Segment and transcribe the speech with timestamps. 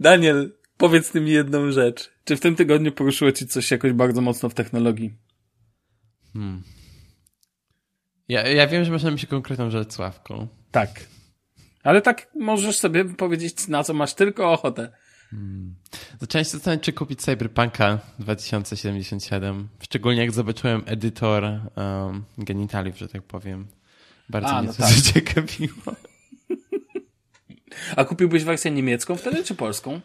[0.00, 2.10] Daniel, powiedz mi jedną rzecz.
[2.24, 5.14] Czy w tym tygodniu poruszyło ci coś jakoś bardzo mocno w technologii?
[6.32, 6.62] Hmm.
[8.28, 10.48] Ja, ja wiem, że masz na myśli konkretną rzecz, Sławką.
[10.70, 10.90] Tak.
[11.82, 14.92] Ale tak możesz sobie powiedzieć, na co masz tylko ochotę.
[15.30, 15.74] Hmm.
[16.20, 19.68] Zacząłem się zastanawiać, czy kupić Cyberpunka 2077.
[19.80, 23.66] Szczególnie jak zobaczyłem edytor um, genitaliów, że tak powiem.
[24.28, 24.92] Bardzo A, mnie no to tak.
[25.02, 25.96] zaciekawiło.
[27.96, 30.00] A kupiłbyś wersję niemiecką wtedy, czy polską?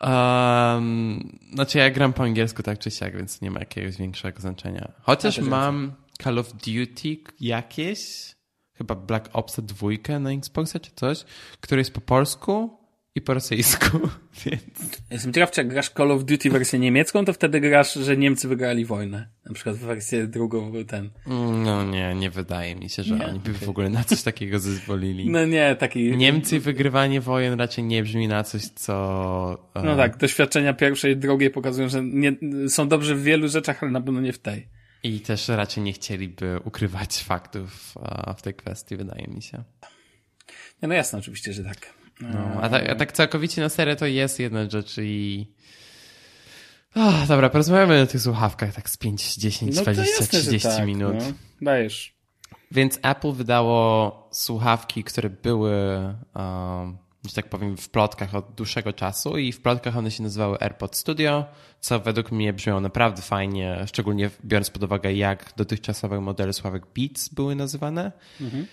[0.00, 4.92] Um, znaczy ja gram po angielsku tak czy siak, więc nie ma jakiegoś większego znaczenia.
[5.02, 8.34] Chociaż mam Call of Duty jakieś,
[8.74, 11.24] chyba Black Ops 2 na Xboxie czy coś,
[11.60, 12.77] który jest po polsku
[13.18, 13.98] i po rosyjsku,
[14.44, 14.62] więc...
[15.10, 18.48] Jestem ciekaw, czy jak grasz Call of Duty wersję niemiecką, to wtedy grasz, że Niemcy
[18.48, 19.28] wygrali wojnę.
[19.46, 21.10] Na przykład wersję drugą ten.
[21.64, 24.58] No nie, nie wydaje mi się, że nie, oni by w ogóle na coś takiego
[24.58, 25.30] zezwolili.
[25.30, 26.16] No nie, taki...
[26.16, 29.70] Niemcy wygrywanie wojen raczej nie brzmi na coś, co...
[29.74, 32.32] E, no tak, doświadczenia pierwszej i drugiej pokazują, że nie,
[32.68, 34.68] są dobrzy w wielu rzeczach, ale na pewno nie w tej.
[35.02, 37.94] I też raczej nie chcieliby ukrywać faktów
[38.38, 39.64] w tej kwestii, wydaje mi się.
[40.82, 41.97] Nie, no jasne, oczywiście, że tak.
[42.20, 45.46] No, a, tak, a tak całkowicie na serio to jest jedna rzecz i...
[46.94, 50.86] Oh, dobra, porozmawiamy o tych słuchawkach tak z 5, 10, no 20, jasne, 30 tak,
[50.86, 51.14] minut.
[51.18, 51.32] No.
[51.62, 52.18] Dajesz.
[52.70, 55.72] Więc Apple wydało słuchawki, które były,
[56.34, 60.60] um, że tak powiem, w plotkach od dłuższego czasu i w plotkach one się nazywały
[60.60, 61.44] AirPod Studio,
[61.80, 67.28] co według mnie brzmiało naprawdę fajnie, szczególnie biorąc pod uwagę, jak dotychczasowe modele słuchawek Beats
[67.28, 68.12] były nazywane.
[68.40, 68.66] Mhm.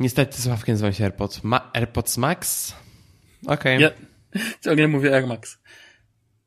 [0.00, 2.74] Niestety słuchawki nazywają się AirPods, Ma AirPods Max.
[3.46, 3.76] Okej.
[3.76, 3.80] Okay.
[3.80, 3.90] Ja
[4.64, 5.58] ciągle mówię Air Max.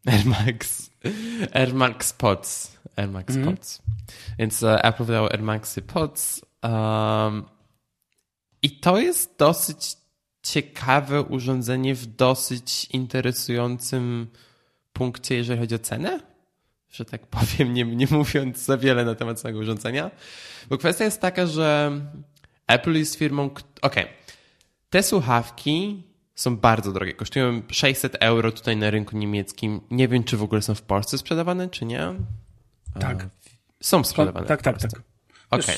[0.06, 0.92] Air Max.
[1.54, 2.78] Air Max Pods.
[2.96, 3.56] Air Max mm -hmm.
[3.56, 3.82] Pods.
[4.40, 6.46] Więc uh, Apple wydało Air Maxy Pods.
[6.64, 7.46] Um,
[8.62, 9.98] I to jest dosyć
[10.44, 14.28] ciekawe urządzenie w dosyć interesującym
[14.94, 16.20] punkcie, jeżeli chodzi o cenę.
[16.92, 20.12] Że tak powiem, nie, nie mówiąc za wiele na temat samego urządzenia.
[20.70, 21.92] Bo kwestia jest taka, że
[22.68, 23.46] Apple jest firmą.
[23.46, 23.64] Okej.
[23.81, 24.08] Okay.
[24.90, 26.03] Te słuchawki
[26.36, 27.14] są bardzo drogie.
[27.14, 29.81] Kosztują 600 euro tutaj na rynku niemieckim.
[29.92, 32.14] Nie wiem, czy w ogóle są w Polsce sprzedawane, czy nie.
[33.00, 33.28] Tak.
[33.84, 34.48] Są sprzedawane.
[34.48, 34.92] Tak, tak, tak.
[35.50, 35.75] Okej.
[35.75, 35.78] Okay.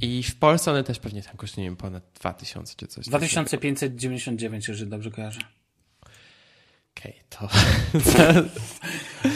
[0.00, 3.06] I w Polsce one też pewnie tam kosztują ponad 2000 czy coś.
[3.06, 5.40] 2599, jeżeli dobrze kojarzę.
[6.98, 7.48] Okej, okay, to.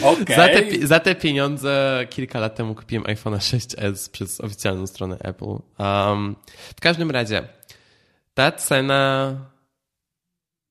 [0.11, 0.35] okay.
[0.35, 5.55] za, te, za te pieniądze kilka lat temu kupiłem iPhone 6s przez oficjalną stronę Apple.
[5.77, 6.35] Um,
[6.75, 7.47] w każdym razie,
[8.33, 9.35] ta cena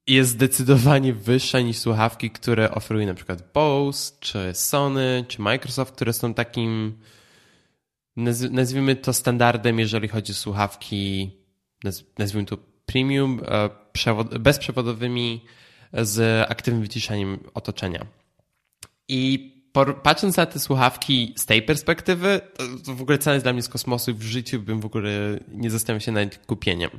[0.06, 6.12] jest zdecydowanie wyższa niż słuchawki, które oferuje na przykład Bose, czy Sony, czy Microsoft, które
[6.12, 6.98] są takim,
[8.50, 11.30] nazwijmy to standardem, jeżeli chodzi o słuchawki,
[12.18, 15.44] nazwijmy to premium, e, bezprzewodowymi
[15.92, 18.06] z aktywnym wyciszaniem otoczenia.
[19.08, 19.52] I
[20.02, 22.40] patrząc na te słuchawki z tej perspektywy,
[22.86, 25.10] to w ogóle cena jest dla mnie z kosmosu w życiu bym w ogóle
[25.48, 26.90] nie zastanawiał się nad kupieniem.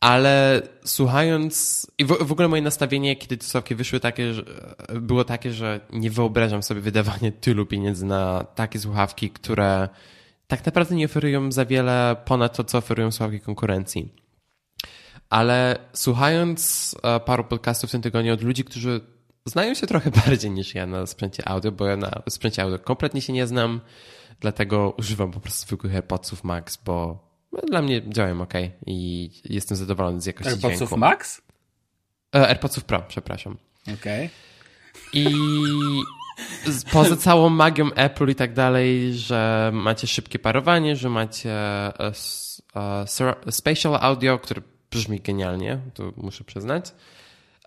[0.00, 4.44] Ale słuchając, i w, w, ogóle moje nastawienie, kiedy te słuchawki wyszły, takie, że,
[4.94, 9.88] było takie, że nie wyobrażam sobie wydawania tylu pieniędzy na takie słuchawki, które
[10.46, 14.19] tak naprawdę nie oferują za wiele ponad to, co oferują słuchawki konkurencji.
[15.30, 19.00] Ale słuchając e, paru podcastów w tym tygodniu od ludzi, którzy
[19.44, 23.20] znają się trochę bardziej niż ja na sprzęcie audio, bo ja na sprzęcie audio kompletnie
[23.20, 23.80] się nie znam,
[24.40, 27.28] dlatego używam po prostu zwykłych AirPodsów Max, bo
[27.68, 28.54] dla mnie działają ok
[28.86, 30.96] i jestem zadowolony z jakości AirPodsów dźwięku.
[30.96, 31.42] Max?
[32.34, 33.56] E, AirPodsów Pro, przepraszam.
[33.82, 33.94] Okej.
[33.94, 34.30] Okay.
[35.12, 35.26] I
[36.92, 41.52] poza całą magią Apple i tak dalej, że macie szybkie parowanie, że macie
[41.98, 42.12] e,
[43.50, 46.94] spatial audio, które brzmi genialnie, to muszę przyznać.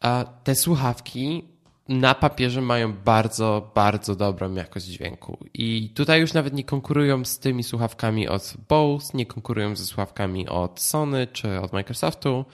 [0.02, 1.44] A te słuchawki
[1.90, 5.38] na papierze mają bardzo, bardzo dobrą jakość dźwięku.
[5.54, 10.48] I tutaj już nawet nie konkurują z tymi słuchawkami od Bose, nie konkurują ze słuchawkami
[10.48, 12.46] od Sony czy od Microsoftu,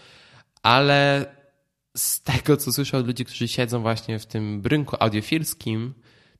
[0.63, 1.25] ale
[1.97, 5.93] z tego, co słyszę od ludzi, którzy siedzą właśnie w tym rynku audiofilskim,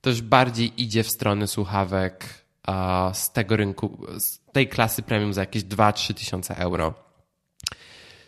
[0.06, 2.44] już bardziej idzie w stronę słuchawek
[3.12, 6.94] z tego rynku, z tej klasy premium za jakieś 2-3 tysiące euro.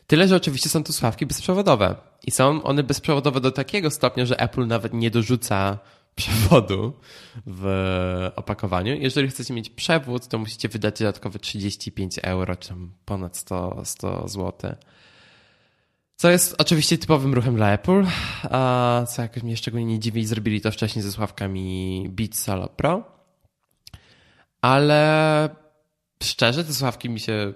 [0.06, 1.96] Tyle, że oczywiście są to słuchawki bezprzewodowe.
[2.26, 5.78] I są one bezprzewodowe do takiego stopnia, że Apple nawet nie dorzuca
[6.14, 6.93] przewodu
[7.46, 8.94] w opakowaniu.
[8.94, 14.75] Jeżeli chcecie mieć przewód, to musicie wydać dodatkowe 35 euro, czy ponad 100, 100 zł.
[16.16, 18.04] Co jest oczywiście typowym ruchem dla Apple,
[18.43, 23.04] a co jakoś mnie szczególnie nie dziwi, zrobili to wcześniej ze słuchawkami Beats Solo Pro.
[24.60, 25.49] Ale
[26.22, 27.52] szczerze, te słuchawki mi się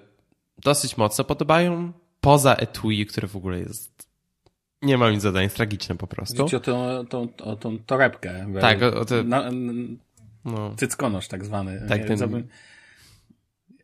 [0.58, 1.92] dosyć mocno podobają
[2.26, 4.08] poza etui, które w ogóle jest
[4.82, 6.42] Nie mam nic zadań, jest tragiczne po prostu.
[6.42, 8.46] Chodzi o tą, tą, o tą torebkę.
[8.60, 9.24] Tak, o, o te...
[9.24, 9.50] Na,
[10.44, 10.74] no.
[10.76, 11.86] Cyckonosz tak zwany.
[11.88, 12.18] Tak, ten...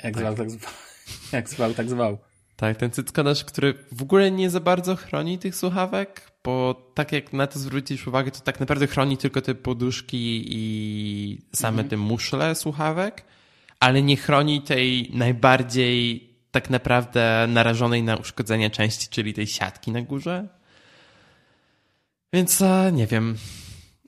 [0.05, 0.17] Jak tak.
[0.17, 0.73] zwał, tak zwał.
[1.33, 2.19] Jak zwał, tak zwał.
[2.57, 7.33] Tak, ten cyckonosz, który w ogóle nie za bardzo chroni tych słuchawek, bo tak jak
[7.33, 11.89] na to zwrócisz uwagę, to tak naprawdę chroni tylko te poduszki i same mhm.
[11.89, 13.25] te muszle słuchawek,
[13.81, 20.03] ale nie chroni tej najbardziej tak naprawdę narażonej na uszkodzenie części, czyli tej siatki na
[20.03, 20.49] górze.
[22.33, 23.37] Więc e, nie wiem.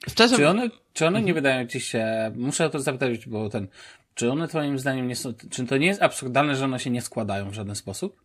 [0.08, 0.37] Szczerze...
[0.37, 1.35] Czy one, czy one nie mhm.
[1.35, 3.69] wydają ci się, muszę o to zapytać, bo ten,
[4.14, 7.02] czy one twoim zdaniem nie są, czy to nie jest absurdalne, że one się nie
[7.02, 8.25] składają w żaden sposób?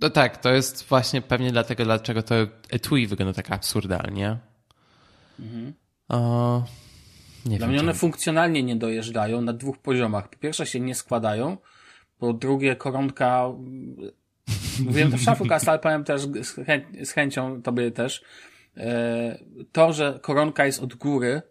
[0.00, 2.34] No tak, to jest właśnie pewnie dlatego, dlaczego to
[2.70, 4.38] etui wygląda tak absurdalnie.
[5.40, 5.74] Mhm.
[6.08, 6.64] O,
[7.46, 10.28] nie Dla wiem, mnie one funkcjonalnie nie dojeżdżają na dwóch poziomach.
[10.28, 11.56] Po pierwsze się nie składają,
[12.18, 13.48] po drugie koronka
[14.84, 18.22] Mówiłem to w Shufflecast, ale powiem też z, chę z chęcią tobie też.
[18.76, 19.38] E,
[19.72, 21.42] to, że koronka jest od góry,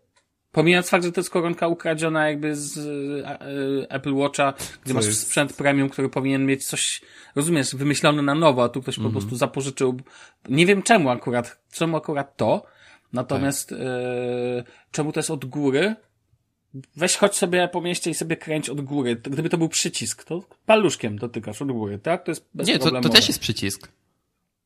[0.52, 4.54] pomijając fakt, że to jest koronka ukradziona jakby z e, Apple Watcha,
[4.84, 5.22] gdzie Co masz jest?
[5.22, 7.02] sprzęt premium, który powinien mieć coś,
[7.36, 9.14] rozumiesz, wymyślony na nowo, a tu ktoś mm -hmm.
[9.14, 9.22] po mhm.
[9.22, 10.00] prostu zapożyczył.
[10.50, 12.66] Nie wiem czemu akurat, czemu akurat to,
[13.14, 13.80] natomiast tak.
[13.80, 15.96] e, czemu to jest od góry,
[16.96, 19.16] Weź chodź sobie po mieście i sobie kręć od góry.
[19.16, 22.24] Gdyby to był przycisk, to paluszkiem dotykasz od góry, tak?
[22.24, 23.92] To jest bez Nie, to, to też jest przycisk.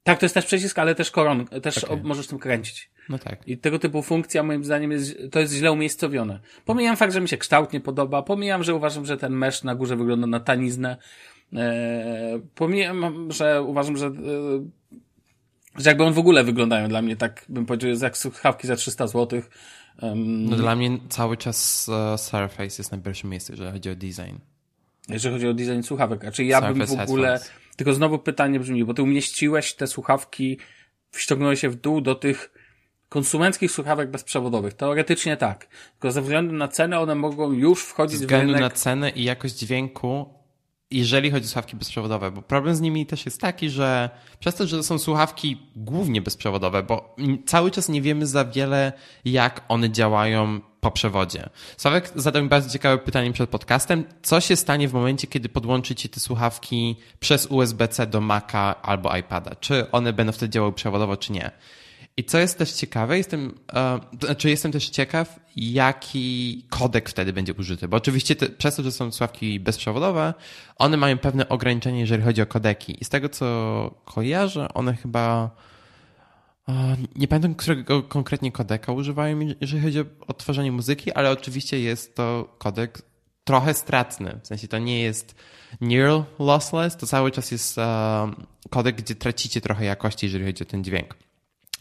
[0.04, 2.04] Tak, to jest też przycisk, ale też koron, też okay.
[2.04, 2.90] możesz tym kręcić.
[3.10, 3.48] No tak.
[3.48, 6.40] I tego typu funkcja moim zdaniem jest, to jest źle umiejscowione.
[6.66, 9.76] Pomijam fakt, że mi się kształt nie podoba, pomijam, że uważam, że ten mesh na
[9.76, 10.98] górze wygląda na taniznę,
[11.54, 14.12] eee, pomijam, że uważam, że, e,
[15.78, 19.08] że jakby on w ogóle wyglądają dla mnie tak, bym powiedział, jak słuchawki za 300
[19.08, 19.50] złotych,
[20.02, 23.96] Um, no dla mnie cały czas uh, Surface jest na pierwszym miejscu, jeżeli chodzi o
[23.96, 24.38] design.
[25.10, 26.26] Jeżeli chodzi o design słuchawek.
[26.26, 27.28] A czy ja Surface bym w ogóle...
[27.28, 27.62] Headphones.
[27.76, 30.58] Tylko znowu pytanie brzmi, bo ty umieściłeś te słuchawki,
[31.12, 32.54] wściągnąłeś się w dół do tych
[33.10, 34.74] konsumenckich słuchawek bezprzewodowych.
[34.74, 35.68] Teoretycznie tak.
[35.92, 38.32] Tylko ze względu na cenę one mogą już wchodzić w rynek...
[38.32, 40.41] Ze względu na cenę i jakość dźwięku
[40.92, 44.10] jeżeli chodzi o słuchawki bezprzewodowe, bo problem z nimi też jest taki, że
[44.40, 47.16] przez to, że to są słuchawki głównie bezprzewodowe, bo
[47.46, 48.94] cały czas nie wiemy za wiele,
[49.26, 51.50] jak one działają po przewodzie.
[51.78, 54.04] Sławek zadał mi bardzo ciekawe pytanie przed podcastem.
[54.22, 59.56] Co się stanie w momencie, kiedy podłączycie te słuchawki przez USB-C do Maca albo iPada?
[59.56, 61.52] Czy one będą wtedy działały przewodowo, czy nie?
[62.18, 67.54] I co jest też ciekawe, jestem, e, znaczy jestem też ciekaw, jaki kodek wtedy będzie
[67.54, 70.34] użyty, bo oczywiście te, przez to, że są słuchawki bezprzewodowe,
[70.78, 72.98] one mają pewne ograniczenia, jeżeli chodzi o kodeki.
[73.02, 73.46] I z tego, co
[74.06, 75.50] kojarzę, one chyba
[76.70, 82.16] e, nie pamiętam, którego konkretnie kodeka używają, jeżeli chodzi o odtwarzanie muzyki, ale oczywiście jest
[82.16, 83.02] to kodek
[83.44, 84.40] trochę stratny.
[84.44, 85.36] W sensie to nie jest
[85.82, 88.32] near lossless, to cały czas jest e,
[88.70, 91.16] kodek, gdzie tracicie trochę jakości, jeżeli chodzi o ten dźwięk.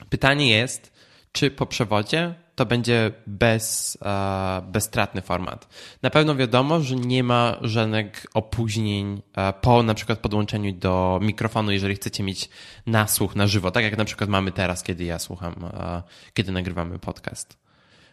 [0.08, 0.92] Pytanie jest,
[1.32, 5.68] czy po przewodzie to będzie bez, e, bezstratny format.
[6.02, 11.72] Na pewno wiadomo, że nie ma żadnych opóźnień e, po na przykład podłączeniu do mikrofonu,
[11.72, 12.48] jeżeli chcecie mieć
[12.86, 16.02] nasłuch na żywo, tak jak na przykład mamy teraz, kiedy ja słucham, e,
[16.34, 17.58] kiedy nagrywamy podcast.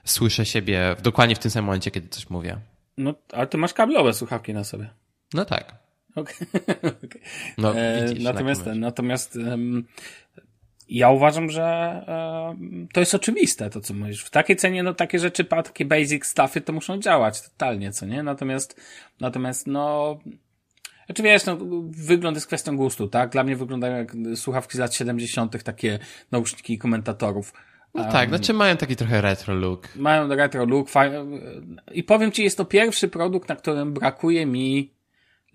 [0.06, 2.58] Słyszę siebie dokładnie w tym samym momencie, kiedy coś mówię.
[2.98, 4.90] No, ale ty masz kablowe słuchawki na sobie.
[5.34, 5.76] No tak.
[6.16, 6.48] Okay.
[7.06, 7.22] okay.
[7.58, 9.86] No, widzisz, natomiast, natomiast um,
[10.90, 12.56] ja uważam, że e,
[12.94, 14.24] to jest oczywiste, to co mówisz.
[14.24, 18.24] W takiej cenie, no takie rzeczy, takie basic stuffy to muszą działać totalnie, co nie?
[18.24, 18.82] Natomiast,
[19.20, 20.18] natomiast, no,
[21.06, 21.58] znaczy wiesz, no,
[21.90, 23.30] wygląd jest kwestią gustu, tak?
[23.30, 26.00] Dla mnie wyglądają jak słuchawki z lat 70., takie
[26.32, 27.54] nauszniki komentatorów.
[27.94, 29.96] No um, tak, znaczy mają taki trochę retro look.
[29.96, 30.90] Mają retro look.
[31.92, 34.97] I powiem ci, jest to pierwszy produkt, na którym brakuje mi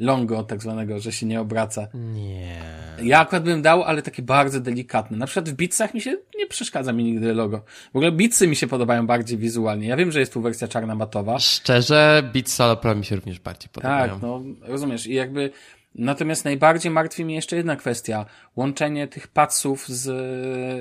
[0.02, 1.88] longo tak zwanego, że się nie obraca.
[1.94, 2.60] Nie.
[3.02, 5.16] Ja akurat bym dał, ale takie bardzo delikatne.
[5.16, 7.64] Na przykład w Beatsach mi się nie przeszkadza mi nigdy logo.
[7.92, 9.88] W ogóle Beatsy mi się podobają bardziej wizualnie.
[9.88, 11.38] Ja wiem, że jest tu wersja czarna matowa.
[11.38, 14.12] Szczerze, Beats Solo Pro mi się również bardziej podobają.
[14.12, 15.06] Tak, no rozumiesz.
[15.06, 15.50] I jakby
[15.94, 18.26] Natomiast najbardziej martwi mnie jeszcze jedna kwestia.
[18.56, 20.02] Łączenie tych padsów z,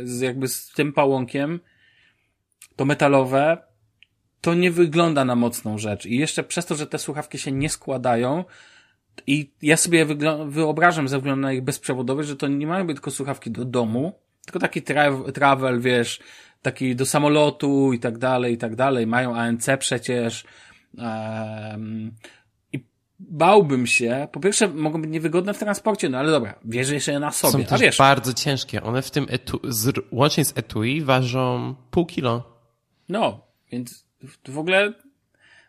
[0.10, 1.60] z jakby z tym pałąkiem,
[2.76, 3.58] to metalowe,
[4.42, 6.06] to nie wygląda na mocną rzecz.
[6.06, 8.44] I jeszcze przez to, że te słuchawki się nie składają,
[9.28, 10.06] i ja sobie
[10.46, 14.14] wyobrażam ze względu na ich bezprzewodowość, że to nie mają być tylko słuchawki do domu,
[14.46, 16.20] tylko taki tra travel, wiesz,
[16.62, 19.08] taki do samolotu i tak dalej, i tak dalej.
[19.08, 20.44] Mają ANC przecież.
[20.98, 22.12] Um,
[22.74, 22.80] I
[23.20, 27.32] bałbym się, po pierwsze mogą być niewygodne w transporcie, no ale dobra, wierzę jeszcze na
[27.32, 27.64] sobie.
[27.64, 28.84] Są też wiesz, bardzo ciężkie.
[28.84, 32.62] One w tym etu, z, łącznie z etui ważą pół kilo.
[33.10, 34.06] No, więc
[34.48, 34.94] w ogóle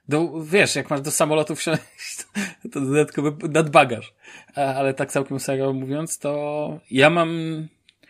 [0.09, 2.27] do, wiesz, jak masz do samolotu wsiąść,
[2.73, 4.15] to dodatkowy nadbagaż.
[4.55, 7.29] Ale tak całkiem serio mówiąc, to ja mam,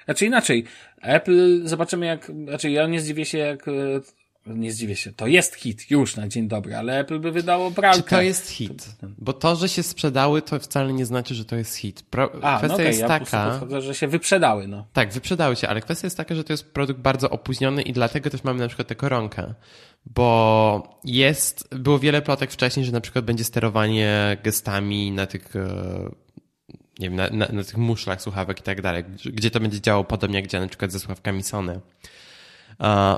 [0.05, 0.65] znaczy inaczej,
[1.03, 3.67] Apple, zobaczymy jak, znaczy ja nie zdziwię się jak
[4.47, 8.03] nie zdziwię się, to jest hit już na dzień dobry, ale Apple by wydało pralkę.
[8.03, 8.89] Czy to jest hit?
[9.19, 12.03] Bo to, że się sprzedały, to wcale nie znaczy, że to jest hit.
[12.03, 12.31] Pro...
[12.43, 14.87] A, kwestia no okay, jest ja taka, podchodzę, że się wyprzedały, no.
[14.93, 18.31] Tak, wyprzedały się, ale kwestia jest taka, że to jest produkt bardzo opóźniony i dlatego
[18.31, 19.55] też mamy na przykład tę koronkę.
[20.07, 26.23] Bo jest, było wiele plotek wcześniej, że na przykład będzie sterowanie gestami na tych e,
[26.99, 30.05] nie wiem, na, na, na tych muszlach słuchawek i tak dalej, gdzie to będzie działało
[30.05, 31.81] podobnie jak działa na przykład ze słuchawkami Sony.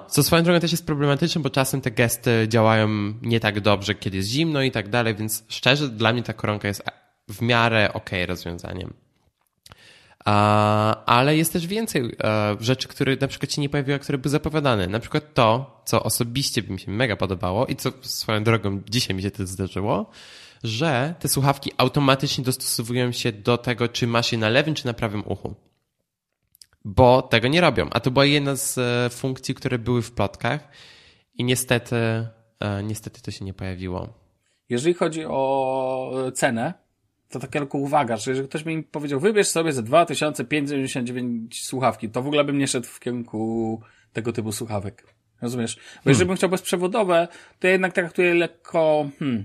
[0.09, 2.89] Co swoją drogą też jest problematyczne, bo czasem te gesty działają
[3.23, 6.69] nie tak dobrze, kiedy jest zimno i tak dalej, więc szczerze dla mnie ta koronka
[6.69, 6.83] jest
[7.29, 8.95] w miarę ok rozwiązaniem.
[11.07, 14.87] Ale jest też więcej e, rzeczy, które na przykład się nie pojawiły, które były zapowiadane.
[14.87, 19.17] Na przykład to, co osobiście by mi się mega podobało i co swoją drogą dzisiaj
[19.17, 20.11] mi się to zdarzyło,
[20.65, 24.93] że te słuchawki automatycznie dostosowują się do tego, czy masz je na lewym czy na
[24.93, 25.55] prawym uchu
[26.85, 27.89] bo tego nie robią.
[27.91, 30.69] A to była jedna z e, funkcji, które były w plotkach
[31.35, 31.97] i niestety,
[32.61, 34.09] e, niestety to się nie pojawiło.
[34.69, 36.75] Jeżeli chodzi o cenę,
[37.29, 42.23] to taka tylko uwaga, że jeżeli ktoś mi powiedział, wybierz sobie za 2599 słuchawki, to
[42.23, 43.81] w ogóle bym nie szedł w kierunku
[44.13, 45.15] tego typu słuchawek.
[45.43, 45.77] Rozumiesz?
[45.77, 46.03] Bo hmm.
[46.07, 49.45] jeżeli bym chciał bezprzewodowe, to ja jednak traktuję lekko, hmm,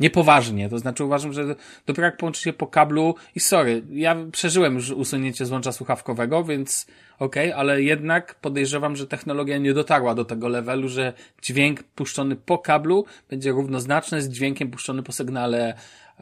[0.00, 4.74] Niepoważnie, to znaczy uważam, że dopiero jak połączy się po kablu i sorry, ja przeżyłem
[4.74, 6.86] już usunięcie złącza słuchawkowego, więc
[7.18, 11.12] okej, okay, ale jednak podejrzewam, że technologia nie dotarła do tego levelu, że
[11.42, 15.74] dźwięk puszczony po kablu będzie równoznaczny z dźwiękiem puszczony po sygnale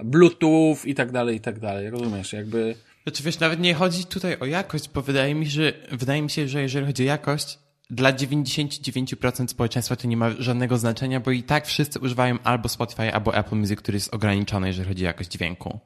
[0.04, 1.90] Bluetooth i tak dalej, i tak dalej.
[1.90, 2.74] Rozumiesz, jakby...
[3.02, 6.48] Znaczy wiesz, nawet nie chodzi tutaj o jakość, bo wydaje mi, że, wydaje mi się,
[6.48, 7.58] że jeżeli chodzi o jakość,
[7.90, 13.14] dla 99% społeczeństwa to nie ma żadnego znaczenia, bo i tak wszyscy używają albo Spotify,
[13.14, 15.80] albo Apple Music, który jest ograniczony, jeżeli chodzi o jakość dźwięku.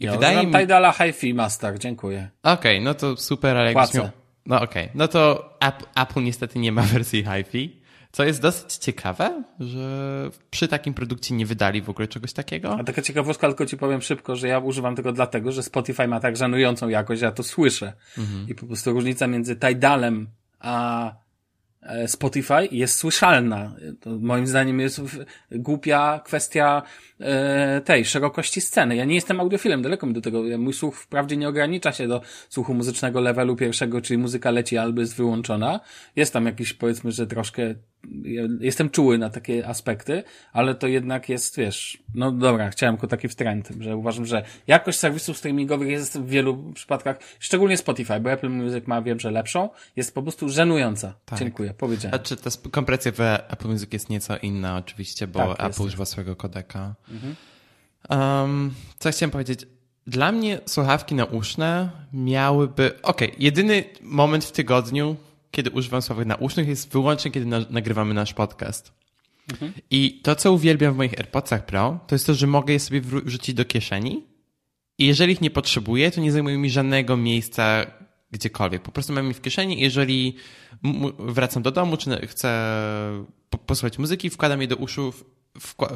[0.00, 0.52] I ja wydaje mi...
[0.52, 2.30] Tidala Hi-Fi Master, dziękuję.
[2.42, 4.08] Okej, okay, no to super, ale jakbyś miał...
[4.46, 4.94] No okej, okay.
[4.94, 5.50] no to
[5.96, 7.80] Apple, niestety nie ma wersji Hi-Fi,
[8.12, 12.78] co jest dosyć ciekawe, że przy takim produkcie nie wydali w ogóle czegoś takiego.
[12.78, 16.20] A taka ciekawostka, tylko ci powiem szybko, że ja używam tego dlatego, że Spotify ma
[16.20, 17.92] tak żenującą jakość, ja to słyszę.
[18.18, 18.48] Mhm.
[18.48, 20.28] I po prostu różnica między Tidalem
[20.60, 21.12] a
[22.06, 23.74] Spotify jest słyszalna.
[24.00, 25.00] To moim zdaniem jest
[25.50, 26.82] głupia kwestia
[27.20, 28.96] e, tej szerokości sceny.
[28.96, 30.42] Ja nie jestem audiofilem, daleko mi do tego.
[30.58, 35.00] Mój słuch wprawdzie nie ogranicza się do słuchu muzycznego levelu pierwszego, czyli muzyka leci albo
[35.00, 35.80] jest wyłączona.
[36.16, 37.74] Jest tam jakiś, powiedzmy, że troszkę
[38.60, 43.28] jestem czuły na takie aspekty, ale to jednak jest, wiesz, no dobra, chciałem tylko taki
[43.28, 48.50] wtrend, że uważam, że jakość serwisów streamingowych jest w wielu przypadkach, szczególnie Spotify, bo Apple
[48.50, 51.14] Music ma, wiem, że lepszą, jest po prostu żenująca.
[51.24, 51.38] Tak.
[51.38, 52.18] Dziękuję, powiedziałem.
[52.18, 55.80] Znaczy, ta kompresja w Apple Music jest nieco inna oczywiście, bo tak, Apple jest.
[55.80, 56.94] używa swojego kodeka.
[57.10, 57.36] Mhm.
[58.10, 59.66] Um, co chciałem powiedzieć?
[60.06, 65.16] Dla mnie słuchawki nauszne miałyby, okej, okay, jedyny moment w tygodniu,
[65.50, 68.92] kiedy używam słuchawek nausznych, jest wyłącznie, kiedy na, nagrywamy nasz podcast.
[69.52, 69.72] Mhm.
[69.90, 73.00] I to, co uwielbiam w moich AirPodsach Pro, to jest to, że mogę je sobie
[73.00, 74.26] wrzucić do kieszeni
[74.98, 77.86] i jeżeli ich nie potrzebuję, to nie zajmują mi żadnego miejsca
[78.30, 78.82] gdziekolwiek.
[78.82, 80.36] Po prostu mam je w kieszeni i jeżeli
[81.18, 82.76] wracam do domu, czy chcę
[83.66, 85.12] posłuchać muzyki, wkładam je do uszu,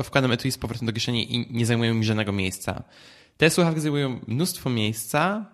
[0.04, 2.82] wkładam etui z powrotem do kieszeni i nie zajmują mi żadnego miejsca.
[3.36, 5.46] Te słuchawki zajmują mnóstwo miejsca,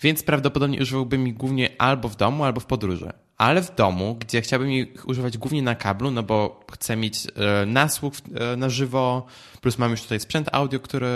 [0.00, 4.40] więc prawdopodobnie używałbym ich głównie albo w domu, albo w podróży ale w domu, gdzie
[4.40, 9.26] chciałbym ich używać głównie na kablu, no bo chcę mieć e, nasłuch e, na żywo,
[9.60, 11.08] plus mam już tutaj sprzęt audio, który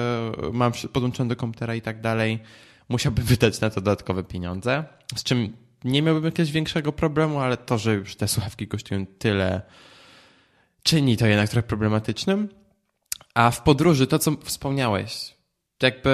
[0.53, 2.39] mam podłączony do komputera i tak dalej,
[2.89, 4.85] musiałbym wydać na to dodatkowe pieniądze,
[5.17, 9.63] z czym nie miałbym jakiegoś większego problemu, ale to, że już te słuchawki kosztują tyle,
[10.83, 12.49] czyni to jednak trochę problematycznym.
[13.35, 15.38] A w podróży, to co wspomniałeś,
[15.82, 16.11] jakby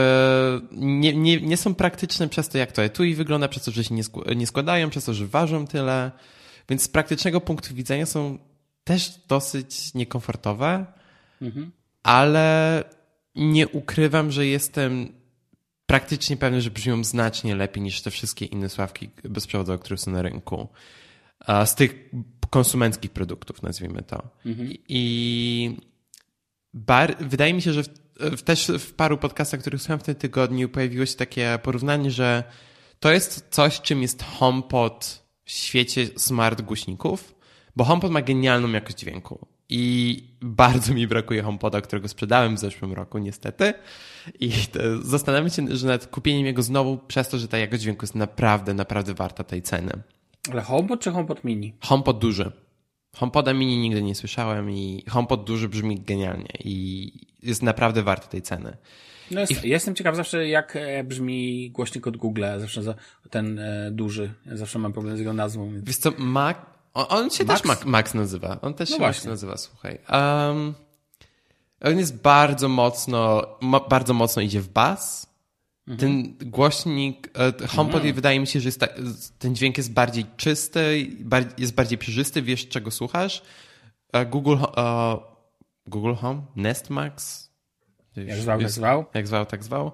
[0.73, 3.85] nie, nie, nie są praktyczne przez to, jak to tu i wygląda, przez to, że
[3.85, 4.02] się nie,
[4.37, 6.11] nie składają, przez to, że ważą tyle.
[6.68, 8.38] Więc z praktycznego punktu widzenia są
[8.85, 10.87] też dosyć niekomfortowe,
[11.42, 11.71] mhm.
[12.02, 12.85] ale
[13.35, 15.09] nie ukrywam, że jestem
[15.87, 20.23] praktycznie pewny, że brzmią znacznie lepiej niż te wszystkie inne sławki bezprzewodowe, które są na
[20.23, 20.68] rynku.
[21.64, 22.11] Z tych
[22.50, 24.23] konsumenckich produktów, nazwijmy to.
[24.47, 24.71] Mhm.
[24.88, 25.76] I
[26.75, 28.04] bar, wydaje mi się, że w
[28.44, 32.44] też w paru podcastach, których słuchałem w tym tygodniu, pojawiło się takie porównanie, że
[33.00, 37.35] to jest coś, czym jest HomePod w świecie smart głośników,
[37.76, 39.47] bo HomePod ma genialną jakość dźwięku.
[39.68, 43.75] I bardzo mi brakuje HomePoda, którego sprzedałem w zeszłym roku, niestety.
[44.40, 44.52] I
[45.02, 48.75] zastanawiam się, że nawet kupieniem jego znowu, przez to, że ta jakość dźwięku jest naprawdę,
[48.75, 49.92] naprawdę warta tej ceny.
[50.52, 51.75] Ale HomePod czy HomePod mini?
[51.80, 52.52] HomePod duży.
[53.14, 58.42] HomePoda mini nigdy nie słyszałem i HomePod duży brzmi genialnie i jest naprawdę warty tej
[58.42, 58.76] ceny.
[59.30, 59.68] No jest, I...
[59.68, 62.94] Jestem ciekaw zawsze, jak e, brzmi głośnik od Google, zawsze za
[63.30, 64.35] ten e, duży.
[64.47, 65.71] Ja zawsze mam problem z jego nazwą.
[65.71, 65.85] Więc...
[65.85, 66.56] Wiesz co, Mac,
[66.94, 67.62] on, on się Max?
[67.62, 68.59] też Max nazywa.
[68.62, 69.30] On też no się właśnie.
[69.30, 69.99] Max nazywa, słuchaj.
[70.12, 70.75] Um,
[71.80, 73.47] on jest bardzo mocno,
[73.88, 75.34] bardzo mocno idzie w bas.
[75.88, 75.99] Mhm.
[75.99, 77.31] Ten głośnik,
[77.62, 78.14] e, HomePod mhm.
[78.14, 78.88] wydaje mi się, że ta,
[79.38, 81.09] ten dźwięk jest bardziej czysty,
[81.59, 83.43] jest bardziej przejrzysty, wiesz czego słuchasz.
[84.31, 85.23] Google, uh,
[85.87, 87.50] Google Home, Nest Max,
[88.17, 89.05] jak zwał, tak zwał.
[89.14, 89.93] Jak zwał, tak zwał.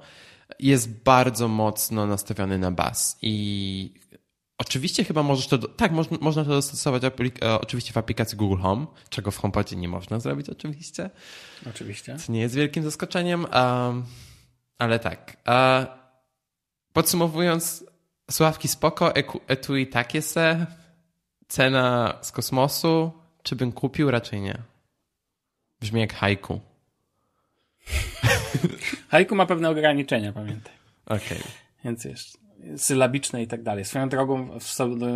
[0.59, 3.94] Jest bardzo mocno nastawiony na bas i
[4.61, 8.87] Oczywiście chyba możesz to, tak, można, można to dostosować e, oczywiście w aplikacji Google Home,
[9.09, 11.11] czego w HomePodzie nie można zrobić oczywiście.
[11.70, 12.16] Oczywiście.
[12.16, 14.04] Co nie jest wielkim zaskoczeniem, um,
[14.80, 15.37] ale tak.
[15.46, 15.87] Uh,
[16.92, 17.84] podsumowując,
[18.30, 19.12] sławki spoko,
[19.49, 20.66] etui takie se,
[21.49, 24.10] cena z kosmosu, czy bym kupił?
[24.10, 24.58] Raczej nie.
[25.80, 26.60] Brzmi jak haiku.
[29.10, 30.75] haiku ma pewne ograniczenia, pamiętaj.
[31.06, 31.38] Okej.
[31.38, 31.52] Okay.
[31.84, 32.38] Więc jeszcze
[32.76, 33.84] sylabiczne i tak dalej.
[33.84, 34.58] Swoją drogą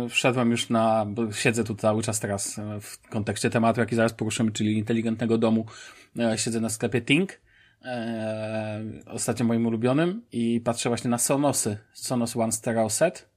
[0.09, 4.51] wszedłem już na, bo siedzę tu cały czas teraz w kontekście tematu, jaki zaraz poruszymy,
[4.51, 5.65] czyli inteligentnego domu.
[6.19, 7.41] E, siedzę na sklepie Think,
[7.85, 11.77] e, ostatnio moim ulubionym i patrzę właśnie na Sonosy.
[11.93, 13.29] Sonos One Stereo Set,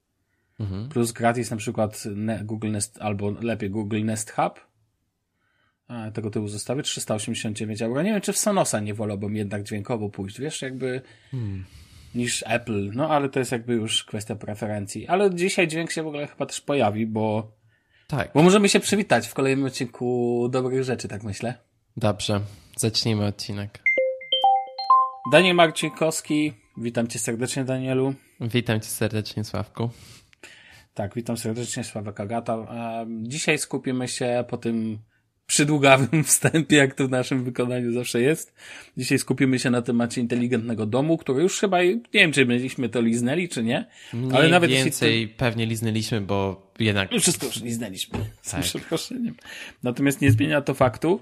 [0.61, 0.88] mhm.
[0.88, 2.05] plus gratis na przykład
[2.45, 4.61] Google Nest, albo lepiej Google Nest Hub,
[5.88, 8.02] e, tego typu zestawy, 389 euro.
[8.02, 11.02] Nie wiem, czy w Sonosa nie wolałbym jednak dźwiękowo pójść, wiesz, jakby...
[11.31, 11.64] Hmm
[12.14, 12.90] niż Apple.
[12.95, 15.09] No ale to jest jakby już kwestia preferencji.
[15.09, 17.52] Ale dzisiaj dźwięk się w ogóle chyba też pojawi, bo.
[18.07, 18.31] Tak.
[18.35, 21.55] Bo możemy się przywitać w kolejnym odcinku dobrych rzeczy, tak myślę.
[21.97, 22.40] Dobrze,
[22.76, 23.88] zacznijmy odcinek.
[25.30, 28.14] Daniel Marcinkowski, witam cię serdecznie, Danielu.
[28.40, 29.90] Witam cię serdecznie, Sławku.
[30.94, 32.66] Tak, witam serdecznie, Sławek Agata.
[33.23, 34.99] Dzisiaj skupimy się po tym
[35.47, 38.54] przydługawym wstępie, jak to w naszym wykonaniu zawsze jest.
[38.97, 43.00] Dzisiaj skupimy się na temacie inteligentnego domu, który już chyba, nie wiem, czy byliśmy to
[43.00, 43.87] liznęli, czy nie.
[44.12, 47.11] Ale Mniej nawet więcej jeśli pewnie liznęliśmy, bo jednak...
[47.11, 48.62] No wszystko już liznęliśmy, z tak.
[48.68, 49.35] przeproszeniem.
[49.82, 51.20] Natomiast nie zmienia to faktu,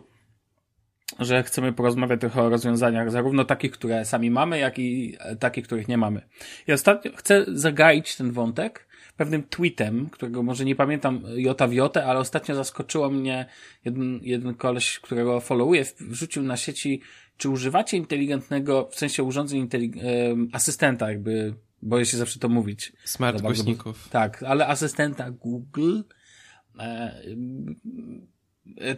[1.18, 5.88] że chcemy porozmawiać trochę o rozwiązaniach, zarówno takich, które sami mamy, jak i takich, których
[5.88, 6.20] nie mamy.
[6.68, 12.04] I ostatnio chcę zagaić ten wątek, pewnym tweetem, którego może nie pamiętam jota w jotę,
[12.04, 13.46] ale ostatnio zaskoczyło mnie
[13.84, 17.00] jeden, jeden koleś, którego followuję, wrzucił na sieci,
[17.36, 19.68] czy używacie inteligentnego, w sensie urządzeń
[20.52, 22.92] asystenta, jakby, boję się zawsze to mówić.
[23.04, 24.08] Smart głośników.
[24.08, 26.00] Tak, ale asystenta Google,
[26.78, 27.22] e, E,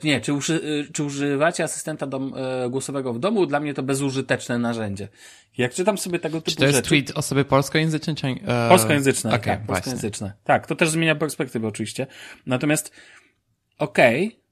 [0.04, 3.46] nie, czy, uży, e, czy używacie asystenta dom, e, głosowego w domu?
[3.46, 5.08] Dla mnie to bezużyteczne narzędzie.
[5.58, 6.50] Jak czytam sobie tego typu.
[6.50, 8.14] Czy to jest rzeczy, tweet osoby polskojęzycznej?
[8.14, 8.68] Czy, e...
[8.68, 10.32] Polskojęzyczne, okay, tak, polskojęzyczne.
[10.44, 12.06] Tak, to też zmienia perspektywę oczywiście.
[12.46, 12.92] Natomiast
[13.78, 14.48] okej, okay,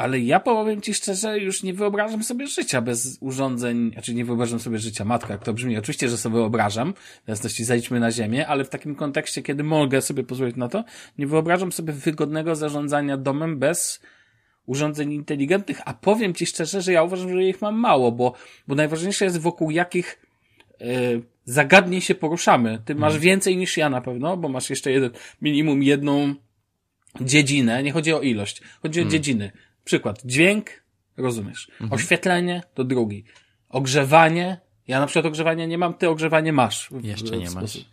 [0.00, 4.60] ale ja powiem ci szczerze, już nie wyobrażam sobie życia bez urządzeń, znaczy nie wyobrażam
[4.60, 5.78] sobie życia, matka, jak to brzmi.
[5.78, 6.94] Oczywiście, że sobie wyobrażam,
[7.26, 10.84] teraz też zejdźmy na ziemię, ale w takim kontekście, kiedy mogę sobie pozwolić na to,
[11.18, 14.00] nie wyobrażam sobie wygodnego zarządzania domem bez
[14.70, 18.34] urządzeń inteligentnych, a powiem Ci szczerze, że ja uważam, że ich mam mało, bo,
[18.68, 20.26] bo najważniejsze jest wokół jakich
[20.80, 22.82] y, zagadnień się poruszamy.
[22.84, 23.22] Ty masz hmm.
[23.22, 25.10] więcej niż ja na pewno, bo masz jeszcze jeden,
[25.42, 26.34] minimum jedną
[27.20, 29.10] dziedzinę, nie chodzi o ilość, chodzi o hmm.
[29.10, 29.52] dziedziny.
[29.84, 30.70] Przykład, dźwięk,
[31.16, 31.70] rozumiesz.
[31.78, 31.92] Hmm.
[31.92, 33.24] Oświetlenie to drugi.
[33.68, 36.88] Ogrzewanie, ja na przykład ogrzewania nie mam, ty ogrzewanie masz.
[36.90, 37.86] W, Jeszcze nie masz.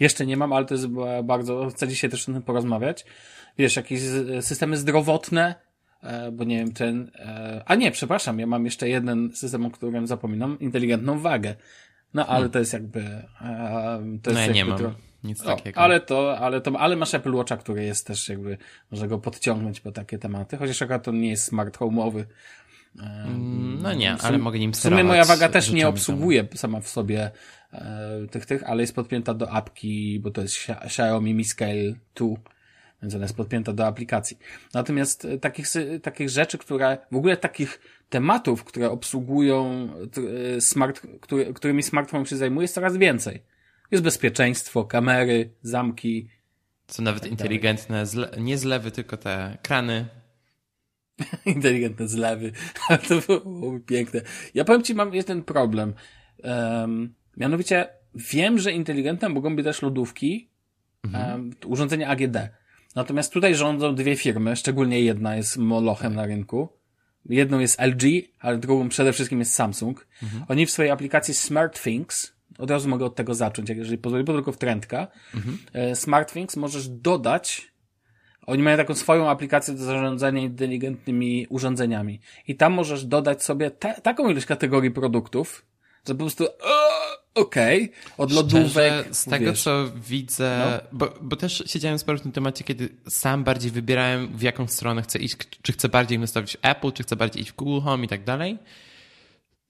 [0.00, 0.86] Jeszcze nie mam, ale to jest
[1.24, 3.04] bardzo, chcę dzisiaj też o tym porozmawiać.
[3.58, 4.00] Wiesz, jakieś
[4.40, 5.54] systemy zdrowotne,
[6.32, 10.06] bo nie wiem, ten, e, a nie, przepraszam, ja mam jeszcze jeden system, o którym
[10.06, 11.54] zapominam, inteligentną wagę.
[12.14, 12.50] No, ale hmm.
[12.50, 14.78] to jest jakby, e, to jest no ja nie mam.
[14.78, 15.80] To, nic takiego.
[15.80, 18.58] ale to, ale to, ale masz Apple Watcha, który jest też jakby,
[18.90, 22.24] może go podciągnąć po takie tematy, chociaż akurat to nie jest smart home'owy.
[22.98, 26.88] Mm, no nie, ale mogę nim W sumie moja waga też nie obsługuje sama w
[26.88, 27.30] sobie
[27.72, 32.26] e, tych, tych, ale jest podpięta do apki, bo to jest Xiaomi Mi Scale 2,
[33.02, 34.38] więc ona jest podpięta do aplikacji.
[34.74, 35.66] Natomiast e, takich,
[36.02, 39.88] takich rzeczy, które, w ogóle takich tematów, które obsługują
[40.56, 43.42] e, smart, który, którymi smartfon się zajmuje, jest coraz więcej.
[43.90, 46.28] Jest bezpieczeństwo, kamery, zamki.
[46.86, 50.06] Co nawet tak inteligentne, zle, nie zlewy, tylko te krany.
[51.46, 52.52] inteligentne zlewy.
[53.08, 54.20] to byłoby piękne.
[54.54, 55.94] Ja powiem Ci, mam jeden problem.
[56.44, 60.50] Um, mianowicie, wiem, że inteligentne mogą być też lodówki,
[61.04, 61.40] mhm.
[61.40, 62.36] um, urządzenia AGD.
[62.94, 66.68] Natomiast tutaj rządzą dwie firmy, szczególnie jedna jest molochem na rynku.
[67.28, 68.02] Jedną jest LG,
[68.40, 70.06] ale drugą przede wszystkim jest Samsung.
[70.22, 70.44] Mhm.
[70.48, 74.52] Oni w swojej aplikacji SmartThings, od razu mogę od tego zacząć, jeżeli pozwoli, bo tylko
[74.52, 75.08] wtrętka.
[75.34, 75.58] Mhm.
[75.72, 77.72] E, SmartThings możesz dodać
[78.46, 82.20] Oni mają taką swoją aplikację do zarządzania inteligentnymi urządzeniami.
[82.46, 83.70] I tam możesz dodać sobie
[84.02, 85.66] taką ilość kategorii produktów,
[86.08, 86.44] że po prostu
[87.34, 88.92] okej, okay, od lodówek.
[88.92, 89.62] Szczerze, z tego, wiesz.
[89.62, 90.88] co widzę, no.
[90.92, 95.02] bo, bo też siedziałem sporo w tym temacie, kiedy sam bardziej wybierałem, w jaką stronę
[95.02, 98.04] chcę iść, czy chcę bardziej inwestować w Apple, czy chcę bardziej iść w Google Home
[98.04, 98.58] i tak dalej.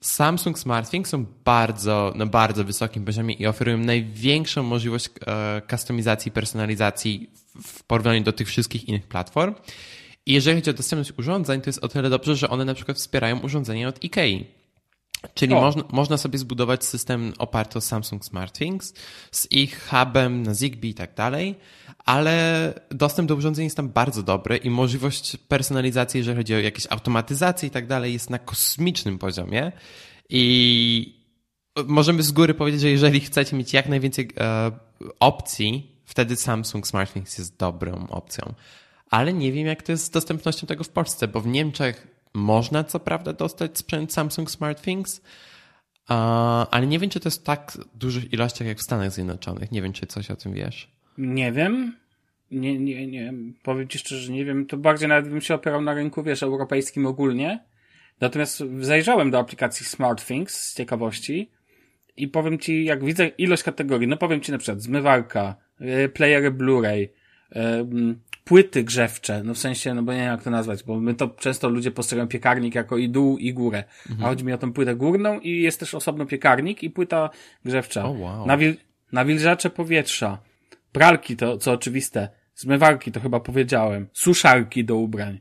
[0.01, 6.33] Samsung SmartThings są bardzo, na bardzo wysokim poziomie i oferują największą możliwość e, kustomizacji i
[6.33, 7.31] personalizacji
[7.64, 9.55] w porównaniu do tych wszystkich innych platform.
[10.27, 12.96] I jeżeli chodzi o dostępność urządzeń, to jest o tyle dobrze, że one na przykład
[12.96, 14.46] wspierają urządzenia od IKEA.
[15.35, 18.95] Czyli można, można sobie zbudować system oparty o Samsung SmartThings
[19.31, 21.55] z ich hubem na Zigbee i tak dalej,
[22.05, 26.87] ale dostęp do urządzeń jest tam bardzo dobry i możliwość personalizacji, jeżeli chodzi o jakieś
[26.91, 29.73] automatyzację i tak dalej, jest na kosmicznym poziomie.
[30.29, 31.23] I
[31.87, 34.71] możemy z góry powiedzieć, że jeżeli chcecie mieć jak najwięcej e,
[35.21, 38.55] opcji, wtedy Samsung SmartThings jest dobrą opcją.
[39.11, 42.85] Ale nie wiem, jak to jest z dostępnością tego w Polsce, bo w Niemczech można
[42.85, 45.23] co prawda dostać sprzęt Samsung SmartThings,
[46.71, 49.73] ale nie wiem, czy to jest tak dużych ilościach jak w Stanach Zjednoczonych.
[49.73, 50.90] Nie wiem, czy coś o tym wiesz.
[51.18, 51.97] Nie wiem.
[52.51, 53.35] Nie, nie, nie.
[53.62, 54.66] Powiem ci szczerze, nie wiem.
[54.66, 57.64] To bardziej nawet bym się opierał na rynku, wiesz, europejskim ogólnie.
[58.21, 61.51] Natomiast zajrzałem do aplikacji SmartThings z ciekawości
[62.16, 66.51] i powiem ci, jak widzę ilość kategorii, no powiem ci na przykład zmywarka, y, playery
[66.51, 67.09] Blu-ray,
[68.45, 71.29] płyty grzewcze, no w sensie, no bo nie wiem jak to nazwać, bo my to
[71.29, 74.25] często ludzie postrzegają piekarnik jako i dół i górę, mhm.
[74.25, 77.31] a chodzi mi o tą płytę górną i jest też osobno piekarnik i płyta
[77.65, 78.05] grzewcza.
[78.05, 78.47] Oh, wow.
[78.47, 78.77] Nawil
[79.13, 80.39] nawilżacze powietrza,
[80.93, 85.41] pralki to, co oczywiste, zmywarki to chyba powiedziałem, suszarki do ubrań,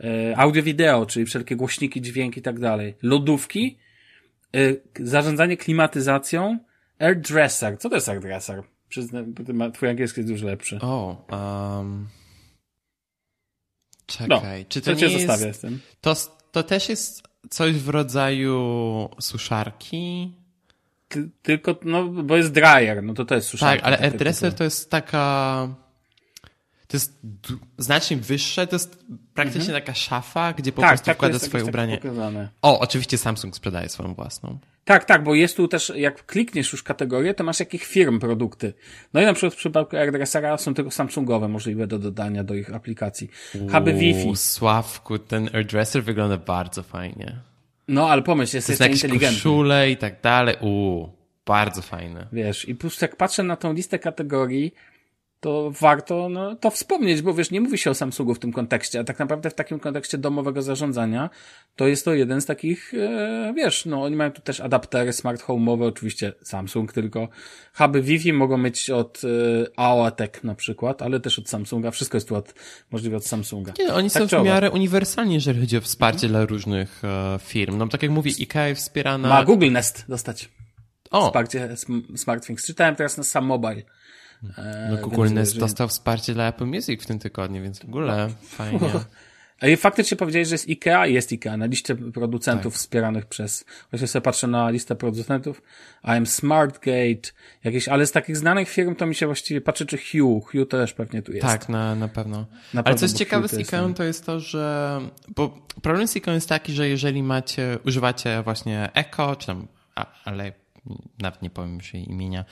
[0.00, 3.78] e, audio-wideo, czyli wszelkie głośniki, dźwięki i tak dalej, lodówki,
[4.54, 4.58] e,
[5.00, 6.58] zarządzanie klimatyzacją,
[6.98, 7.78] airdresser.
[7.78, 8.62] Co to jest airdresser?
[8.88, 9.34] Przyznam,
[9.74, 10.78] twój angielski jest dużo lepszy.
[10.80, 12.08] O, um...
[14.18, 15.56] Czekaj, no, czy to, to nie jest...
[15.56, 15.80] z tym?
[16.00, 16.14] To,
[16.52, 20.32] to też jest coś w rodzaju suszarki?
[21.08, 23.76] Ty, tylko, no, bo jest dryer, no to to jest suszarka.
[23.76, 25.68] Tak, ale airdresser to jest taka...
[26.92, 27.18] To jest
[27.78, 29.80] znacznie wyższe, to jest praktycznie mhm.
[29.82, 32.00] taka szafa, gdzie po tak, prostu tak, wkłada swoje ubranie.
[32.62, 34.58] O, oczywiście Samsung sprzedaje swoją własną.
[34.84, 38.72] Tak, tak, bo jest tu też, jak klikniesz już kategorię, to masz jakich firm produkty.
[39.14, 42.74] No i na przykład w przypadku AirDressera są tylko Samsungowe możliwe do dodania do ich
[42.74, 43.30] aplikacji.
[43.72, 44.36] Huby Wi-Fi.
[44.36, 47.36] Sławku, ten AirDresser wygląda bardzo fajnie.
[47.88, 49.36] No, ale pomyśl, jest, to jest inteligentny.
[49.36, 50.56] koszule i tak dalej.
[50.60, 51.12] Uuu,
[51.46, 52.26] bardzo fajne.
[52.32, 54.74] Wiesz, i plus jak patrzę na tą listę kategorii,
[55.42, 59.00] to warto no, to wspomnieć, bo wiesz, nie mówi się o Samsungu w tym kontekście,
[59.00, 61.30] a tak naprawdę w takim kontekście domowego zarządzania
[61.76, 65.42] to jest to jeden z takich, e, wiesz, no oni mają tu też adaptery smart
[65.42, 67.28] home'owe, oczywiście Samsung tylko,
[67.74, 69.28] huby Wi-Fi mogą mieć od e,
[69.76, 72.54] AOATEC na przykład, ale też od Samsunga, wszystko jest tu od,
[72.90, 73.72] możliwe od Samsunga.
[73.78, 77.78] Nie, oni tak są w miarę uniwersalni, jeżeli chodzi o wsparcie dla różnych e, firm.
[77.78, 79.28] No tak jak mówi, IKEA wspierana...
[79.28, 80.48] Ma Google Nest dostać.
[81.10, 81.26] O!
[81.26, 81.76] Wsparcie
[82.16, 82.66] SmartThings.
[82.66, 83.82] Czytałem teraz na Sam Mobile.
[84.58, 88.28] E, no Google Nest dostał wsparcie dla Apple Music w tym tygodniu, więc w ogóle
[88.42, 88.90] fajnie.
[89.62, 92.80] A i faktycznie powiedziałeś, że jest IKEA jest IKEA na liście producentów tak.
[92.80, 95.62] wspieranych przez, właśnie sobie patrzę na listę producentów,
[96.04, 97.32] I'm SmartGate,
[97.64, 100.92] jakieś, ale z takich znanych firm to mi się właściwie patrzy, czy Hue, Hue też
[100.92, 101.46] pewnie tu jest.
[101.46, 102.36] Tak, na, na pewno.
[102.38, 105.00] Na ale pewno, co jest ciekawe z IKEA to jest to, że,
[105.36, 109.68] bo problem z IKEA jest taki, że jeżeli macie, używacie właśnie Echo, czy tam,
[110.24, 110.52] ale
[111.18, 112.44] nawet nie powiem już jej imienia,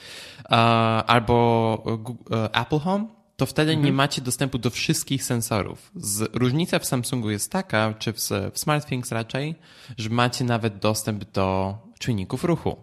[1.07, 1.83] albo
[2.31, 3.85] e, Apple Home, to wtedy mhm.
[3.85, 5.91] nie macie dostępu do wszystkich sensorów.
[5.95, 8.17] Z, różnica w Samsungu jest taka, czy w,
[8.53, 9.55] w SmartThings raczej,
[9.97, 12.77] że macie nawet dostęp do czynników ruchu.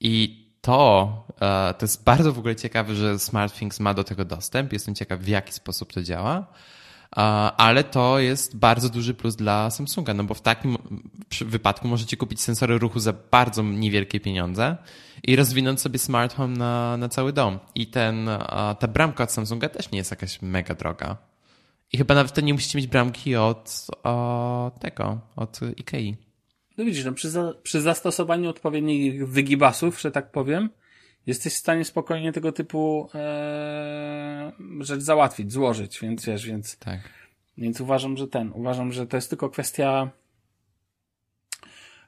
[0.00, 4.72] I to, e, to jest bardzo w ogóle ciekawe, że SmartThings ma do tego dostęp.
[4.72, 6.46] Jestem ciekaw, w jaki sposób to działa
[7.10, 10.76] ale to jest bardzo duży plus dla Samsunga, no bo w takim
[11.40, 14.76] wypadku możecie kupić sensory ruchu za bardzo niewielkie pieniądze
[15.22, 17.58] i rozwinąć sobie smart home na, na cały dom.
[17.74, 18.28] I ten,
[18.78, 21.16] ta bramka od Samsunga też nie jest jakaś mega droga.
[21.92, 26.16] I chyba nawet to nie musicie mieć bramki od o, tego, od Ikei.
[26.78, 30.70] No widzisz, no przy, za, przy zastosowaniu odpowiednich wygibasów, że tak powiem,
[31.28, 37.00] jesteś w stanie spokojnie tego typu e, rzecz załatwić, złożyć, więc wiesz, więc, tak.
[37.58, 40.10] więc uważam, że ten, uważam, że to jest tylko kwestia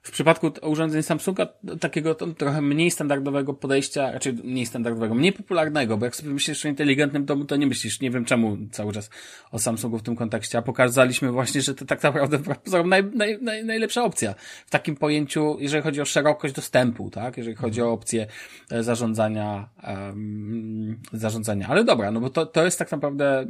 [0.02, 1.46] w przypadku urządzeń Samsunga
[1.80, 6.68] takiego trochę mniej standardowego podejścia, raczej mniej standardowego, mniej popularnego, bo jak sobie myślisz o
[6.68, 9.10] inteligentnym domu, to nie myślisz, nie wiem czemu cały czas
[9.50, 12.38] o Samsungu w tym kontekście, a pokazaliśmy właśnie, że to tak naprawdę
[12.84, 14.34] naj, naj, naj, najlepsza opcja
[14.66, 18.26] w takim pojęciu, jeżeli chodzi o szerokość dostępu, tak, jeżeli chodzi o opcję
[18.70, 21.68] e, zarządzania, um, zarządzania.
[21.68, 23.46] Ale dobra, no bo to, to jest tak naprawdę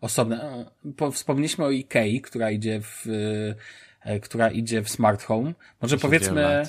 [0.00, 0.64] osobne.
[1.12, 3.06] Wspomnieliśmy o Ikei, która idzie w,
[4.22, 5.54] która idzie w smart home.
[5.82, 6.62] Może powiedzmy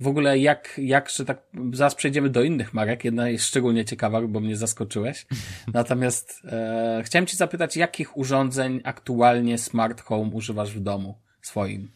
[0.00, 3.04] w ogóle jak, jak, że tak, zaraz przejdziemy do innych marek.
[3.04, 5.26] Jedna jest szczególnie ciekawa, bo mnie zaskoczyłeś.
[5.74, 11.90] Natomiast e, chciałem cię zapytać, jakich urządzeń aktualnie smart home używasz w domu swoim?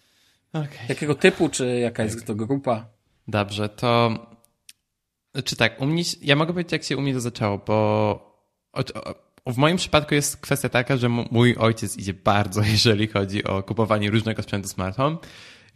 [0.53, 0.68] Okay.
[0.88, 2.87] Jakiego typu, czy jaka jest to grupa?
[3.29, 4.18] Dobrze, to
[5.45, 8.42] czy tak, u mnie, ja mogę powiedzieć, jak się u mnie to zaczęło, bo
[9.47, 14.11] w moim przypadku jest kwestia taka, że mój ojciec idzie bardzo, jeżeli chodzi o kupowanie
[14.11, 15.17] różnego sprzętu smart home.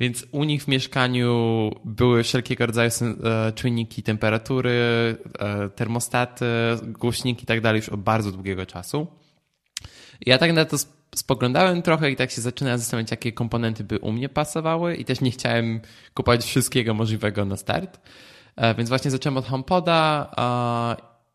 [0.01, 2.91] Więc u nich w mieszkaniu były wszelkiego rodzaju
[3.25, 4.71] e, czujniki temperatury,
[5.39, 6.47] e, termostaty,
[6.83, 9.07] głośniki i tak dalej już od bardzo długiego czasu.
[10.27, 10.77] Ja tak na to
[11.15, 15.21] spoglądałem trochę i tak się zaczynałem zastanawiać, jakie komponenty by u mnie pasowały i też
[15.21, 15.81] nie chciałem
[16.15, 18.01] kupować wszystkiego możliwego na start.
[18.57, 20.31] E, więc właśnie zacząłem od HomePoda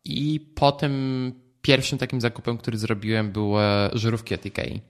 [0.05, 4.81] i potem pierwszym takim zakupem, który zrobiłem były żyrówki od Ikei.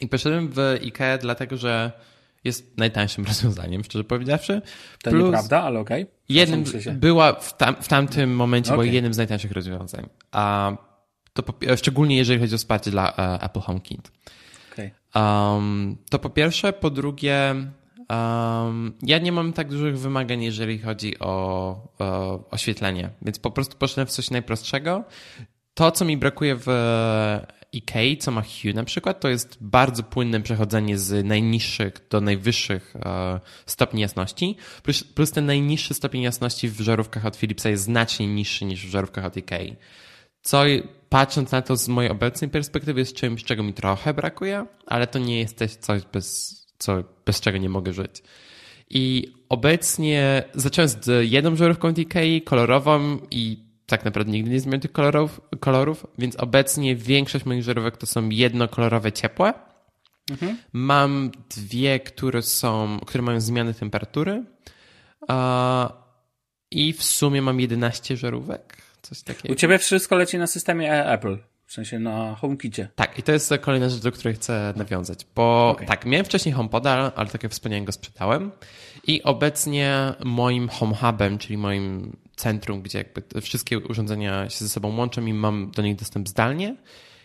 [0.00, 1.92] I poszedłem w Ikea dlatego, że
[2.44, 4.62] jest najtańszym rozwiązaniem, szczerze powiedziawszy.
[5.02, 6.02] To Plus nieprawda, ale okej.
[6.02, 6.14] Okay.
[6.28, 8.84] Jednym, była w, tam, w tamtym momencie okay.
[8.84, 10.08] była jednym z najtańszych rozwiązań.
[10.32, 10.72] A
[11.32, 14.12] to po, szczególnie jeżeli chodzi o wsparcie dla uh, Apple HomeKit.
[14.72, 14.90] Okay.
[15.14, 16.72] Um, to po pierwsze.
[16.72, 17.54] Po drugie,
[18.08, 21.28] um, ja nie mam tak dużych wymagań, jeżeli chodzi o,
[21.98, 25.04] o oświetlenie, więc po prostu poszedłem w coś najprostszego.
[25.74, 26.66] To, co mi brakuje w
[27.74, 32.96] EK, co ma Hue na przykład, to jest bardzo płynne przechodzenie z najniższych do najwyższych
[32.96, 38.26] e, stopni jasności, plus, plus ten najniższy stopień jasności w żarówkach od Philipsa jest znacznie
[38.26, 39.50] niższy niż w żarówkach od EK.
[40.42, 40.62] Co
[41.08, 45.18] patrząc na to z mojej obecnej perspektywy jest czymś, czego mi trochę brakuje, ale to
[45.18, 48.22] nie jest też coś, bez, co, bez czego nie mogę żyć.
[48.90, 54.92] I obecnie zacząłem z jedną żarówką DK, kolorową i tak naprawdę nigdy nie zmieniam tych
[54.92, 59.54] kolorów, kolorów, więc obecnie większość moich żarówek to są jednokolorowe, ciepłe.
[60.30, 60.58] Mhm.
[60.72, 64.44] Mam dwie, które są, które mają zmiany temperatury.
[66.70, 68.76] I w sumie mam 11 żarówek.
[69.02, 69.52] Coś takiego.
[69.52, 71.38] U ciebie wszystko leci na systemie Apple.
[71.66, 72.88] W sensie na HomeKicie.
[72.94, 75.26] Tak, i to jest kolejna rzecz, do której chcę nawiązać.
[75.34, 75.86] Bo okay.
[75.86, 78.50] tak, miałem wcześniej HomePoda, ale tak jak wspomniałem, go sprzedałem.
[79.06, 85.26] I obecnie moim HomeHubem, czyli moim centrum, gdzie jakby wszystkie urządzenia się ze sobą łączą
[85.26, 86.76] i mam do nich dostęp zdalnie,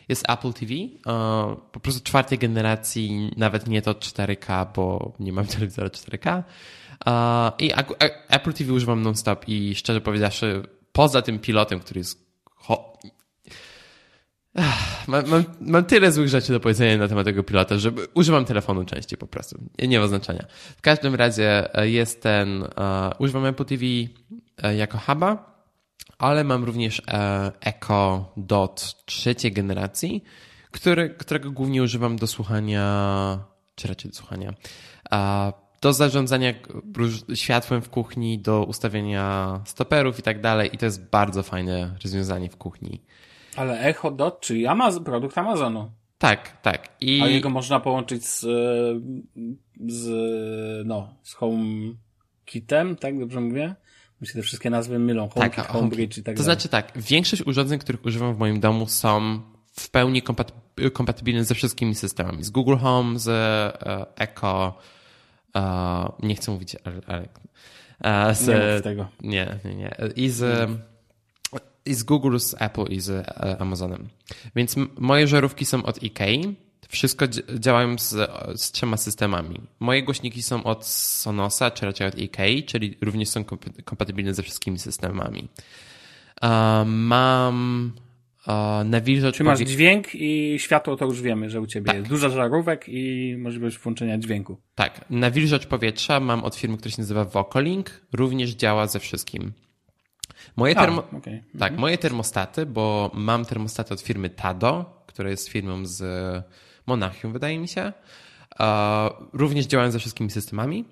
[0.10, 0.74] jest Apple TV.
[1.72, 6.44] Po prostu czwartej generacji, nawet nie to 4K, bo nie mam telewizora 4K.
[7.60, 7.72] I
[8.30, 12.26] Apple TV używam non-stop i szczerze powiedziawszy, poza tym pilotem, który jest
[15.08, 18.86] Mam, mam, mam, tyle złych rzeczy do powiedzenia na temat tego pilota, że używam telefonu
[18.86, 19.60] częściej po prostu.
[19.88, 20.46] Nie ma znaczenia.
[20.78, 22.64] W każdym razie e, jest ten,
[23.20, 23.84] używam Apple TV
[24.78, 25.56] jako huba,
[26.18, 27.06] ale mam również uh,
[27.62, 30.24] Echo Dot trzeciej generacji,
[30.72, 33.40] który, którego głównie używam do słuchania,
[33.76, 34.54] czy raczej do słuchania,
[35.82, 36.54] do zarządzania
[37.34, 40.70] światłem w kuchni, do ustawienia stoperów i tak dalej.
[40.74, 43.02] I to jest bardzo fajne rozwiązanie w kuchni.
[43.56, 45.92] Ale Echo Dot, czyli Amazon, produkt Amazonu.
[46.18, 46.90] Tak, tak.
[47.02, 47.22] I...
[47.22, 48.40] A jego można połączyć z,
[49.88, 50.08] z,
[50.88, 53.76] no, z HomeKitem, tak dobrze mówię?
[54.22, 55.30] Mi się te wszystkie nazwy mylą.
[55.30, 56.56] HomeKit, tak, HomeBridge i tak To dalej.
[56.56, 60.22] znaczy tak, większość urządzeń, których używam w moim domu są w pełni
[60.94, 62.44] kompatybilne ze wszystkimi systemami.
[62.44, 64.78] Z Google Home, z e, Echo,
[65.56, 69.08] e, nie chcę mówić, ale, ale z, nie tego.
[69.22, 69.96] Nie, nie, nie.
[70.16, 70.70] I z
[71.86, 74.10] i z Google, z Apple i z e, Amazonem.
[74.56, 76.56] Więc moje żarówki są od IKEA.
[76.88, 77.28] Wszystko
[77.60, 79.62] działają z, z trzema systemami.
[79.80, 83.44] Moje głośniki są od Sonosa, czy raczej od IKEA, czyli również są
[83.86, 85.48] kompatybilne ze wszystkimi systemami.
[86.86, 87.92] mam
[88.86, 89.36] nawilżacz...
[89.36, 91.96] Czy masz dźwięk i światło, to już wiemy, że u ciebie tak.
[91.96, 94.58] jest dużo żarówek i możliwość włączenia dźwięku.
[94.76, 95.06] Tak.
[95.10, 98.02] Nawilżacz powietrza mam od firmy, która się nazywa Vocalink.
[98.14, 99.54] Również działa ze wszystkim.
[100.56, 101.04] Moje, termo...
[101.14, 101.44] A, okay.
[101.60, 101.82] tak, mhm.
[101.82, 106.04] moje termostaty, bo mam termostaty od firmy Tado, która jest firmą z
[106.88, 107.94] Monachium, wydaje mi się.
[109.34, 110.86] Również działają ze wszystkimi systemami.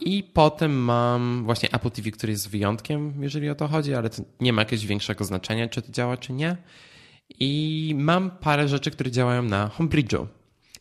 [0.00, 4.22] I potem mam właśnie Apple TV, który jest wyjątkiem, jeżeli o to chodzi, ale to
[4.40, 6.56] nie ma jakiegoś większego znaczenia, czy to działa, czy nie.
[7.40, 10.26] I mam parę rzeczy, które działają na Homebridge'u.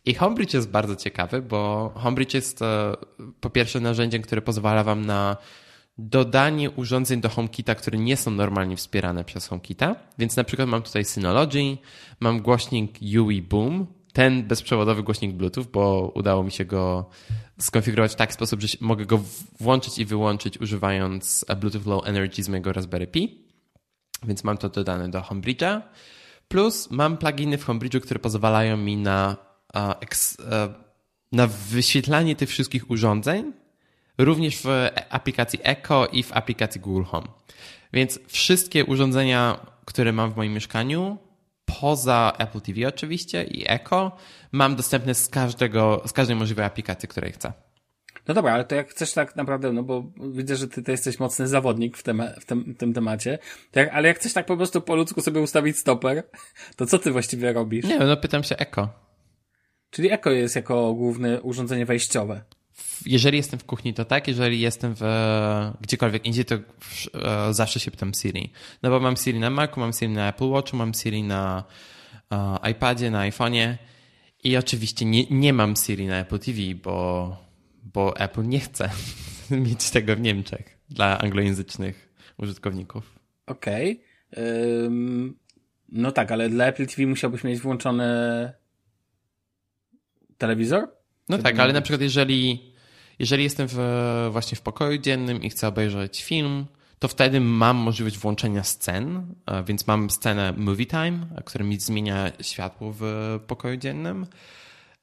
[0.05, 2.93] I Homebridge jest bardzo ciekawy, bo Homebridge jest e,
[3.41, 5.37] po pierwsze narzędziem, które pozwala wam na
[5.97, 9.95] dodanie urządzeń do HomeKita, które nie są normalnie wspierane przez HomeKita.
[10.17, 11.77] Więc na przykład mam tutaj Synology,
[12.19, 13.87] mam głośnik UE Boom,
[14.17, 17.09] ten bezprzewodowy głośnik Bluetooth, bo udało mi się go
[17.59, 19.19] skonfigurować w taki sposób, że mogę go
[19.59, 23.45] włączyć i wyłączyć używając Bluetooth Low Energy z mojego Raspberry Pi.
[24.23, 25.81] Więc mam to dodane do Homebridge'a.
[26.47, 29.37] Plus mam pluginy w Homebridge'u, które pozwalają mi na,
[31.31, 33.53] na wyświetlanie tych wszystkich urządzeń,
[34.17, 34.67] również w
[35.09, 37.27] aplikacji Echo i w aplikacji Google Home.
[37.93, 41.17] Więc wszystkie urządzenia, które mam w moim mieszkaniu,
[41.79, 44.17] poza Apple TV oczywiście i Echo,
[44.51, 47.53] mam dostępne z, każdego, z każdej możliwej aplikacji, której chcę.
[48.27, 51.19] No dobra, ale to jak chcesz tak naprawdę, no bo widzę, że ty to jesteś
[51.19, 53.39] mocny zawodnik w, tem w tym, tym temacie,
[53.71, 56.23] tak, ale jak chcesz tak po prostu po ludzku sobie ustawić stoper,
[56.75, 57.85] to co ty właściwie robisz?
[57.85, 58.89] Nie no pytam się Echo.
[59.89, 62.41] Czyli Echo jest jako główne urządzenie wejściowe.
[63.05, 64.27] Jeżeli jestem w kuchni, to tak.
[64.27, 65.03] Jeżeli jestem w
[65.81, 68.51] gdziekolwiek indziej, to e, zawsze się pytam Siri.
[68.83, 71.63] No bo mam Siri na Macu, mam Siri na Apple Watchu, mam Siri na
[72.31, 73.75] uh, iPadzie, na iPhone'ie
[74.43, 77.37] i oczywiście nie, nie mam Siri na Apple TV, bo,
[77.83, 78.89] bo Apple nie chce
[79.65, 83.19] mieć tego w Niemczech dla anglojęzycznych użytkowników.
[83.45, 84.01] Okej.
[84.31, 84.83] Okay.
[84.83, 85.37] Um,
[85.89, 88.03] no tak, ale dla Apple TV musiałbyś mieć włączony
[90.37, 90.96] telewizor?
[91.29, 92.73] No tak, ale na przykład jeżeli,
[93.19, 93.77] jeżeli jestem w,
[94.31, 96.65] właśnie w pokoju dziennym i chcę obejrzeć film,
[96.99, 99.35] to wtedy mam możliwość włączenia scen,
[99.65, 103.03] więc mam scenę Movie Time, która mi zmienia światło w
[103.47, 104.25] pokoju dziennym.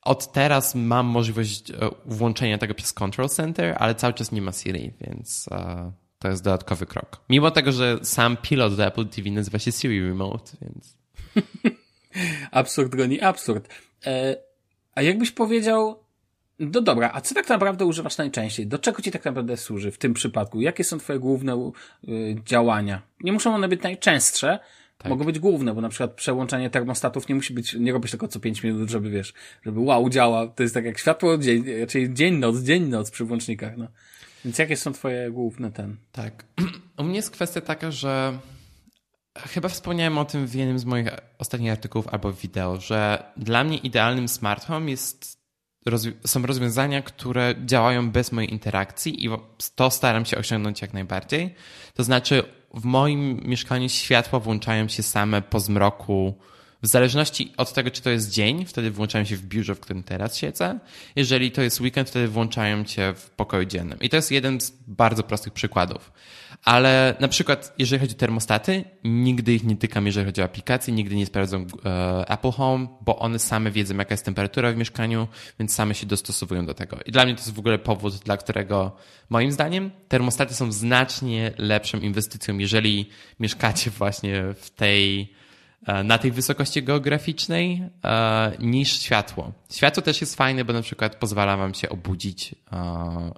[0.05, 1.75] Od teraz mam możliwość e,
[2.07, 6.45] włączenia tego przez Control Center, ale cały czas nie ma Siri, więc e, to jest
[6.45, 7.21] dodatkowy krok.
[7.31, 10.99] Mimo tego, że sam pilot do Apple TV nazywa się Siri Remote, więc...
[12.51, 13.69] absurd goni absurd.
[14.07, 14.37] E,
[14.95, 16.04] a jakbyś powiedział,
[16.59, 18.67] no dobra, a co tak naprawdę używasz najczęściej?
[18.67, 20.61] Do czego ci tak naprawdę służy w tym przypadku?
[20.61, 21.73] Jakie są twoje główne
[22.09, 23.03] y, działania?
[23.21, 24.59] Nie muszą one być najczęstsze,
[24.99, 25.11] tak.
[25.11, 28.41] mogą być główne, bo na przykład przełączanie termostatów nie musi być, nie robisz tylko co
[28.41, 30.47] 5 minut, żeby wiesz, żeby wow, działa.
[30.47, 33.89] To jest tak jak światło dzień, raczej dzień, noc, dzień, noc przy włącznikach, no.
[34.45, 35.97] Więc jakie są twoje główne ten?
[36.13, 36.45] Tak.
[36.99, 38.39] U mnie jest kwestia taka, że
[39.39, 43.79] chyba wspomniałem o tym w jednym z moich ostatnich artykułów albo wideo, że dla mnie
[43.79, 45.44] idealnym smart home jest
[46.27, 49.31] są rozwiązania, które działają bez mojej interakcji i
[49.75, 51.55] to staram się osiągnąć jak najbardziej.
[51.95, 52.43] To znaczy,
[52.75, 56.35] w moim mieszkaniu światła włączają się same po zmroku,
[56.85, 60.03] w zależności od tego, czy to jest dzień, wtedy włączają się w biurze, w którym
[60.03, 60.79] teraz siedzę.
[61.17, 63.99] Jeżeli to jest weekend, wtedy włączają się w pokoju dziennym.
[64.01, 66.13] I to jest jeden z bardzo prostych przykładów.
[66.65, 70.95] Ale na przykład, jeżeli chodzi o termostaty, nigdy ich nie tykam, jeżeli chodzi o aplikacje,
[70.95, 75.29] nigdy nie sprawdzam e, Apple Home, bo one same wiedzą, jaka jest temperatura w mieszkaniu,
[75.59, 76.97] więc same się dostosowują do tego.
[77.07, 78.97] I dla mnie to jest w ogóle powód, dla którego
[79.31, 83.09] moim zdaniem termostaty są znacznie lepszą inwestycją, jeżeli
[83.41, 85.33] mieszkacie właśnie w tej
[86.05, 89.53] na tej wysokości geograficznej e, niż światło.
[89.73, 93.33] Światło też jest fajne, bo na przykład pozwala wam się obudzić, e,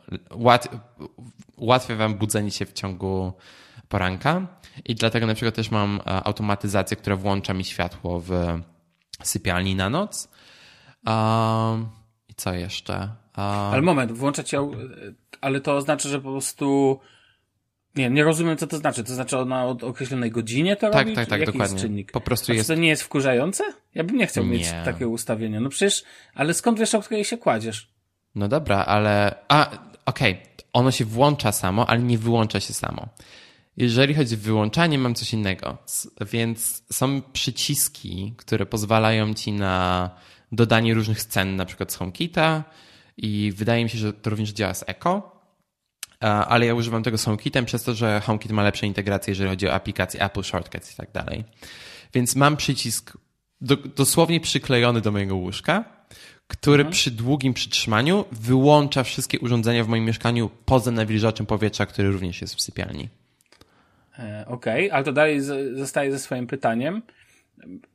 [1.57, 3.33] ułatwia wam budzenie się w ciągu
[3.89, 4.47] poranka
[4.85, 8.61] i dlatego na przykład też mam automatyzację, która włącza mi światło w
[9.23, 10.29] sypialni na noc.
[12.29, 13.09] I co jeszcze?
[13.73, 14.71] Ale moment, włączać ją,
[15.41, 17.01] ale to oznacza, że po prostu
[17.97, 19.05] nie, nie rozumiem, co to znaczy.
[19.05, 21.17] To znaczy ona od określonej godzinie to tak, robi?
[21.17, 21.79] Tak, tak, tak, dokładnie.
[21.79, 22.13] czynnik?
[22.13, 22.69] Po prostu jest...
[22.69, 23.65] to nie jest wkurzające?
[23.95, 24.51] Ja bym nie chciał nie.
[24.51, 25.61] mieć takiego ustawienia.
[25.61, 26.05] No przecież,
[26.35, 27.91] ale skąd wiesz, o której się kładziesz?
[28.35, 29.35] No dobra, ale...
[29.49, 29.71] A,
[30.07, 30.33] okej.
[30.33, 30.47] Okay.
[30.73, 33.09] Ono się włącza samo, ale nie wyłącza się samo.
[33.77, 35.79] Jeżeli chodzi o wyłączanie, mam coś innego.
[36.33, 40.11] Więc są przyciski, które pozwalają ci na
[40.53, 42.65] dodanie różnych scen, na przykład z HomeKita
[43.17, 45.36] i wydaje mi się, że to również działa z Echo
[46.21, 49.69] ale ja używam tego z HomeKitem przez to, że HomeKit ma lepszą integrację, jeżeli chodzi
[49.69, 51.45] o aplikacje Apple Shortcuts i tak dalej.
[52.15, 53.17] Więc mam przycisk
[53.61, 55.85] do, dosłownie przyklejony do mojego łóżka,
[56.47, 56.93] który mhm.
[56.93, 62.55] przy długim przytrzymaniu wyłącza wszystkie urządzenia w moim mieszkaniu poza nawilżaczem powietrza, który również jest
[62.55, 63.09] w sypialni.
[64.19, 65.41] E, okej, okay, ale to dalej
[65.75, 67.03] zostaje ze swoim pytaniem.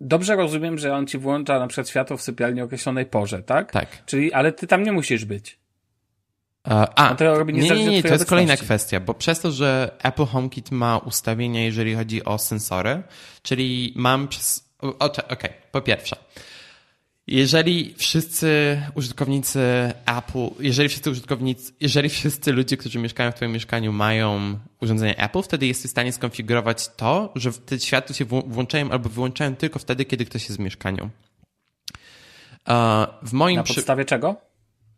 [0.01, 3.71] Dobrze rozumiem, że on ci włącza na przykład światło w sypialni o określonej porze, tak?
[3.71, 4.05] Tak.
[4.05, 5.59] Czyli, ale ty tam nie musisz być.
[6.63, 10.97] A, nie, nie, nie, to jest kolejna kwestia, bo przez to, że Apple HomeKit ma
[10.97, 13.03] ustawienia, jeżeli chodzi o sensory,
[13.41, 14.71] czyli mam przez...
[14.79, 16.15] Okej, okay, po pierwsze,
[17.27, 23.93] jeżeli wszyscy użytkownicy Apple, jeżeli wszyscy użytkownicy, jeżeli wszyscy ludzie, którzy mieszkają w Twoim mieszkaniu
[23.93, 29.09] mają urządzenia Apple, wtedy jesteś w stanie skonfigurować to, że te światła się włączają albo
[29.09, 31.09] wyłączają tylko wtedy, kiedy ktoś jest w mieszkaniu.
[33.23, 34.09] W moim Na podstawie przy...
[34.09, 34.35] czego?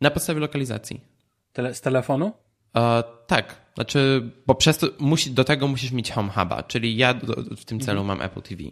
[0.02, 1.12] Na podstawie lokalizacji.
[1.54, 2.32] Tele z telefonu?
[2.76, 7.14] E, tak, znaczy, bo przez to musi, do tego musisz mieć Home Huba, czyli ja
[7.14, 8.18] do, w tym celu mhm.
[8.18, 8.64] mam Apple TV.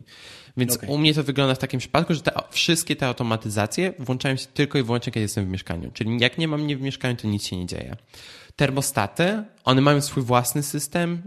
[0.58, 0.90] Więc okay.
[0.90, 4.78] u mnie to wygląda w takim przypadku, że te, wszystkie te automatyzacje włączają się tylko
[4.78, 5.92] i wyłącznie, kiedy jestem w mieszkaniu.
[5.94, 7.96] Czyli jak nie mam mnie w mieszkaniu, to nic się nie dzieje.
[8.56, 11.22] Termostaty, one mają swój własny system,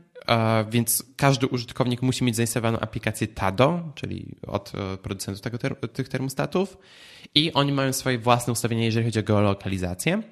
[0.70, 5.58] więc każdy użytkownik musi mieć zainstalowaną aplikację TADO, czyli od e, producentów tego,
[5.88, 6.78] tych termostatów
[7.34, 10.22] i oni mają swoje własne ustawienia, jeżeli chodzi o geolokalizację,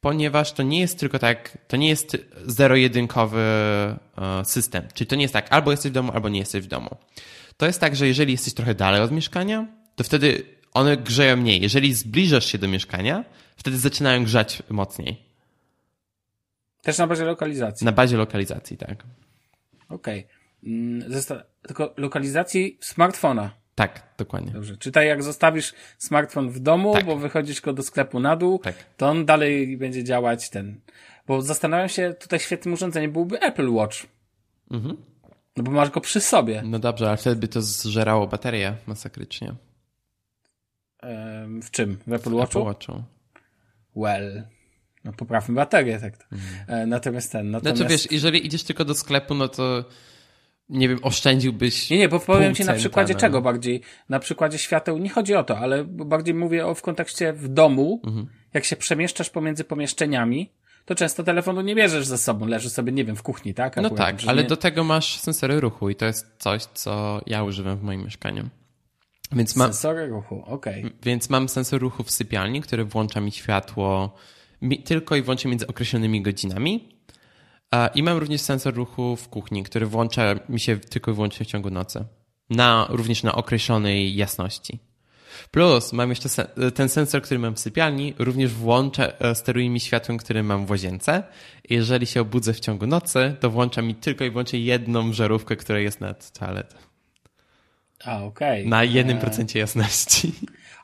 [0.00, 2.16] ponieważ to nie jest tylko tak, to nie jest
[2.46, 6.64] zero-jedynkowy e, system, czyli to nie jest tak, albo jesteś w domu, albo nie jesteś
[6.64, 6.96] w domu.
[7.56, 9.66] To jest tak, że jeżeli jesteś trochę dalej od mieszkania,
[9.96, 10.42] to wtedy
[10.74, 11.60] one grzeją mniej.
[11.60, 13.24] Jeżeli zbliżasz się do mieszkania,
[13.56, 15.26] wtedy zaczynają grzać mocniej.
[16.82, 17.84] Też na bazie lokalizacji.
[17.84, 19.04] Na bazie lokalizacji, tak.
[19.88, 20.26] Okej.
[20.62, 20.72] Okay.
[20.72, 21.12] Mm,
[21.62, 23.50] tylko lokalizacji smartfona.
[23.74, 24.52] Tak, dokładnie.
[24.52, 24.76] Dobrze.
[24.76, 27.04] Czy tak jak zostawisz smartfon w domu, tak.
[27.04, 28.74] bo wychodzisz go do sklepu na dół, tak.
[28.96, 30.80] to on dalej będzie działać ten.
[31.26, 34.06] Bo zastanawiam się, tutaj świetnym urządzeniem byłby Apple Watch.
[34.70, 34.96] Mhm.
[35.56, 36.62] No bo masz go przy sobie.
[36.64, 39.54] No dobrze, ale wtedy by to zżerało baterię masakrycznie.
[41.62, 41.98] w czym?
[42.06, 42.58] W Apple Watchu?
[42.58, 43.02] Apple Watchu.
[43.96, 44.42] Well.
[45.06, 46.14] No poprawmy baterię, tak.
[46.32, 46.88] Mhm.
[46.88, 47.76] Natomiast ten, natomiast...
[47.76, 49.84] Znaczy wiesz, jeżeli idziesz tylko do sklepu, no to
[50.68, 51.90] nie wiem, oszczędziłbyś.
[51.90, 53.20] Nie, nie, bo powiem ci na przykładzie no.
[53.20, 53.80] czego bardziej.
[54.08, 58.00] Na przykładzie świateł, nie chodzi o to, ale bardziej mówię o w kontekście w domu,
[58.04, 58.26] mhm.
[58.54, 60.52] jak się przemieszczasz pomiędzy pomieszczeniami,
[60.84, 63.78] to często telefonu nie bierzesz ze sobą, leży sobie, nie wiem, w kuchni, tak?
[63.78, 64.48] Akurat, no tak, ale nie...
[64.48, 68.48] do tego masz sensory ruchu i to jest coś, co ja używam w moim mieszkaniu.
[69.32, 70.84] Więc sensory ruchu, okej.
[70.84, 70.96] Okay.
[71.02, 74.16] Więc mam sensor ruchu w sypialni, który włącza mi światło
[74.84, 76.88] tylko i wyłącznie między określonymi godzinami.
[77.94, 81.48] I mam również sensor ruchu w kuchni, który włącza mi się tylko i wyłącznie w
[81.48, 82.04] ciągu nocy.
[82.50, 84.78] Na, również na określonej jasności.
[85.50, 86.28] Plus mam jeszcze
[86.74, 90.70] ten sensor, który mam w sypialni, również włącza, e, steruje mi światłem, które mam w
[90.70, 91.22] łazience.
[91.70, 95.78] Jeżeli się obudzę w ciągu nocy, to włącza mi tylko i wyłącznie jedną żarówkę, która
[95.78, 96.76] jest nad toaletą.
[98.04, 98.60] A, okej.
[98.60, 98.70] Okay.
[98.70, 100.32] Na jednym procencie jasności.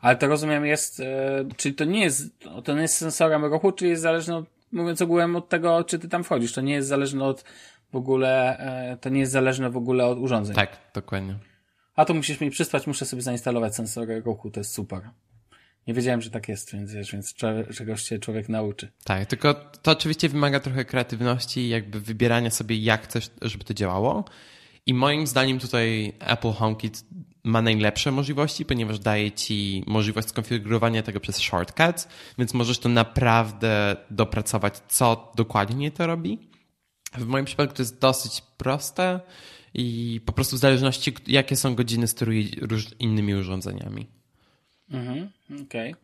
[0.03, 2.22] Ale to rozumiem jest, e, czyli to nie jest,
[2.64, 6.09] to nie jest sensorem ruchu, czy jest zależne od, mówiąc ogółem od tego, czy ty
[6.09, 6.53] tam wchodzisz.
[6.53, 7.44] To nie jest zależne od
[7.92, 10.57] w ogóle, e, to nie jest zależne w ogóle od urządzeń.
[10.57, 11.34] Tak, dokładnie.
[11.96, 15.11] A to musisz mi przysłać, muszę sobie zainstalować sensory ruchu, to jest super.
[15.86, 17.34] Nie wiedziałem, że tak jest, więc wiesz, więc
[17.74, 18.92] czegoś się człowiek nauczy.
[19.05, 23.74] Tak, tylko to oczywiście wymaga trochę kreatywności i jakby wybierania sobie, jak chcesz, żeby to
[23.74, 24.24] działało.
[24.86, 27.05] I moim zdaniem tutaj Apple HomeKit
[27.45, 33.97] ma najlepsze możliwości, ponieważ daje ci możliwość skonfigurowania tego przez shortcuts, więc możesz to naprawdę
[34.11, 36.38] dopracować, co dokładnie to robi.
[37.18, 39.20] W moim przypadku to jest dosyć proste
[39.74, 42.43] i po prostu w zależności, jakie są godziny, steruje
[42.99, 44.07] innymi urządzeniami.
[44.90, 45.30] Mhm,
[45.66, 45.93] okej.
[45.93, 46.03] Okay.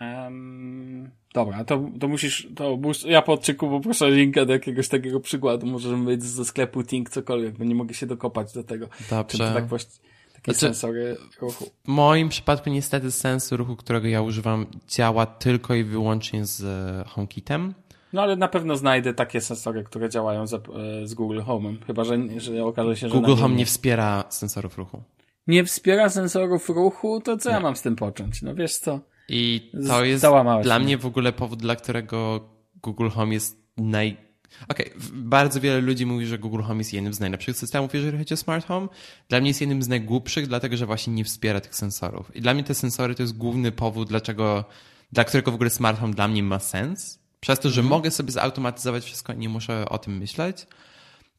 [0.00, 5.66] Um, dobra, to, to musisz, to ja po odcinku poproszę linka do jakiegoś takiego przykładu,
[5.66, 8.88] możemy mieć ze sklepu Think cokolwiek, bo nie mogę się dokopać do tego.
[9.10, 9.38] Dobrze.
[9.38, 10.08] To tak właściwie
[10.42, 11.64] takie znaczy, sensory ruchu.
[11.84, 17.04] W moim przypadku niestety sensor ruchu, którego ja używam, działa tylko i wyłącznie z e,
[17.08, 17.74] HomeKitem.
[18.12, 20.58] No ale na pewno znajdę takie sensory, które działają z, e,
[21.04, 23.14] z Google Home'em, chyba że, że okaże się, że...
[23.14, 25.02] Google Home nie wspiera sensorów ruchu.
[25.46, 27.20] Nie wspiera sensorów ruchu?
[27.20, 27.54] To co nie.
[27.54, 28.42] ja mam z tym począć?
[28.42, 29.00] No wiesz co?
[29.28, 30.26] I to jest
[30.62, 32.48] dla mnie w ogóle powód, dla którego
[32.82, 34.27] Google Home jest naj
[34.68, 35.08] Okej, okay.
[35.12, 38.36] bardzo wiele ludzi mówi, że Google Home jest jednym z najlepszych systemów, jeżeli chodzi o
[38.36, 38.88] smart home.
[39.28, 42.36] Dla mnie jest jednym z najgłupszych, dlatego że właśnie nie wspiera tych sensorów.
[42.36, 44.64] I dla mnie te sensory to jest główny powód, dlaczego,
[45.12, 47.18] dla którego w ogóle smart home dla mnie ma sens.
[47.40, 47.90] Przez to, że mm.
[47.90, 50.66] mogę sobie zautomatyzować wszystko i nie muszę o tym myśleć.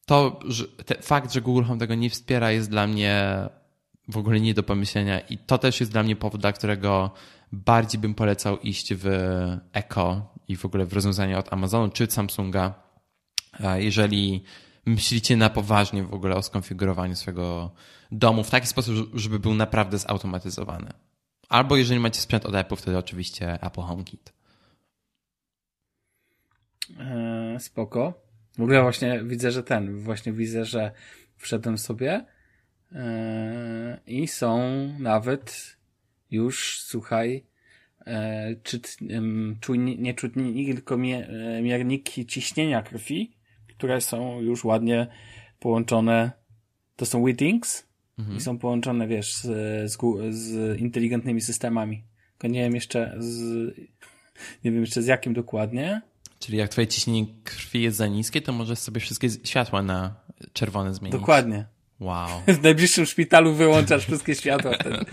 [0.05, 0.65] To że
[1.01, 3.35] fakt, że Google Home tego nie wspiera, jest dla mnie
[4.07, 5.19] w ogóle nie do pomyślenia.
[5.19, 7.11] I to też jest dla mnie powód, dla którego
[7.51, 9.07] bardziej bym polecał iść w
[9.73, 12.88] Echo i w ogóle w rozwiązania od Amazonu czy Samsunga
[13.77, 14.43] jeżeli
[14.85, 17.71] myślicie na poważnie w ogóle o skonfigurowaniu swojego
[18.11, 20.89] domu w taki sposób, żeby był naprawdę zautomatyzowany.
[21.49, 24.33] Albo jeżeli macie sprzęt od Apple, wtedy oczywiście Apple HomeKit.
[26.99, 28.13] Eee, spoko.
[28.57, 30.91] W ogóle właśnie widzę, że ten, właśnie widzę, że
[31.37, 32.25] wszedłem sobie
[32.91, 34.59] eee, i są
[34.99, 35.77] nawet
[36.31, 37.45] już, słuchaj,
[38.05, 38.97] e, czyt,
[39.97, 43.38] nie czujniki, tylko e, mierniki ciśnienia krwi
[43.79, 45.07] które są już ładnie
[45.59, 46.31] połączone.
[46.95, 47.87] To są Withings
[48.19, 48.37] mhm.
[48.37, 49.97] i są połączone, wiesz, z, z,
[50.35, 52.03] z inteligentnymi systemami.
[52.31, 53.41] Tylko nie wiem jeszcze z,
[54.63, 56.01] nie wiem jeszcze z jakim dokładnie.
[56.39, 60.15] Czyli jak twoje ciśnienie krwi jest za niskie, to możesz sobie wszystkie światła na
[60.53, 61.19] czerwone zmienić.
[61.19, 61.65] Dokładnie.
[61.99, 62.29] Wow.
[62.59, 64.97] W najbliższym szpitalu wyłączasz wszystkie światła wtedy.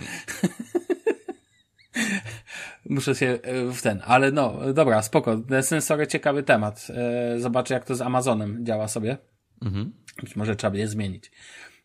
[2.91, 5.43] muszę się e, w ten, ale no, dobra, spoko.
[5.61, 6.87] Sensory ciekawy temat.
[6.91, 9.19] E, zobaczę, jak to z Amazonem działa sobie.
[9.63, 9.93] Mhm.
[10.23, 11.31] Być może trzeba by je zmienić.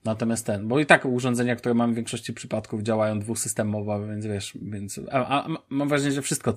[0.06, 4.58] Natomiast ten, bo i tak urządzenia, które mam w większości przypadków działają dwusystemowo, więc wiesz,
[4.62, 6.54] więc, a, a mam wrażenie, że wszystko,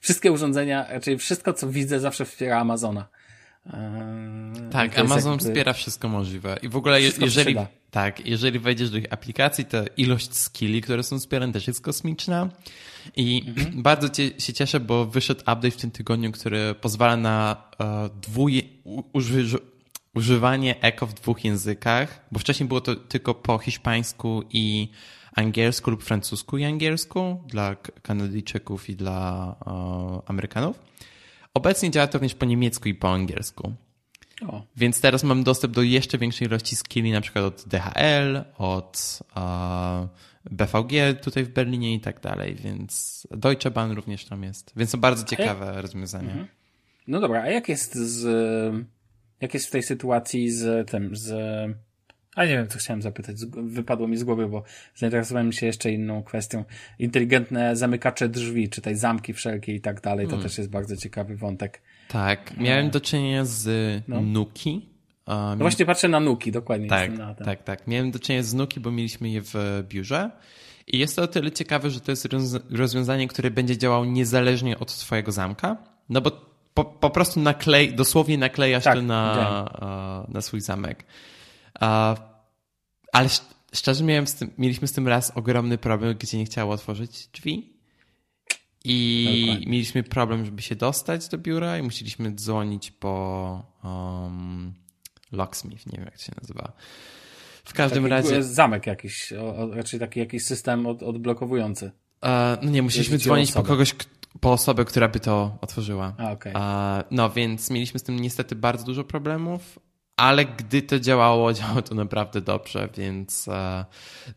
[0.00, 3.08] wszystkie urządzenia, raczej wszystko, co widzę, zawsze wspiera Amazona.
[3.66, 5.48] Eee, tak, Amazon jakby...
[5.48, 6.56] wspiera wszystko możliwe.
[6.62, 7.56] I w ogóle, jeżeli,
[7.90, 12.48] tak, jeżeli wejdziesz do ich aplikacji, to ilość skilli, które są wspierane, też jest kosmiczna.
[13.16, 13.82] I mhm.
[13.82, 17.56] bardzo cię, się cieszę, bo wyszedł update w tym tygodniu, który pozwala na
[18.22, 18.62] dwuje,
[19.12, 19.58] uży,
[20.14, 24.88] używanie eko w dwóch językach, bo wcześniej było to tylko po hiszpańsku i
[25.34, 30.78] angielsku lub francusku i angielsku dla Kanadyjczyków i dla uh, Amerykanów.
[31.54, 33.72] Obecnie działa to również po niemiecku i po angielsku.
[34.48, 34.62] O.
[34.76, 40.08] Więc teraz mam dostęp do jeszcze większej ilości skilli, na przykład od DHL, od uh,
[40.50, 44.72] BVG tutaj w Berlinie i tak dalej, więc Deutsche Bahn również tam jest.
[44.76, 45.76] Więc to bardzo ciekawe jak...
[45.76, 46.30] rozwiązanie.
[46.30, 46.48] Mhm.
[47.06, 48.24] No dobra, a jak jest z
[49.40, 51.30] jak jest w tej sytuacji z tym, z
[52.34, 54.62] a nie wiem, co chciałem zapytać, wypadło mi z głowy, bo
[54.94, 56.64] zainteresowałem się jeszcze inną kwestią.
[56.98, 60.48] Inteligentne zamykacze drzwi, czy tej zamki wszelkie i tak dalej, to hmm.
[60.48, 61.82] też jest bardzo ciekawy wątek.
[62.08, 63.68] Tak, miałem do czynienia z
[64.08, 64.20] no.
[64.20, 64.88] Nuki.
[65.26, 66.88] no właśnie patrzę na Nuki, dokładnie.
[66.88, 67.86] Tak, na tak, tak.
[67.86, 69.54] Miałem do czynienia z Nuki, bo mieliśmy je w
[69.88, 70.30] biurze.
[70.86, 72.28] I jest to o tyle ciekawe, że to jest
[72.70, 75.76] rozwiązanie, które będzie działało niezależnie od twojego zamka.
[76.08, 76.30] No bo
[76.74, 81.04] po, po prostu naklej, dosłownie naklejasz tak, to na, na swój zamek.
[83.12, 83.28] Ale
[83.72, 87.74] szczerze miałem z tym, mieliśmy z tym raz ogromny problem, gdzie nie chciało otworzyć drzwi.
[88.84, 89.66] I Dokładnie.
[89.70, 94.74] mieliśmy problem, żeby się dostać do biura i musieliśmy dzwonić po um,
[95.32, 96.72] locksmith, nie wiem jak to się nazywa.
[97.64, 98.42] W każdym taki razie.
[98.42, 99.32] Zamek jakiś,
[99.72, 101.90] raczej taki jakiś system od, odblokowujący.
[102.22, 102.30] Uh,
[102.62, 103.94] no nie, musieliśmy dzwonić po kogoś,
[104.40, 106.14] po osobę, która by to otworzyła.
[106.18, 106.52] A, okay.
[106.52, 109.78] uh, no więc mieliśmy z tym niestety bardzo dużo problemów,
[110.16, 113.84] ale gdy to działało, działało to naprawdę dobrze, więc e,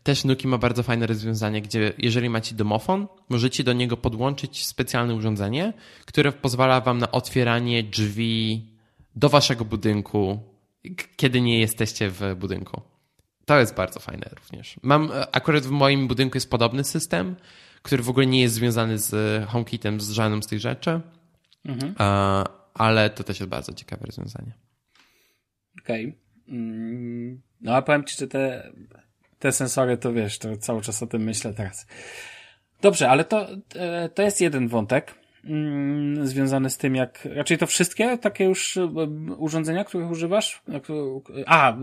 [0.02, 5.14] też Nuki ma bardzo fajne rozwiązanie, gdzie jeżeli macie domofon, możecie do niego podłączyć specjalne
[5.14, 5.72] urządzenie,
[6.06, 8.66] które pozwala wam na otwieranie drzwi
[9.16, 10.38] do waszego budynku,
[11.16, 12.80] kiedy nie jesteście w budynku.
[13.44, 14.76] To jest bardzo fajne również.
[14.82, 17.36] Mam, e, akurat w moim budynku jest podobny system,
[17.82, 21.00] który w ogóle nie jest związany z HomeKitem, z żadną z tych rzeczy,
[21.64, 21.94] mhm.
[22.00, 24.67] E, ale to też jest bardzo ciekawe rozwiązanie.
[25.82, 26.06] Okej.
[26.06, 26.28] Okay.
[26.56, 28.72] Mm, no a powiem ci, że te,
[29.38, 31.86] te sensory, to wiesz, to cały czas o tym myślę teraz.
[32.82, 35.14] Dobrze, ale to, e, to jest jeden wątek
[35.44, 38.86] mm, związany z tym, jak raczej to wszystkie takie już e,
[39.38, 40.62] urządzenia, których używasz?
[41.46, 41.74] A, e,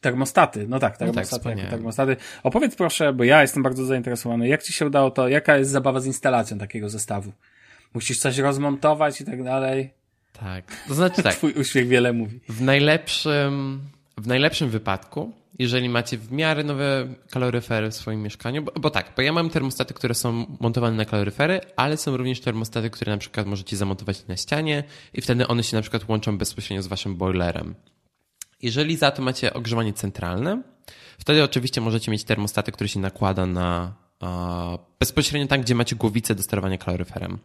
[0.00, 0.66] termostaty.
[0.68, 1.48] No tak, termostaty.
[1.54, 2.16] No tak, termostaty.
[2.42, 4.48] Opowiedz proszę, bo ja jestem bardzo zainteresowany.
[4.48, 7.32] Jak ci się udało to, jaka jest zabawa z instalacją takiego zestawu?
[7.94, 9.90] Musisz coś rozmontować i tak dalej?
[10.40, 10.84] Tak.
[10.88, 11.34] To znaczy tak.
[11.34, 12.40] Twój uśmiech wiele mówi.
[12.48, 13.80] W najlepszym,
[14.18, 19.12] w najlepszym wypadku, jeżeli macie w miarę nowe kaloryfery w swoim mieszkaniu, bo, bo, tak,
[19.16, 23.18] bo ja mam termostaty, które są montowane na kaloryfery, ale są również termostaty, które na
[23.18, 27.16] przykład możecie zamontować na ścianie i wtedy one się na przykład łączą bezpośrednio z waszym
[27.16, 27.74] boilerem.
[28.62, 30.62] Jeżeli za to macie ogrzewanie centralne,
[31.18, 33.94] wtedy oczywiście możecie mieć termostaty, które się nakłada na
[35.00, 37.38] bezpośrednio tam, gdzie macie głowicę do sterowania kaloryferem.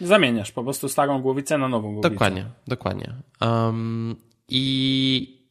[0.00, 2.10] Zamieniasz po prostu starą głowicę na nową głowicę.
[2.10, 3.12] Dokładnie, dokładnie.
[3.40, 4.16] Um,
[4.48, 5.46] i,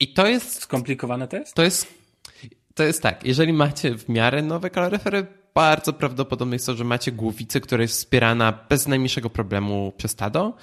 [0.00, 0.62] I to jest...
[0.62, 1.54] Skomplikowane to jest?
[1.54, 1.94] To jest,
[2.74, 7.12] to jest tak, jeżeli macie w miarę nowe kaloryfery, bardzo prawdopodobne jest to, że macie
[7.12, 10.56] głowicę, która jest wspierana bez najmniejszego problemu przez stado.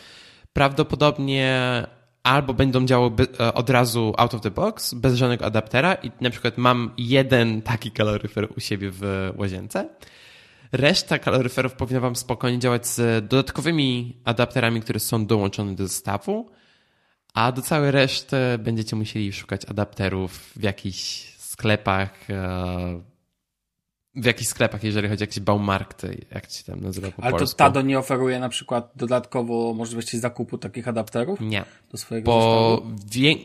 [0.54, 1.84] Prawdopodobnie
[2.24, 6.30] albo będą działały e, od razu out of the box, bez żadnego adaptera i na
[6.30, 9.90] przykład mam jeden taki kaloryfer u siebie w łazience,
[10.72, 16.50] Reszta kaloryferów powinna Wam spokojnie działać z dodatkowymi adapterami, które są dołączone do zestawu,
[17.34, 23.02] a do całej reszty będziecie musieli szukać adapterów w jakichś sklepach, e,
[24.16, 27.58] w jakichś sklepach, jeżeli chodzi o jakieś Baumarkty, jak się tam nazywa po Ale polsku.
[27.58, 31.40] to Tado nie oferuje na przykład dodatkowo możliwości zakupu takich adapterów?
[31.42, 31.66] Nie.
[31.92, 33.36] Do swojego bo, wie...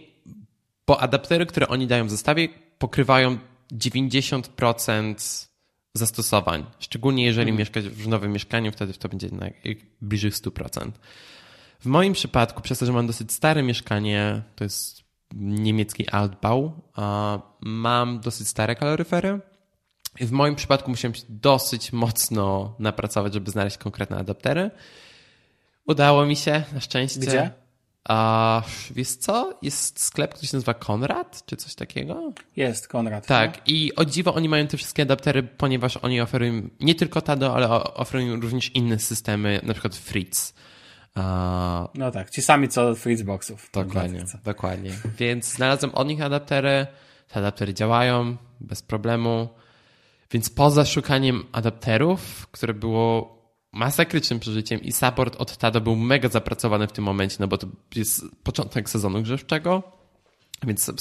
[0.87, 2.49] bo adaptery, które oni dają w zestawie
[2.79, 3.39] pokrywają
[3.73, 5.52] 90%
[5.95, 6.66] zastosowań.
[6.78, 7.59] Szczególnie jeżeli hmm.
[7.59, 9.47] mieszkać w nowym mieszkaniu, wtedy to będzie na
[10.01, 10.90] bliżej 100%.
[11.80, 15.03] W moim przypadku, przez to, że mam dosyć stare mieszkanie, to jest
[15.34, 16.72] niemiecki Altbau,
[17.61, 19.40] mam dosyć stare kaloryfery.
[20.20, 24.70] W moim przypadku musiałem się dosyć mocno napracować, żeby znaleźć konkretne adaptery.
[25.86, 27.20] Udało mi się, na szczęście.
[27.20, 27.62] Gdzie?
[28.09, 29.59] A wiesz co?
[29.63, 32.33] Jest sklep, który się nazywa Konrad, czy coś takiego?
[32.57, 33.27] Jest, Konrad.
[33.27, 33.63] Tak, no?
[33.67, 37.69] i o dziwo oni mają te wszystkie adaptery, ponieważ oni oferują nie tylko Tado, ale
[37.95, 40.55] oferują również inne systemy, na przykład Fritz.
[41.95, 43.71] No tak, ci sami co Fritzboxów.
[43.73, 44.91] Dokładnie, dokładnie.
[45.19, 46.87] Więc znalazłem od nich adaptery,
[47.29, 49.49] te adaptery działają bez problemu.
[50.31, 53.41] Więc poza szukaniem adapterów, które było
[53.73, 57.66] masakrycznym przeżyciem i support od Tado był mega zapracowany w tym momencie, no bo to
[57.95, 59.83] jest początek sezonu grzewczego,
[60.62, 60.93] więc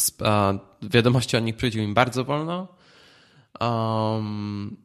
[0.81, 2.67] wiadomości o nich przychodziły im bardzo wolno.
[3.59, 4.77] Um,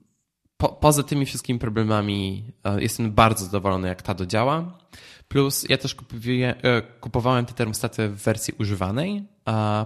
[0.57, 4.79] po, poza tymi wszystkimi problemami uh, jestem bardzo zadowolony, jak Tado działa.
[5.29, 5.97] Plus ja też
[6.63, 9.25] e, kupowałem te termostaty w wersji używanej,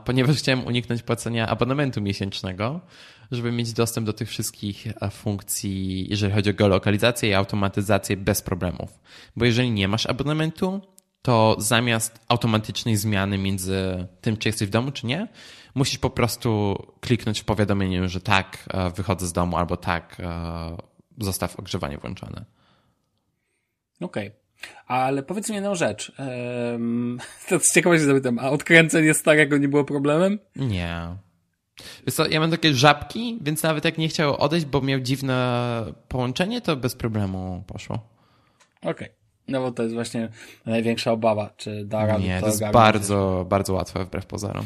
[0.05, 2.81] ponieważ chciałem uniknąć płacenia abonamentu miesięcznego,
[3.31, 8.43] żeby mieć dostęp do tych wszystkich e, funkcji, jeżeli chodzi o geolokalizację i automatyzację bez
[8.43, 9.01] problemów.
[9.37, 10.81] Bo jeżeli nie masz abonamentu,
[11.23, 15.29] to zamiast automatycznej zmiany między tym, czy jesteś w domu, czy nie,
[15.75, 20.17] musisz po prostu kliknąć w powiadomieniu, że tak, e, wychodzę z domu, albo tak,
[21.19, 22.45] zostaw ogrzewanie włączone.
[24.01, 24.29] Okej.
[24.29, 24.41] Okay.
[24.87, 26.13] Ale powiedz mi jedną rzecz.
[27.49, 30.39] to z ciekawości zapytam, a odkręcenie starego nie było problemem?
[30.57, 31.17] Nie.
[32.07, 35.85] Wiesz co, ja mam takie żabki, więc nawet jak nie chciał odejść, bo miał dziwne
[36.09, 38.09] połączenie, to bez problemu poszło.
[38.83, 38.93] Okej.
[38.93, 39.09] Okay.
[39.49, 40.29] No bo to jest właśnie
[40.67, 44.65] największa obawa, czy da radę Nie, to, jest bardzo, bardzo łatwe wbrew pozorom.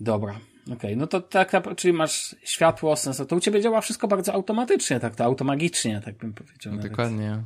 [0.00, 0.40] Dobra.
[0.64, 0.96] Okej, okay.
[0.96, 3.26] no to tak, czyli masz światło, sensor.
[3.26, 6.76] To u ciebie działa wszystko bardzo automatycznie, tak to automagicznie, tak bym powiedział.
[6.76, 7.30] Dokładnie.
[7.30, 7.44] Nawet.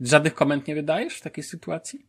[0.00, 2.06] Żadnych komend nie wydajesz w takiej sytuacji?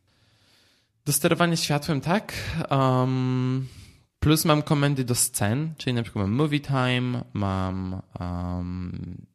[1.06, 2.32] Do sterowania światłem tak.
[2.70, 3.66] Um,
[4.18, 9.26] plus mam komendy do scen, czyli na przykład mam movie time, mam um,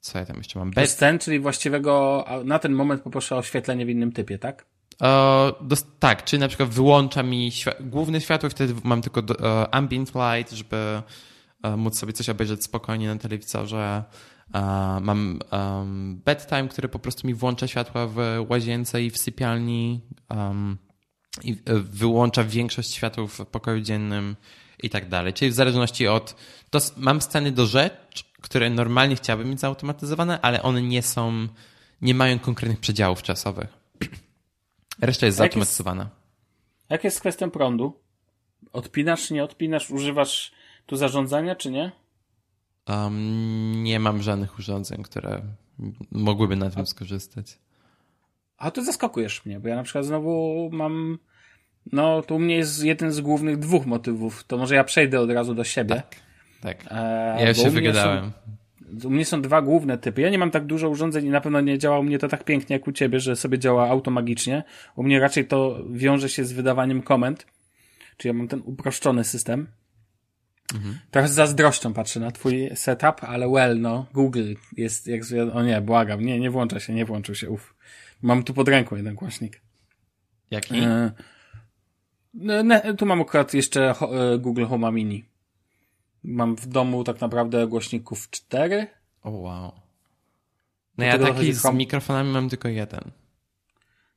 [0.00, 0.70] co ja tam jeszcze mam?
[0.70, 4.66] Do scen, czyli właściwego na ten moment poproszę o oświetlenie w innym typie, tak?
[5.60, 9.68] do, tak, czyli na przykład wyłącza mi świat, główne światło, wtedy mam tylko do, uh,
[9.70, 11.02] ambient light, żeby
[11.64, 14.04] uh, móc sobie coś obejrzeć spokojnie na telewizorze.
[15.00, 18.16] Mam um, bedtime, który po prostu mi włącza światła w
[18.48, 20.00] łazience i w sypialni
[20.30, 20.78] um,
[21.42, 24.36] i e, wyłącza większość światła w pokoju dziennym
[24.82, 25.32] i tak dalej.
[25.32, 26.36] Czyli w zależności od...
[26.70, 31.48] To mam sceny do rzecz, które normalnie chciałbym mieć zautomatyzowane, ale one nie są...
[32.02, 33.68] nie mają konkretnych przedziałów czasowych.
[35.00, 36.10] Reszta jest zautomatyzowana.
[36.88, 38.00] Jak jest z kwestią prądu?
[38.72, 39.90] Odpinasz, nie odpinasz?
[39.90, 40.52] Używasz
[40.86, 41.92] tu zarządzania, czy nie?
[42.88, 45.42] Um, nie mam żadnych urządzeń, które
[46.10, 47.58] mogłyby na tym a, skorzystać.
[48.58, 51.18] A to zaskakujesz mnie, bo ja na przykład znowu mam.
[51.92, 54.44] No, to u mnie jest jeden z głównych dwóch motywów.
[54.44, 55.94] To może ja przejdę od razu do siebie.
[55.94, 56.16] Tak.
[56.60, 56.92] tak.
[56.92, 58.32] E, ja się wygadałem.
[59.00, 60.20] Są, u mnie są dwa główne typy.
[60.20, 62.44] Ja nie mam tak dużo urządzeń i na pewno nie działa u mnie to tak
[62.44, 64.64] pięknie jak u ciebie, że sobie działa automagicznie.
[64.96, 67.46] U mnie raczej to wiąże się z wydawaniem komend.
[68.16, 69.66] Czyli ja mam ten uproszczony system.
[70.74, 70.98] Mhm.
[71.10, 75.80] Trochę z zazdrością patrzę na twój setup, ale well, no, Google jest, jak, o nie,
[75.80, 77.73] błagam, nie, nie włącza się, nie włączył się, uff.
[78.22, 79.62] Mam tu pod ręką jeden głośnik.
[80.50, 80.78] Jaki?
[80.78, 81.12] E,
[82.64, 85.24] ne, tu mam akurat jeszcze e, Google Home Mini.
[86.24, 88.86] Mam w domu tak naprawdę głośników cztery.
[89.22, 89.72] O oh, wow.
[90.98, 93.10] No ja taki z mikrofonami mam tylko jeden.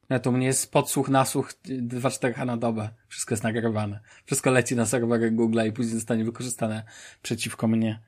[0.10, 2.90] Nie, to mnie jest podsłuch, nasłuch 2-4 na dobę.
[3.08, 4.00] Wszystko jest nagrywane.
[4.26, 6.84] Wszystko leci na serwerach Google i później zostanie wykorzystane
[7.22, 8.02] przeciwko mnie.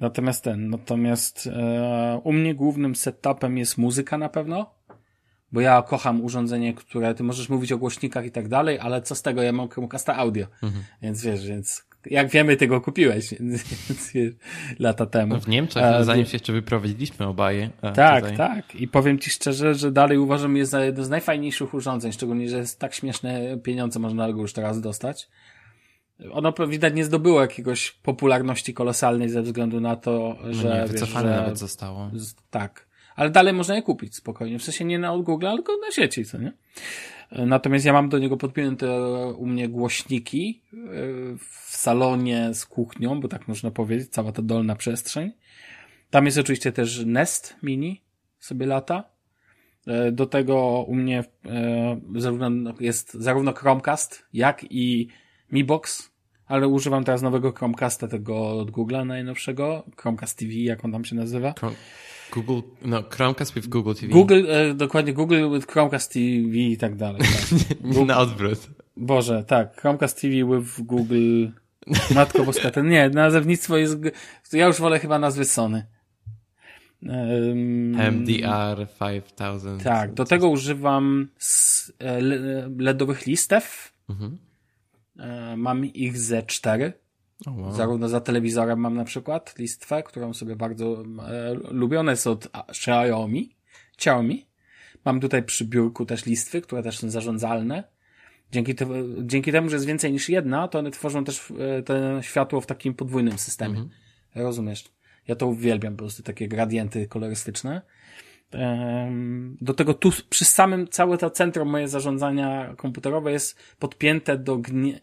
[0.00, 4.74] Natomiast ten, natomiast e, u mnie głównym setupem jest muzyka na pewno,
[5.52, 9.14] bo ja kocham urządzenie, które ty możesz mówić o głośnikach i tak dalej, ale co
[9.14, 10.46] z tego, ja mam Chromecasta audio.
[10.62, 10.84] Mhm.
[11.02, 13.34] Więc wiesz, więc jak wiemy, ty go kupiłeś
[14.78, 15.34] lata temu.
[15.34, 17.70] No w Niemczech, e, zanim się jeszcze wyprowadziliśmy obaj.
[17.82, 18.36] E, tak, tutaj.
[18.36, 18.74] tak.
[18.74, 22.58] I powiem ci szczerze, że dalej uważam je za jedno z najfajniejszych urządzeń, szczególnie, że
[22.58, 25.28] jest tak śmieszne pieniądze można go już teraz dostać.
[26.32, 30.80] Ono widać nie zdobyło jakiegoś popularności kolosalnej ze względu na to, no że...
[30.80, 32.10] nie, wycofane wiesz, że, nawet zostało.
[32.14, 32.89] Z, tak.
[33.20, 34.58] Ale dalej można je kupić spokojnie.
[34.58, 36.52] W sensie nie na od Google, tylko na sieci, co nie?
[37.32, 39.02] Natomiast ja mam do niego podpięte
[39.36, 40.76] u mnie głośniki e,
[41.38, 45.32] w salonie z kuchnią, bo tak można powiedzieć, cała ta dolna przestrzeń.
[46.10, 48.02] Tam jest oczywiście też Nest Mini,
[48.38, 49.04] sobie lata.
[49.86, 55.08] E, do tego u mnie e, zarówno jest zarówno Chromecast, jak i
[55.52, 56.10] Mi Box,
[56.46, 61.16] ale używam teraz nowego Chromecasta, tego od Google'a najnowszego, Chromecast TV, jak on tam się
[61.16, 61.54] nazywa.
[62.30, 64.08] Google, no, Chromecast with Google TV.
[64.12, 67.22] Google, e, dokładnie Google with Chromecast TV i tak dalej.
[67.22, 67.78] Tak.
[67.80, 68.68] Google, na odwrót.
[68.96, 71.46] Boże, tak, Chromecast TV with Google,
[72.14, 73.98] Matko Boska, ten, nie, nazewnictwo jest,
[74.52, 75.86] ja już wolę chyba nazwy Sony.
[77.02, 79.84] MDR 5000.
[79.84, 81.28] Tak, do tego używam
[81.98, 82.20] e,
[82.78, 83.92] LEDowych listew.
[84.08, 84.38] Mhm.
[85.18, 86.92] E, mam ich ze cztery.
[87.46, 87.72] Oh, wow.
[87.72, 92.00] Zarówno za telewizorem mam na przykład listwę, którą sobie bardzo e, lubię.
[92.00, 93.56] One są od Xiaomi.
[93.96, 94.46] Xiaomi.
[95.04, 97.84] Mam tutaj przy biurku też listwy, które też są zarządzalne.
[98.52, 98.86] Dzięki, te,
[99.22, 102.66] dzięki temu, że jest więcej niż jedna, to one tworzą też e, to światło w
[102.66, 103.78] takim podwójnym systemie.
[103.78, 103.90] Mhm.
[104.34, 104.84] Rozumiesz?
[105.28, 107.82] Ja to uwielbiam, po prostu takie gradienty kolorystyczne.
[109.60, 115.00] Do tego tu przy samym, całe to centrum moje zarządzania komputerowe jest podpięte do gnie,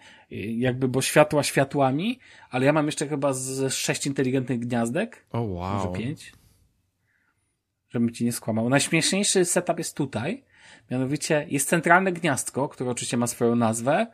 [0.58, 2.20] jakby, bo światła światłami,
[2.50, 5.26] ale ja mam jeszcze chyba z sześć inteligentnych gniazdek.
[5.32, 5.74] O oh, wow.
[5.74, 6.34] Może pięć.
[7.90, 8.70] Żebym ci nie skłamał.
[8.70, 10.44] Najśmieszniejszy setup jest tutaj.
[10.92, 14.08] Mianowicie jest centralne gniazdko, które oczywiście ma swoją nazwę,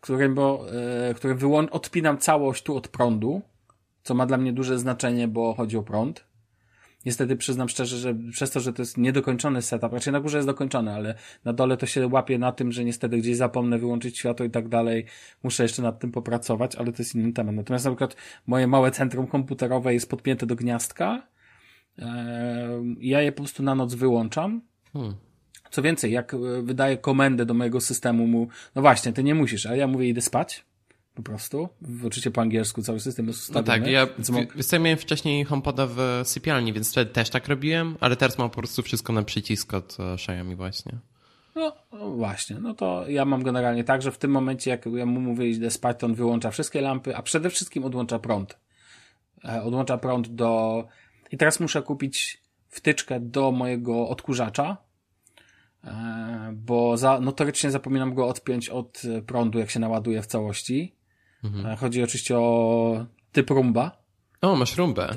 [0.00, 0.66] którym, bo,
[1.10, 3.42] e, którym wyłą- odpinam całość tu od prądu,
[4.02, 6.29] co ma dla mnie duże znaczenie, bo chodzi o prąd.
[7.06, 10.48] Niestety przyznam szczerze, że przez to, że to jest niedokończony setup, raczej na górze jest
[10.48, 14.46] dokończony, ale na dole to się łapie na tym, że niestety gdzieś zapomnę wyłączyć światło
[14.46, 15.06] i tak dalej.
[15.42, 17.54] Muszę jeszcze nad tym popracować, ale to jest inny temat.
[17.54, 21.26] Natomiast na przykład moje małe centrum komputerowe jest podpięte do gniazdka.
[23.00, 24.62] Ja je po prostu na noc wyłączam.
[24.92, 25.14] Hmm.
[25.70, 29.76] Co więcej, jak wydaję komendę do mojego systemu mu, no właśnie, ty nie musisz, a
[29.76, 30.64] ja mówię idę spać,
[31.22, 31.68] po prostu.
[32.06, 33.78] Oczywiście po angielsku cały system jest ustawiony.
[33.78, 34.06] No tak, ja
[34.54, 38.56] więc miałem wcześniej HomePoda w sypialni, więc wtedy też tak robiłem, ale teraz mam po
[38.56, 40.98] prostu wszystko na przycisk od e, Xiaomi właśnie.
[41.54, 45.06] No, no, właśnie, no to ja mam generalnie tak, że w tym momencie jak ja
[45.06, 48.58] mu mówię idę spać, to on wyłącza wszystkie lampy, a przede wszystkim odłącza prąd.
[49.44, 50.84] E, odłącza prąd do...
[51.32, 54.76] I teraz muszę kupić wtyczkę do mojego odkurzacza,
[55.84, 60.99] e, bo za, notorycznie zapominam go odpiąć od prądu, jak się naładuje w całości.
[61.44, 61.66] Mhm.
[61.66, 64.02] E, chodzi oczywiście o typ rumba.
[64.40, 65.16] O, masz rumbę.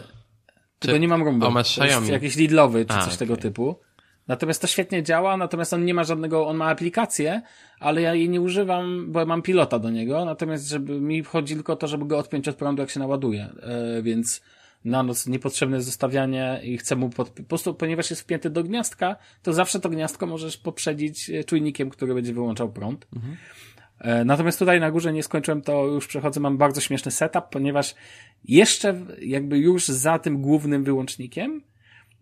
[0.79, 1.45] Tylko nie mam rumby.
[1.45, 2.09] O, masz Xiaomi.
[2.09, 3.17] jakiś Lidlowy czy A, coś okay.
[3.17, 3.79] tego typu.
[4.27, 7.41] Natomiast to świetnie działa, natomiast on nie ma żadnego, on ma aplikację,
[7.79, 11.75] ale ja jej nie używam, bo mam pilota do niego, natomiast żeby mi chodzi tylko
[11.75, 14.41] to, żeby go odpiąć od prądu, jak się naładuje, e, więc
[14.85, 19.15] na noc niepotrzebne zostawianie i chcę mu pod, po prostu, ponieważ jest wpięty do gniazdka,
[19.41, 23.07] to zawsze to gniazdko możesz poprzedzić e, czujnikiem, który będzie wyłączał prąd.
[23.15, 23.37] Mhm.
[24.03, 27.95] E, natomiast tutaj na górze nie skończyłem, to już przechodzę, mam bardzo śmieszny setup, ponieważ
[28.45, 31.61] jeszcze jakby już za tym głównym wyłącznikiem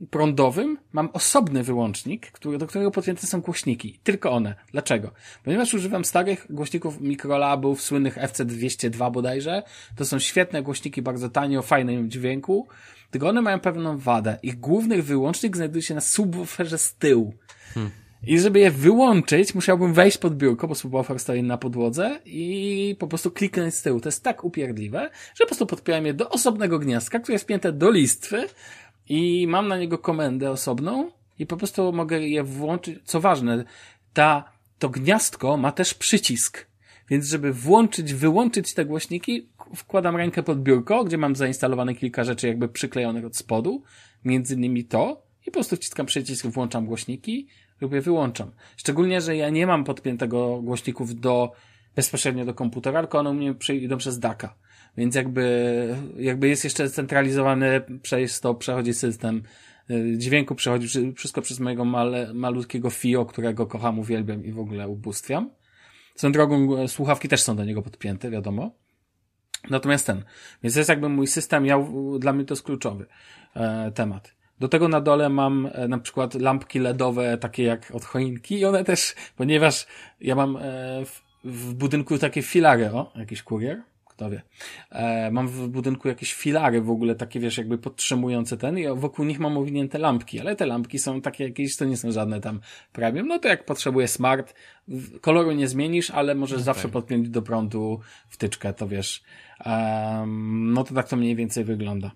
[0.10, 4.00] prądowym mam osobny wyłącznik, który, do którego podpięte są głośniki.
[4.04, 4.56] Tylko one.
[4.72, 5.12] Dlaczego?
[5.44, 9.64] Ponieważ używam starych głośników mikrolabów, słynnych FC202 bodajże.
[9.96, 12.68] To są świetne głośniki, bardzo tanie, o fajnym dźwięku.
[13.12, 14.38] Tylko one mają pewną wadę.
[14.44, 17.34] Ich główny wyłącznik znajduje się na subwooferze z tyłu.
[17.74, 17.92] Hmm.
[18.24, 23.08] I żeby je wyłączyć, musiałbym wejść pod biurko, bo subwoofer stoi na podłodze i po
[23.08, 24.00] prostu kliknąć z tyłu.
[24.00, 27.72] To jest tak upierdliwe, że po prostu podpiąłem je do osobnego gniazdka, które jest pięte
[27.72, 28.48] do listwy
[29.10, 33.00] i mam na niego komendę osobną i po prostu mogę je włączyć.
[33.04, 33.64] Co ważne,
[34.14, 36.68] ta, to gniazdko ma też przycisk.
[37.10, 42.48] Więc żeby włączyć, wyłączyć te głośniki, wkładam rękę pod biurko, gdzie mam zainstalowane kilka rzeczy
[42.48, 43.84] jakby przyklejonych od spodu,
[44.26, 47.48] między innymi to, i po prostu wciskam przycisk, włączam głośniki
[47.82, 48.52] lub je wyłączam.
[48.78, 51.52] Szczególnie, że ja nie mam podpiętego głośników do,
[51.96, 54.56] bezpośrednio do komputera, tylko one u mnie idą przez DACA.
[54.98, 59.44] Więc jakby, jakby jest jeszcze centralizowany, przez to przechodzi system
[59.90, 64.88] y, dźwięku, przechodzi wszystko przez mojego male, malutkiego FIO, którego kocham, uwielbiam i w ogóle
[64.88, 65.50] ubóstwiam.
[66.16, 68.72] Są drogą, słuchawki też są do niego podpięte, wiadomo.
[69.70, 70.24] Natomiast ten.
[70.64, 71.86] Więc to jest jakby mój system, ja,
[72.20, 73.06] dla mnie to jest kluczowy
[73.56, 74.36] e, temat.
[74.62, 78.66] Do tego na dole mam e, na przykład lampki LEDowe, takie jak od choinki i
[78.66, 79.86] one też, ponieważ
[80.22, 80.62] ja mam e,
[81.05, 84.41] w, w budynku takie filary, o, jakiś kurier, kto wie.
[84.91, 89.26] E, mam w budynku jakieś filary w ogóle, takie wiesz, jakby podtrzymujące ten i wokół
[89.26, 92.59] nich mam owinięte lampki, ale te lampki są takie jakieś, to nie są żadne tam
[92.93, 94.53] premium, no to jak potrzebuję smart,
[95.22, 96.66] koloru nie zmienisz, ale możesz okay.
[96.66, 97.99] zawsze podpiąć do prądu
[98.30, 99.24] wtyczkę, to wiesz.
[100.47, 102.12] no to tak to mniej więcej wygląda.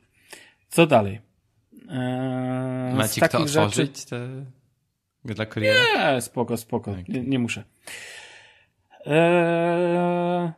[0.70, 1.35] Co dalej?
[1.90, 4.10] Eee, Macie kto otworzyć rzeczy...
[5.26, 5.34] te...
[5.34, 5.80] dla kuriera?
[6.14, 6.92] Nie, spoko, spoko.
[6.92, 7.04] Okay.
[7.08, 7.64] Nie, nie, muszę.
[9.06, 10.52] Eee,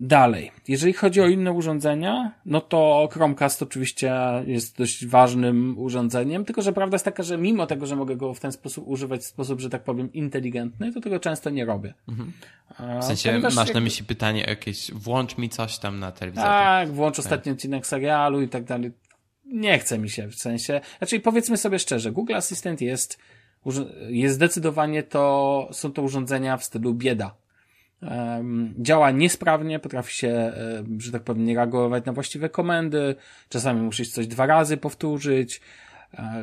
[0.00, 0.52] dalej.
[0.68, 4.12] Jeżeli chodzi o inne urządzenia, no to Chromecast oczywiście
[4.46, 8.34] jest dość ważnym urządzeniem, tylko że prawda jest taka, że mimo tego, że mogę go
[8.34, 11.94] w ten sposób używać w sposób, że tak powiem, inteligentny, to tego często nie robię.
[12.08, 12.32] Mhm.
[13.00, 16.48] W sensie Ponieważ masz na myśli pytanie jakieś, włącz mi coś tam na telewizorze.
[16.48, 17.24] Tak, włącz tak.
[17.24, 18.92] ostatni odcinek serialu i tak dalej
[19.46, 20.80] nie chce mi się w sensie.
[20.98, 23.18] Znaczy, powiedzmy sobie szczerze, Google Assistant jest,
[24.08, 27.34] jest zdecydowanie to, są to urządzenia w stylu bieda.
[28.02, 30.52] Um, działa niesprawnie, potrafi się,
[30.98, 33.14] że tak powiem, nie reagować na właściwe komendy,
[33.48, 35.60] czasami musisz coś dwa razy powtórzyć.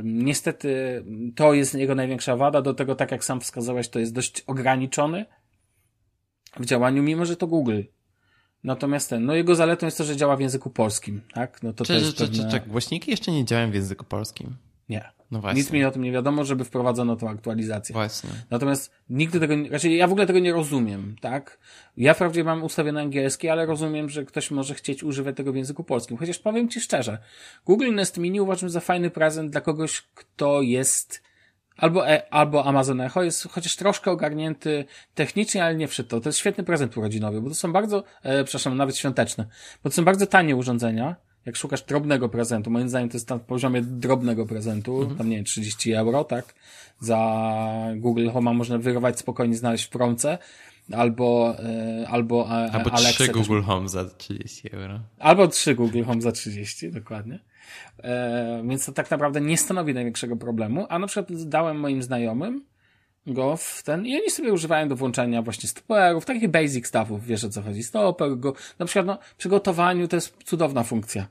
[0.03, 1.03] Niestety
[1.35, 5.25] to jest jego największa wada, do tego tak jak sam wskazałeś, to jest dość ograniczony
[6.59, 7.81] w działaniu, mimo że to Google.
[8.63, 11.63] Natomiast ten, no jego zaletą jest to, że działa w języku polskim, tak?
[11.63, 12.51] No to czy, to jest czy, pewne...
[12.51, 14.55] czy, czy, głośniki jeszcze nie działają w języku polskim?
[14.89, 15.11] Nie.
[15.31, 15.61] No właśnie.
[15.61, 17.93] Nic mi o tym nie wiadomo, żeby wprowadzono tą aktualizację.
[17.93, 18.29] Właśnie.
[18.49, 21.59] Natomiast nigdy tego, raczej znaczy ja w ogóle tego nie rozumiem, tak?
[21.97, 25.83] Ja wprawdzie mam ustawione angielskie, ale rozumiem, że ktoś może chcieć używać tego w języku
[25.83, 26.17] polskim.
[26.17, 27.17] Chociaż powiem Ci szczerze,
[27.65, 31.23] Google Nest Mini uważam za fajny prezent dla kogoś, kto jest
[31.77, 36.21] albo, e, albo Amazon Echo jest chociaż troszkę ogarnięty technicznie, ale nie w to.
[36.21, 39.45] To jest świetny prezent urodzinowy, bo to są bardzo, e, przepraszam, nawet świąteczne,
[39.83, 41.15] bo to są bardzo tanie urządzenia,
[41.45, 45.17] jak szukasz drobnego prezentu, moim zdaniem to jest na poziomie drobnego prezentu, mhm.
[45.17, 46.55] tam nie wiem, 30 euro, tak?
[46.99, 47.17] Za
[47.95, 50.37] Google Home można wyrwać spokojnie, znaleźć w promce,
[50.93, 53.65] albo, e, albo, e, albo Alexa 3 Google też...
[53.65, 54.99] Home za 30 euro.
[55.19, 57.39] Albo 3 Google Home za 30, dokładnie.
[58.03, 62.65] E, więc to tak naprawdę nie stanowi największego problemu, a na przykład dałem moim znajomym
[63.27, 67.43] go w ten i oni sobie używają do włączania właśnie stoperów, takich basic stuffów, wiesz
[67.43, 71.27] o co chodzi, stoper, go, na przykład no, przy gotowaniu to jest cudowna funkcja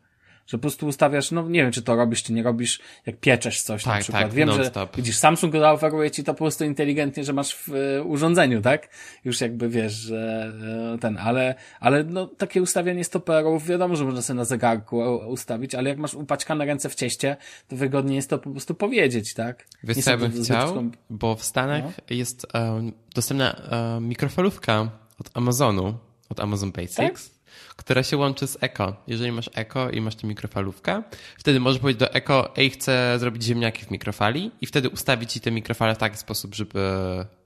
[0.50, 3.62] że po prostu ustawiasz, no nie wiem, czy to robisz, czy nie robisz, jak pieczesz
[3.62, 4.22] coś tak, na przykład.
[4.22, 8.02] Tak, wiem, że widzisz, Samsung oferuje ci to po prostu inteligentnie, że masz w y,
[8.02, 8.88] urządzeniu, tak?
[9.24, 10.52] Już jakby wiesz, że
[10.94, 15.74] y, ten, ale, ale no takie ustawianie stoperów, wiadomo, że można sobie na zegarku ustawić,
[15.74, 17.36] ale jak masz upaćkane ręce w cieście,
[17.68, 19.66] to wygodnie jest to po prostu powiedzieć, tak?
[19.84, 20.84] Wiesz ja bym chciał?
[21.10, 22.16] Bo w Stanach no.
[22.16, 24.90] jest um, dostępna um, mikrofalówka
[25.20, 25.94] od Amazonu,
[26.28, 26.96] od Amazon Basics.
[26.96, 27.39] Tak?
[27.80, 28.96] Która się łączy z Eko.
[29.06, 31.02] Jeżeli masz Eko i masz tę mikrofalówkę,
[31.38, 35.40] wtedy możesz powiedzieć do Eko, ej, chcę zrobić ziemniaki w mikrofali i wtedy ustawić ci
[35.40, 36.80] tę mikrofalę w taki sposób, żeby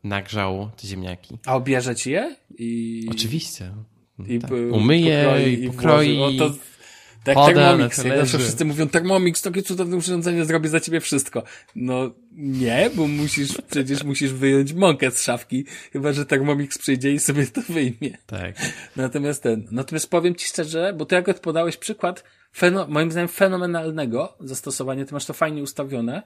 [0.04, 1.38] nagrzał te ziemniaki.
[1.46, 2.36] A obierze ci je?
[2.58, 3.06] I...
[3.10, 3.70] Oczywiście.
[4.26, 4.50] I tak.
[4.72, 6.12] Umyje i pokroi.
[6.12, 6.50] I pokroi.
[7.24, 8.02] Tak, Poda Thermomix.
[8.02, 11.42] Zawsze wszyscy mówią, Thermomix, takie cudowne urządzenie zrobi za ciebie wszystko.
[11.76, 17.18] No nie, bo musisz, przecież musisz wyjąć mąkę z szafki, chyba że Thermomix przyjdzie i
[17.18, 18.18] sobie to wyjmie.
[18.26, 18.54] Tak.
[18.96, 22.24] Natomiast ten, natomiast powiem ci szczerze, bo ty jak podałeś przykład,
[22.56, 26.22] feno, moim zdaniem fenomenalnego zastosowania, ty masz to fajnie ustawione,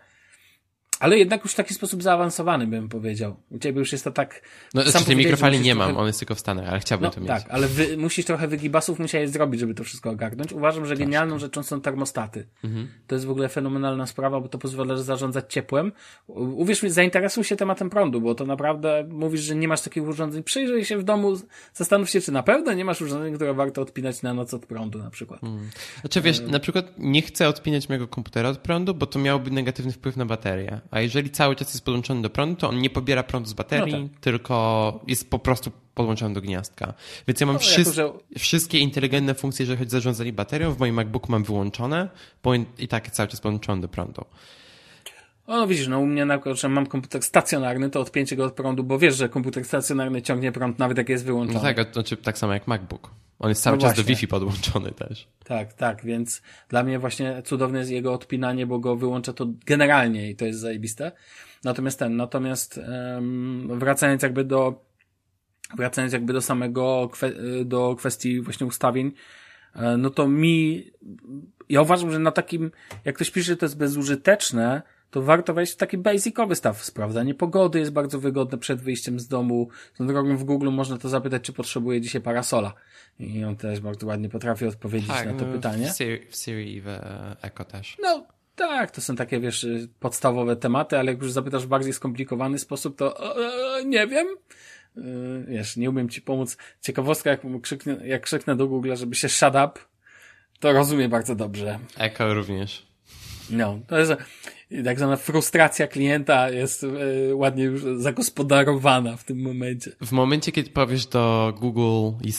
[1.00, 3.36] ale jednak już w taki sposób zaawansowany, bym powiedział.
[3.50, 4.42] U ciebie już jest to tak...
[4.74, 7.10] No, sam znaczy, tej mikrofali nie mam, on jest tylko w Stanach, ale chciałbym no,
[7.10, 7.28] to mieć.
[7.28, 10.52] Tak, ale wy, musisz trochę wygibasów musiałeś zrobić, żeby to wszystko ogarnąć.
[10.52, 12.46] Uważam, że genialną rzeczą są termostaty.
[12.64, 12.88] Mhm.
[13.06, 15.92] To jest w ogóle fenomenalna sprawa, bo to pozwala zarządzać ciepłem.
[16.26, 20.42] Uwierz mi, zainteresuj się tematem prądu, bo to naprawdę mówisz, że nie masz takich urządzeń.
[20.42, 21.36] Przyjrzyj się w domu,
[21.74, 24.98] zastanów się, czy na pewno nie masz urządzeń, które warto odpinać na noc od prądu
[24.98, 25.40] na przykład.
[25.40, 25.70] Hmm.
[26.00, 29.92] Znaczy wiesz, na przykład nie chcę odpinać mojego komputera od prądu, bo to miałoby negatywny
[29.92, 30.80] wpływ na baterię.
[30.90, 33.94] A jeżeli cały czas jest podłączony do prądu, to on nie pobiera prądu z baterii,
[33.94, 34.20] no tak.
[34.20, 36.94] tylko jest po prostu podłączony do gniazdka.
[37.28, 38.12] Więc ja mam no, że...
[38.38, 42.08] wszystkie inteligentne funkcje, jeżeli chodzi o zarządzanie baterią, w moim MacBooku mam wyłączone,
[42.42, 44.24] bo i tak cały czas podłączony do prądu.
[45.48, 48.44] O, no widzisz, no u mnie na przykład, że mam komputer stacjonarny, to odpięcie go
[48.44, 51.58] od prądu, bo wiesz, że komputer stacjonarny ciągnie prąd nawet jak jest wyłączony.
[51.58, 53.10] No tak, to znaczy tak samo jak MacBook.
[53.38, 54.04] On jest cały no czas właśnie.
[54.04, 55.28] do Wi-Fi podłączony też.
[55.44, 60.30] Tak, tak, więc dla mnie właśnie cudowne jest jego odpinanie, bo go wyłącza to generalnie
[60.30, 61.12] i to jest zajebiste.
[61.64, 62.80] Natomiast ten, natomiast
[63.14, 64.84] um, wracając jakby do
[65.76, 67.10] wracając jakby do samego
[67.64, 69.12] do kwestii właśnie ustawień,
[69.74, 70.84] e, no to mi
[71.68, 72.70] ja uważam, że na takim,
[73.04, 76.84] jak ktoś pisze, że to jest bezużyteczne, to warto wejść w taki basicowy staw.
[76.84, 79.68] Sprawdzanie pogody jest bardzo wygodne przed wyjściem z domu.
[80.00, 82.72] Z drogą w Google można to zapytać, czy potrzebuje dzisiaj parasola.
[83.20, 85.90] I on też bardzo ładnie potrafi odpowiedzieć tak, na to pytanie.
[85.92, 86.86] W Siri, w Siri i w
[87.42, 87.96] Echo też.
[88.02, 89.66] No, tak, to są takie, wiesz,
[90.00, 93.36] podstawowe tematy, ale jak już zapytasz w bardziej skomplikowany sposób, to
[93.78, 94.26] e, nie wiem.
[94.96, 95.02] E,
[95.48, 96.56] wiesz, nie umiem ci pomóc.
[96.80, 99.72] Ciekawostka, jak krzyknę, jak krzyknę do Google, żeby się shut up,
[100.60, 101.78] to rozumiem bardzo dobrze.
[101.98, 102.86] Echo również.
[103.50, 104.12] No, to jest
[104.84, 109.90] tak zwana frustracja klienta jest e, ładnie już zagospodarowana w tym momencie.
[110.04, 112.32] W momencie, kiedy powiesz do Google i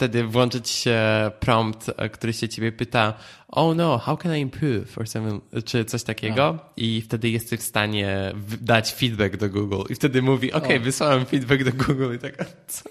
[0.00, 1.00] wtedy włączyć się
[1.40, 3.14] prompt, e, który się ciebie pyta,
[3.48, 4.98] oh no, how can I improve?
[4.98, 6.44] Or something, czy coś takiego.
[6.44, 6.72] A.
[6.76, 9.82] I wtedy jesteś w stanie dać feedback do Google.
[9.90, 12.84] I wtedy mówi, ok, wysłałem feedback do Google i tak, co?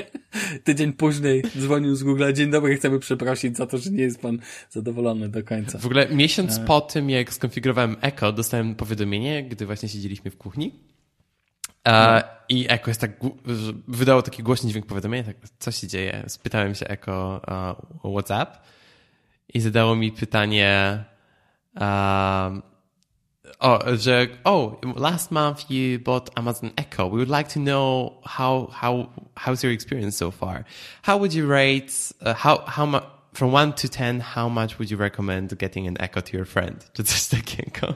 [0.64, 4.38] Tydzień później dzwonił z Google, dzień dobry, chcemy przeprosić za to, że nie jest pan
[4.70, 5.78] zadowolony do końca.
[5.78, 6.64] W ogóle miesiąc A.
[6.64, 10.72] po tym, jak skonfigurowałem Echo, dostałem powiadomienie, gdy właśnie siedzieliśmy w kuchni,
[11.86, 12.22] no.
[12.48, 13.10] I Eko jest tak,
[13.88, 16.24] wydało taki głośny dźwięk powiadomienia, tak, co się dzieje?
[16.28, 17.40] Spytałem się Eko
[18.04, 18.62] uh, WhatsApp
[19.54, 21.04] i zadało mi pytanie,
[21.80, 22.62] um,
[23.58, 27.10] o, że, oh, last month you bought Amazon Echo.
[27.10, 30.64] We would like to know how, how, how's your experience so far?
[31.02, 33.04] How would you rate, uh, how, how much,
[33.34, 36.90] from 1 to 10, how much would you recommend getting an Echo to your friend?
[36.92, 37.94] Czy coś takiego?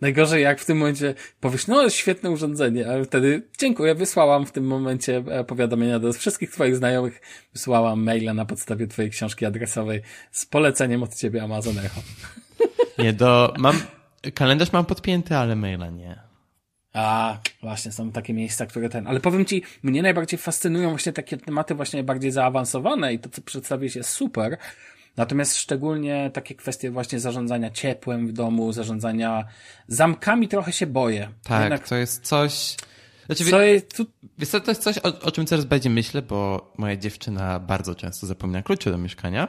[0.00, 4.66] Najgorzej jak w tym momencie powiesz, no świetne urządzenie, ale wtedy dziękuję, wysłałam w tym
[4.66, 7.20] momencie e, powiadomienia do wszystkich twoich znajomych,
[7.52, 12.00] wysłałam maila na podstawie twojej książki adresowej z poleceniem od ciebie Amazon Echo.
[12.98, 13.76] Nie, do, mam,
[14.34, 16.33] kalendarz mam podpięty, ale maila nie.
[16.94, 19.06] A, właśnie, są takie miejsca, które ten.
[19.06, 23.42] Ale powiem ci, mnie najbardziej fascynują właśnie takie tematy właśnie bardziej zaawansowane i to, co
[23.42, 24.58] przedstawiłeś jest super.
[25.16, 29.44] Natomiast szczególnie takie kwestie właśnie zarządzania ciepłem w domu, zarządzania
[29.88, 31.28] zamkami trochę się boję.
[31.42, 31.88] Tak, Jednak...
[31.88, 32.76] to jest coś...
[33.26, 34.06] Znaczy, co jest, tu...
[34.38, 38.26] Wiesz to jest coś, o, o czym coraz bardziej myślę, bo moja dziewczyna bardzo często
[38.26, 39.48] zapomina kluczy do mieszkania.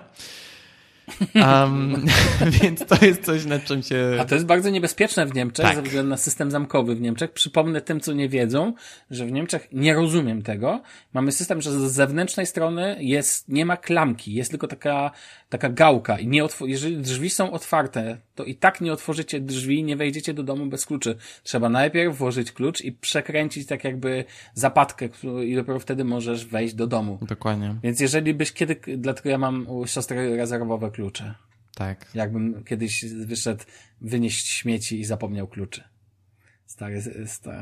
[1.35, 2.05] Um,
[2.61, 4.17] więc to jest coś, nad czym się...
[4.19, 5.75] A to jest bardzo niebezpieczne w Niemczech, tak.
[5.75, 7.31] ze względu na system zamkowy w Niemczech.
[7.31, 8.73] Przypomnę tym, co nie wiedzą,
[9.11, 10.81] że w Niemczech, nie rozumiem tego,
[11.13, 15.11] mamy system, że z zewnętrznej strony jest, nie ma klamki, jest tylko taka,
[15.49, 19.83] taka gałka i nie otw- jeżeli drzwi są otwarte, to i tak nie otworzycie drzwi,
[19.83, 21.15] nie wejdziecie do domu bez kluczy.
[21.43, 25.09] Trzeba najpierw włożyć klucz i przekręcić tak jakby zapadkę
[25.45, 27.19] i dopiero wtedy możesz wejść do domu.
[27.21, 27.75] Dokładnie.
[27.83, 31.35] Więc jeżeli byś kiedy, dlatego ja mam u siostry rezerwowe klucze.
[31.75, 32.11] Tak.
[32.13, 33.63] Jakbym kiedyś wyszedł
[34.01, 35.83] wynieść śmieci i zapomniał kluczy.
[36.65, 37.01] Stary,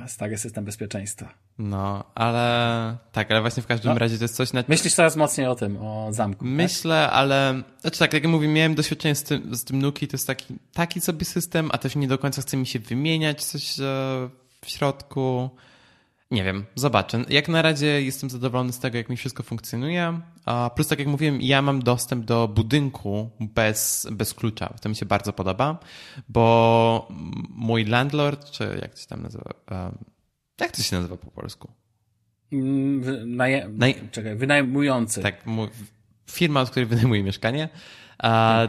[0.07, 1.33] stary system bezpieczeństwa.
[1.57, 3.99] No, ale tak, ale właśnie w każdym no.
[3.99, 4.63] razie to jest coś na...
[4.67, 6.45] Myślisz coraz mocniej o tym, o zamku.
[6.45, 6.53] Tak?
[6.53, 7.15] Myślę, tak?
[7.15, 7.63] ale...
[7.81, 11.01] Znaczy tak, jak mówię, miałem doświadczenie z tym, z tym Nuki, to jest taki, taki
[11.01, 13.83] sobie system, a też nie do końca chce mi się wymieniać coś e,
[14.61, 15.49] w środku.
[16.33, 17.25] Nie wiem, zobaczę.
[17.29, 20.19] Jak na razie jestem zadowolony z tego, jak mi wszystko funkcjonuje.
[20.45, 24.73] A plus, tak jak mówiłem, ja mam dostęp do budynku bez, bez klucza.
[24.81, 25.79] To mi się bardzo podoba,
[26.29, 27.07] bo
[27.49, 29.43] mój landlord, czy jak to się tam nazywa,
[30.61, 31.71] jak to się nazywa po polsku?
[32.51, 33.69] Mm, naje...
[33.69, 33.95] Naj...
[34.11, 35.21] Czekaj, wynajmujący.
[35.21, 35.45] Tak,
[36.31, 37.69] firma, od której wynajmuję mieszkanie.
[38.23, 38.67] A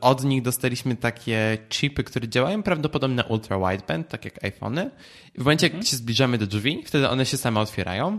[0.00, 4.90] od nich dostaliśmy takie chipy, które działają prawdopodobnie na ultra wideband, tak jak iPhony.
[5.34, 5.82] I w momencie, mhm.
[5.82, 8.18] jak się zbliżamy do drzwi, wtedy one się same otwierają.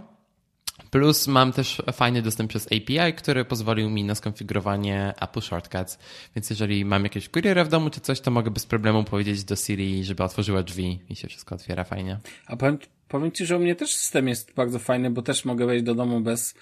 [0.91, 5.99] Plus mam też fajny dostęp przez API, który pozwolił mi na skonfigurowanie Apple Shortcuts.
[6.35, 9.55] Więc jeżeli mam jakiegoś kuriera w domu czy coś, to mogę bez problemu powiedzieć do
[9.55, 12.19] Siri, żeby otworzyła drzwi i się wszystko otwiera fajnie.
[12.45, 12.77] A powiem,
[13.07, 15.95] powiem Ci, że u mnie też system jest bardzo fajny, bo też mogę wejść do
[15.95, 16.55] domu bez,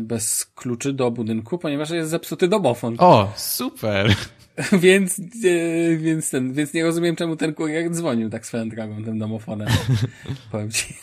[0.00, 2.96] bez kluczy do budynku, ponieważ jest zepsuty domofon.
[2.98, 4.14] O, super!
[4.72, 9.18] więc, e, więc ten, więc nie rozumiem, czemu ten kurier dzwonił tak swoją drogą, tym
[9.18, 9.68] domofonem.
[10.52, 10.94] Powiem ci.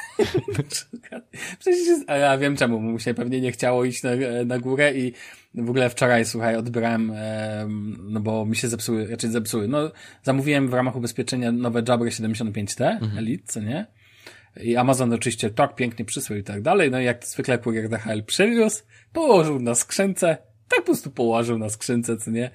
[1.60, 4.12] Przecież jest, a ja wiem czemu, mu się pewnie nie chciało iść na,
[4.46, 5.14] na górę i
[5.56, 7.68] w ogóle wczoraj, słuchaj, odbierałem, e,
[8.00, 9.68] no bo mi się zepsuły, raczej znaczy zepsuły.
[9.68, 9.92] No,
[10.24, 13.18] zamówiłem w ramach ubezpieczenia nowe Jabry 75T, mhm.
[13.18, 13.86] Elite, co nie?
[14.58, 16.92] I Amazon oczywiście tak pięknie przysłał i tak dalej.
[16.92, 18.84] No i jak zwykle kurier DHL przywiózł,
[19.14, 20.38] położył na skrzynce,
[20.68, 22.52] tak po prostu położył na skrzynce, co nie?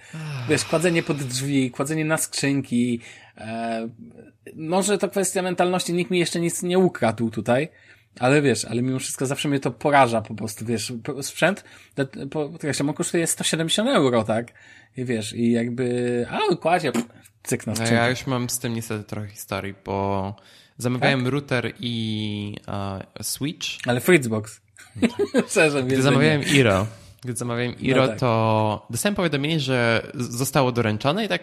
[0.49, 3.01] Wiesz, kładzenie pod drzwi, kładzenie na skrzynki.
[3.36, 3.88] E,
[4.57, 7.68] może to kwestia mentalności, nikt mi jeszcze nic nie ukradł tutaj.
[8.20, 10.92] Ale wiesz, ale mimo wszystko zawsze mnie to poraża po prostu, wiesz,
[11.22, 11.64] sprzęt,
[12.30, 14.53] podkreślam, on kosztuje 170 euro, tak?
[14.97, 16.92] I wiesz, i jakby, a kładzie,
[17.42, 17.94] cyk na skrzynkę.
[17.94, 20.36] Ja już mam z tym niestety trochę historii, bo
[20.79, 21.33] zamawiałem tak?
[21.33, 23.66] router i uh, switch.
[23.87, 24.61] Ale Fritzbox.
[25.51, 26.87] Szczerze, Gdy zamawiałem Iro,
[27.22, 28.18] gdy zamawiałem no Iro, no tak.
[28.18, 31.43] to dostałem powiadomienie, że zostało doręczone i tak,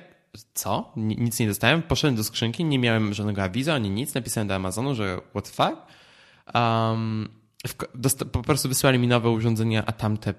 [0.54, 0.92] co?
[0.96, 1.82] Nic nie dostałem.
[1.82, 4.14] Poszedłem do skrzynki, nie miałem żadnego awizu ani nic.
[4.14, 5.82] Napisałem do Amazonu, że what the fuck?
[6.56, 7.30] Um,
[8.32, 10.34] po prostu wysłali mi nowe urządzenia, a tamte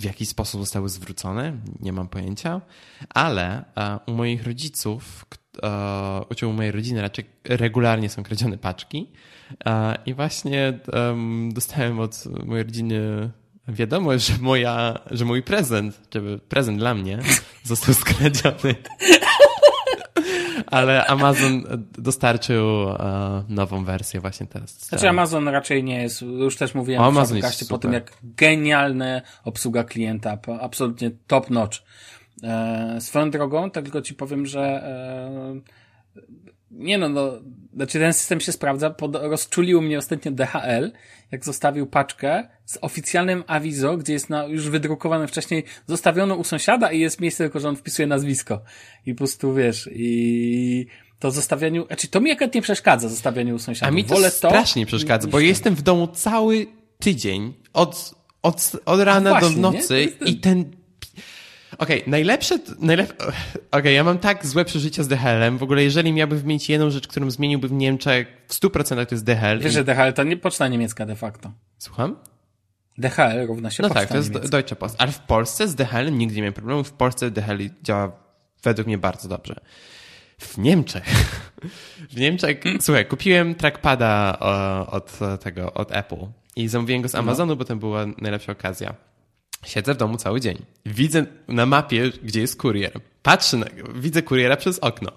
[0.00, 2.60] w jakiś sposób zostały zwrócone, nie mam pojęcia,
[3.08, 5.24] ale uh, u moich rodziców,
[6.42, 9.10] uh, u mojej rodziny raczej regularnie są kradzione paczki
[9.50, 9.72] uh,
[10.06, 10.78] i właśnie
[11.52, 13.30] dostałem od mojej rodziny
[13.68, 17.18] wiadomość, że, moja, że mój prezent, czy prezent dla mnie
[17.64, 18.74] został skradziony.
[20.66, 21.64] Ale Amazon
[21.98, 22.98] dostarczył uh,
[23.48, 24.70] nową wersję właśnie teraz.
[24.70, 28.12] Znaczy Amazon raczej nie jest, już też mówiłem o, Amazon w podcaście po tym, jak
[28.22, 31.78] genialna obsługa klienta, absolutnie top notch.
[32.42, 35.60] E, swoją drogą, tak tylko ci powiem, że e,
[36.70, 37.32] nie no, no,
[37.74, 40.92] znaczy ten system się sprawdza, pod, rozczulił mnie ostatnio DHL,
[41.30, 46.92] jak zostawił paczkę z oficjalnym awizo, gdzie jest na, już wydrukowane wcześniej, zostawiono u sąsiada
[46.92, 48.62] i jest miejsce tylko, że on wpisuje nazwisko.
[49.06, 50.86] I po prostu wiesz, i
[51.18, 53.88] to zostawianiu, znaczy to mi akurat nie przeszkadza, zostawianiu u sąsiada.
[53.88, 56.66] A mi to Wolę strasznie to, przeszkadza, bo jestem w domu cały
[56.98, 60.64] tydzień, od, od, od rana właśnie, do nocy i ten
[61.78, 63.12] Okej, okay, najlepsze, najlep...
[63.22, 63.32] Okej,
[63.70, 65.58] okay, ja mam tak złe przeżycia z DHL-em.
[65.58, 69.24] W ogóle, jeżeli miałbym wymienić jedną rzecz, którą zmieniłbym w Niemczech w 100% to jest
[69.24, 69.58] DHL.
[69.58, 69.74] Wiesz, i...
[69.74, 71.52] że DHL to nie poczta niemiecka de facto.
[71.78, 72.16] Słucham?
[72.98, 74.48] DHL równa się No poczta tak, to jest niemiecka.
[74.48, 74.96] Deutsche Post.
[74.98, 76.84] Ale w Polsce z DHL nigdy nie miałem problemu.
[76.84, 78.12] W Polsce DHL działa
[78.62, 79.54] według mnie bardzo dobrze.
[80.38, 81.04] W Niemczech.
[82.10, 87.56] W Niemczech, słuchaj, kupiłem trackpada o, od tego, od Apple i zamówiłem go z Amazonu,
[87.56, 88.94] bo to była najlepsza okazja.
[89.64, 90.64] Siedzę w domu cały dzień.
[90.86, 92.92] Widzę na mapie, gdzie jest kurier.
[93.22, 95.12] Patrzę, na, widzę kuriera przez okno.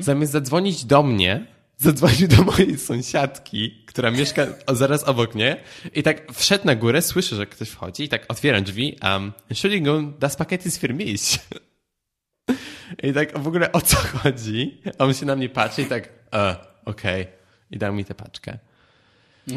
[0.00, 5.56] Zamiast zadzwonić do mnie, zadzwonił do mojej sąsiadki, która mieszka zaraz obok mnie
[5.94, 10.18] i tak wszedł na górę, słyszę, że ktoś wchodzi i tak otwieram drzwi, um, Entschuldigung,
[10.18, 11.20] das Paket ist für mich.
[13.02, 14.80] I tak w ogóle o co chodzi?
[14.98, 17.22] On się na mnie patrzy i tak, e, okej.
[17.22, 17.36] Okay.
[17.70, 18.58] I dał mi tę paczkę.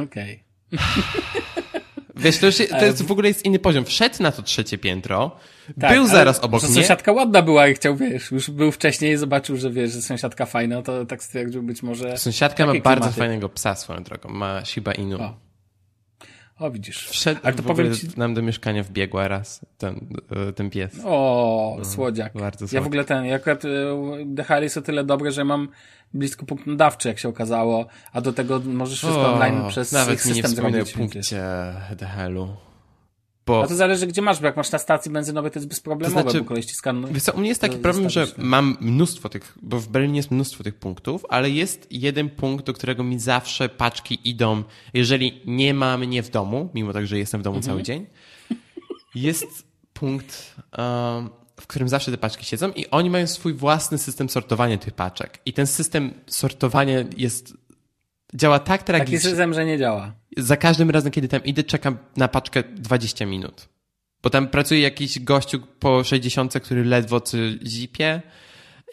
[0.04, 0.44] Okej.
[2.20, 3.86] Wiesz, to, już, to jest, w ogóle jest inny poziom.
[3.86, 5.32] Wszedł na to trzecie piętro,
[5.82, 6.74] tak, był zaraz obok mnie.
[6.74, 10.46] Sąsiadka ładna była i chciał, wiesz, już był wcześniej i zobaczył, że wiesz, że sąsiadka
[10.46, 12.18] fajna, to tak stwierdził być może...
[12.18, 15.22] Sąsiadka ma bardzo fajnego psa swoją drogą, ma Shiba Inu.
[15.22, 15.49] O,
[16.60, 17.08] o widzisz.
[17.08, 18.08] Wszedł Ale to powiem ci...
[18.18, 20.08] nam do mieszkania wbiegła raz ten,
[20.50, 21.00] e, ten pies.
[21.06, 22.34] O, no, słodziak.
[22.34, 22.76] Bardzo słodki.
[22.76, 23.70] Ja w ogóle ten, ja akurat e,
[24.26, 25.70] DHL jest o tyle dobre, że mam
[26.14, 30.14] blisko punkt nadawczy, jak się okazało, a do tego możesz wszystko o, online przez nawet
[30.14, 30.96] ich system nie zrobić.
[30.96, 31.22] o punkcie
[31.98, 32.69] DHL-u.
[33.50, 33.64] Bo...
[33.64, 36.30] A to zależy, gdzie masz, bo jak masz na stacji benzynowej, to jest bezproblemowe, to
[36.30, 37.14] znaczy, bo kolej ci skanuje.
[37.14, 40.32] Wiesz co, u mnie jest taki problem, że mam mnóstwo tych, bo w Berlinie jest
[40.32, 45.74] mnóstwo tych punktów, ale jest jeden punkt, do którego mi zawsze paczki idą, jeżeli nie
[45.74, 47.72] ma mnie w domu, mimo tak, że jestem w domu mhm.
[47.72, 48.06] cały dzień.
[49.16, 51.30] Jest punkt, um,
[51.62, 55.40] w którym zawsze te paczki siedzą i oni mają swój własny system sortowania tych paczek.
[55.46, 57.54] I ten system sortowania jest
[58.36, 59.18] działa tak tragicznie.
[59.18, 60.14] Taki system, że nie działa.
[60.38, 63.70] Za każdym razem, kiedy tam idę, czekam na paczkę 20 minut.
[64.24, 67.22] Bo tam pracuje jakiś gościu po 60, który ledwo
[67.68, 68.22] zipie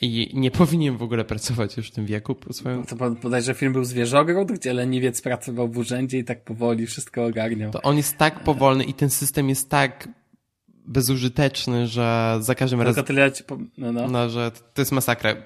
[0.00, 2.34] i nie powinien w ogóle pracować już w tym wieku.
[2.34, 2.84] Po swoją...
[2.84, 7.70] To podajże film był Zwierzogród, gdzie leniwiec pracował w urzędzie i tak powoli wszystko ogarniał.
[7.70, 10.08] To on jest tak powolny i ten system jest tak
[10.86, 13.04] bezużyteczny, że za każdym Tylko razem...
[13.04, 13.58] tyle ci po...
[13.78, 14.08] no, no.
[14.08, 15.36] no, że to jest masakra.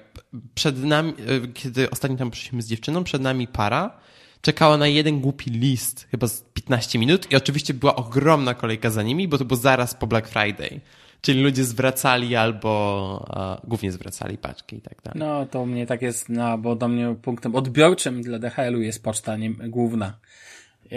[0.55, 4.01] Przed nami, e, kiedy ostatnio tam przyszliśmy z dziewczyną, przed nami para
[4.41, 9.03] czekała na jeden głupi list, chyba z 15 minut i oczywiście była ogromna kolejka za
[9.03, 10.81] nimi, bo to było zaraz po Black Friday.
[11.21, 15.19] Czyli ludzie zwracali albo uh, głównie zwracali paczki i tak dalej.
[15.19, 19.37] No, to mnie tak jest, no, bo do mnie punktem odbiorczym dla DHL-u jest poczta
[19.37, 20.17] nie, główna.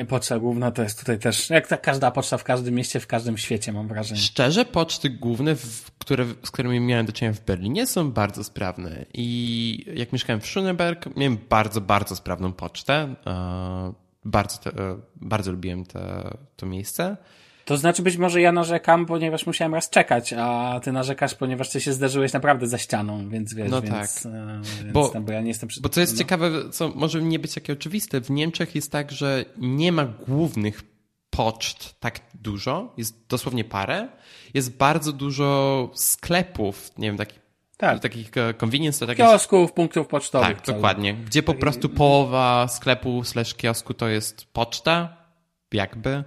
[0.08, 3.38] Poczta główna to jest tutaj też, jak ta każda poczta w każdym mieście, w każdym
[3.38, 4.20] świecie, mam wrażenie.
[4.20, 5.56] Szczerze, poczty główne,
[5.98, 9.04] które, z którymi miałem do czynienia w Berlinie, są bardzo sprawne.
[9.14, 13.14] I jak mieszkałem w Schöneberg, miałem bardzo, bardzo sprawną pocztę.
[14.24, 14.72] Bardzo, te,
[15.16, 17.16] bardzo lubiłem te, to miejsce.
[17.64, 21.80] To znaczy być może ja narzekam, ponieważ musiałem raz czekać, a ty narzekasz, ponieważ ty
[21.80, 24.32] się zderzyłeś naprawdę za ścianą, więc wiesz, no więc, tak.
[24.32, 25.80] E, więc bo, tam, bo ja nie jestem przy...
[25.80, 26.18] Bo co jest no.
[26.18, 30.82] ciekawe, co może nie być takie oczywiste, w Niemczech jest tak, że nie ma głównych
[31.30, 34.08] poczt tak dużo, jest dosłownie parę,
[34.54, 37.44] jest bardzo dużo sklepów, nie wiem, takich
[37.76, 38.00] tak.
[38.00, 39.24] takich e, convenience takich...
[39.24, 40.56] Kiosków, punktów pocztowych.
[40.56, 41.14] Tak, dokładnie.
[41.14, 45.16] Gdzie po prostu połowa sklepu slash kiosku to jest poczta,
[45.72, 46.24] jakby,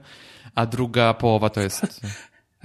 [0.57, 2.01] a druga połowa to jest...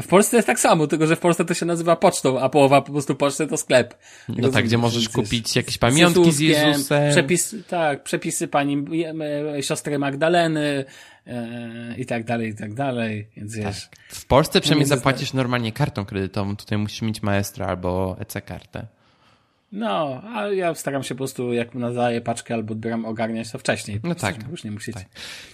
[0.03, 2.82] W Polsce jest tak samo, tylko że w Polsce to się nazywa pocztą, a połowa
[2.82, 3.99] po prostu poczty to sklep.
[4.28, 7.11] No tak, gdzie możesz kupić jakieś pamiątki z, z Jezusem.
[7.11, 8.84] Przepis, tak, przepisy pani
[9.57, 10.84] e, siostry Magdaleny
[11.26, 13.88] e, i tak dalej, i tak dalej, więc wiesz.
[13.90, 13.99] Tak.
[14.09, 18.86] W Polsce przynajmniej zapłacisz normalnie kartą kredytową, tutaj musisz mieć Maestra albo EC-kartę.
[19.72, 24.00] No, ale ja staram się po prostu, jak nadaję paczkę albo odbieram, ogarniać to wcześniej.
[24.04, 24.50] No tak.
[24.50, 25.06] Już nie musieć tak.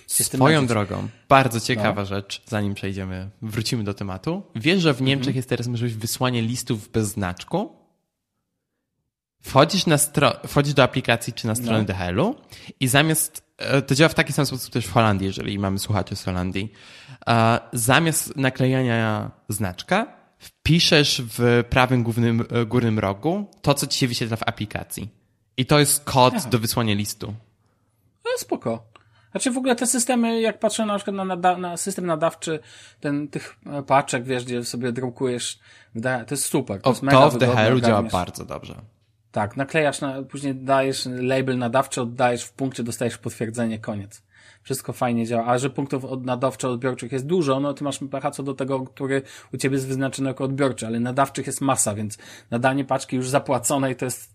[0.07, 2.07] Swoją drogą, bardzo ciekawa no.
[2.07, 4.43] rzecz, zanim przejdziemy, wrócimy do tematu.
[4.57, 5.37] Wiesz, że w Niemczech mhm.
[5.37, 7.77] jest teraz możliwość wysłania listów bez znaczku?
[9.43, 11.85] Wchodzisz, na stro- wchodzisz do aplikacji czy na stronę no.
[11.85, 12.35] DHL-u
[12.81, 16.17] i zamiast, e, to działa w taki sam sposób też w Holandii, jeżeli mamy słuchaczy
[16.17, 16.73] z Holandii,
[17.73, 24.49] zamiast naklejania znaczka, wpiszesz w prawym głównym, górnym rogu to, co ci się wyświetla w
[24.49, 25.09] aplikacji.
[25.57, 26.49] I to jest kod Aha.
[26.49, 27.35] do wysłania listu.
[28.25, 28.87] No spoko.
[29.31, 32.59] Znaczy w ogóle te systemy, jak patrzę na przykład na, nada na system nadawczy
[33.01, 35.59] ten, tych e, paczek, wiesz, gdzie sobie drukujesz,
[36.03, 36.81] to jest super.
[36.81, 38.75] To, o, jest mega to w DHL działa bardzo dobrze.
[39.33, 44.23] Tak, naklejasz, na, później dajesz label nadawczy, oddajesz w punkcie, dostajesz potwierdzenie, koniec
[44.69, 45.47] wszystko fajnie działa.
[45.47, 49.23] A że punktów od nadawczo-odbiorczych jest dużo, no ty masz pecha co do tego, który
[49.55, 52.19] u ciebie jest wyznaczony jako odbiorczy, ale nadawczych jest masa, więc
[52.51, 54.35] nadanie paczki już zapłaconej to jest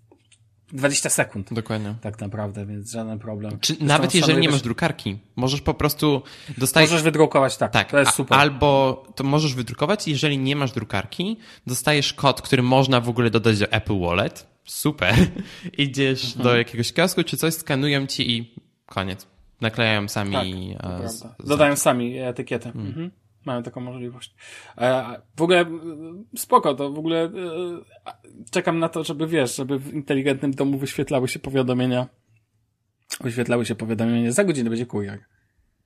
[0.72, 1.54] 20 sekund.
[1.54, 1.96] Dokładnie.
[2.02, 3.60] Tak naprawdę, więc żaden problem.
[3.60, 6.22] Czy nawet jeżeli nie masz drukarki, możesz po prostu
[6.58, 6.90] dostać.
[6.90, 7.72] Możesz wydrukować, tak.
[7.72, 8.38] tak to jest super.
[8.38, 11.38] Albo to możesz wydrukować, jeżeli nie masz drukarki,
[11.68, 14.48] dostajesz kod, który można w ogóle dodać do Apple Wallet.
[14.66, 15.16] Super.
[15.78, 16.44] Idziesz mhm.
[16.44, 18.56] do jakiegoś kiosku czy coś, skanują ci i
[18.86, 19.33] koniec
[19.64, 20.76] Naklejają sami.
[20.82, 22.72] Tak, z, Dodają sami etykietę.
[22.72, 22.88] Hmm.
[22.88, 23.12] Mhm.
[23.46, 24.36] Mają taką możliwość.
[25.36, 25.66] W ogóle
[26.38, 27.32] spoko, to w ogóle
[28.52, 32.08] czekam na to, żeby wiesz, żeby w inteligentnym domu wyświetlały się powiadomienia
[33.22, 35.20] wyświetlały się powiadomienia, za godzinę będzie kurier.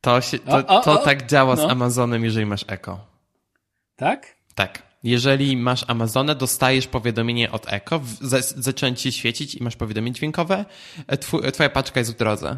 [0.01, 1.05] To, się, to, o, o, to o.
[1.05, 1.67] tak działa no.
[1.67, 3.07] z Amazonem, jeżeli masz Eko.
[3.95, 4.35] Tak?
[4.55, 4.87] Tak.
[5.03, 8.01] Jeżeli masz Amazonę, dostajesz powiadomienie od Eko,
[8.55, 10.65] zaczyna ci świecić i masz powiadomienie dźwiękowe,
[11.07, 12.57] e, twoja paczka jest w drodze.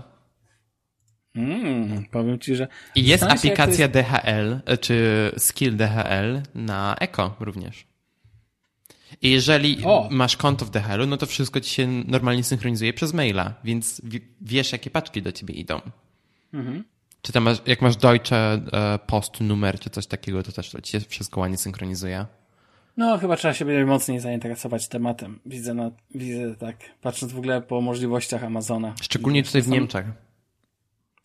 [1.36, 2.68] Mm, powiem ci, że.
[2.96, 3.94] I jest aplikacja jest...
[3.94, 7.88] DHL, e, czy skill DHL na Eko również.
[9.22, 10.08] I jeżeli o.
[10.12, 14.02] masz konto w DHL-u, no to wszystko ci się normalnie synchronizuje przez maila, więc
[14.42, 15.82] wiesz, jakie paczki do ciebie idą.
[16.54, 16.84] Mhm.
[17.22, 20.82] Czy tam masz, jak masz Deutsche e, Post numer, czy coś takiego, to też to
[20.82, 22.26] ci się wszystko ładnie synchronizuje.
[22.98, 25.40] No, chyba trzeba się będzie mocniej zainteresować tematem.
[25.46, 28.94] Widzę, na, widzę tak, patrząc w ogóle po możliwościach Amazona.
[29.02, 30.06] Szczególnie tutaj w Niemczech.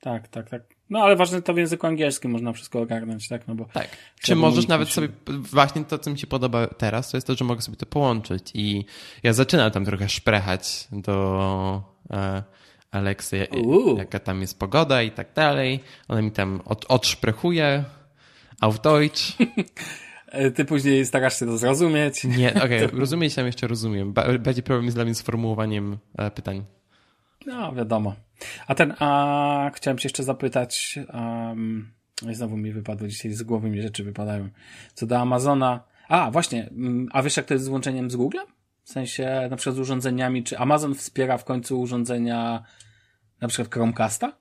[0.05, 0.63] Tak, tak, tak.
[0.91, 3.49] No ale ważne to w języku angielskim można wszystko ogarnąć, tak?
[3.49, 3.89] No bo tak.
[4.21, 7.45] Czy możesz nawet sobie, właśnie to, co mi się podoba teraz, to jest to, że
[7.45, 8.85] mogę sobie to połączyć i
[9.23, 12.43] ja zaczynam tam trochę szprechać do e,
[12.91, 13.47] Aleksy,
[13.97, 15.81] jaka tam jest pogoda i tak dalej.
[16.09, 17.85] Ona mi tam od, odszprechuje
[18.61, 19.23] auf Deutsch.
[20.35, 22.25] E, ty później starasz się to zrozumieć.
[22.25, 24.15] Nie, okej, okay, rozumieć tam jeszcze rozumiem.
[24.41, 26.65] Będzie problem jest dla mnie z formułowaniem e, pytań.
[27.47, 28.15] No, wiadomo.
[28.67, 31.93] A ten, a chciałem się jeszcze zapytać, um,
[32.33, 34.49] znowu mi wypadło dzisiaj z głowy mi rzeczy wypadają.
[34.95, 35.85] Co do Amazona.
[36.09, 38.47] A, właśnie, mm, a wiesz jak to jest z łączeniem z Googlem?
[38.85, 42.65] W sensie na przykład z urządzeniami, czy Amazon wspiera w końcu urządzenia
[43.41, 44.33] na przykład Chromecasta?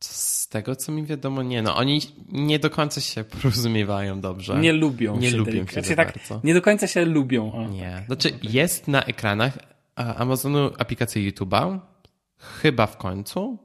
[0.00, 1.62] Z tego, co mi wiadomo, nie.
[1.62, 2.00] No, oni
[2.32, 4.58] nie do końca się porozumiewają dobrze.
[4.58, 5.36] Nie lubią nie się.
[5.36, 6.40] Lubią się znaczy, tak, bardzo.
[6.44, 7.52] Nie do końca się lubią.
[7.52, 7.68] O.
[7.68, 8.02] Nie.
[8.06, 9.58] Znaczy, jest na ekranach
[9.96, 11.78] Amazonu aplikacja YouTube'a,
[12.38, 13.58] chyba w końcu.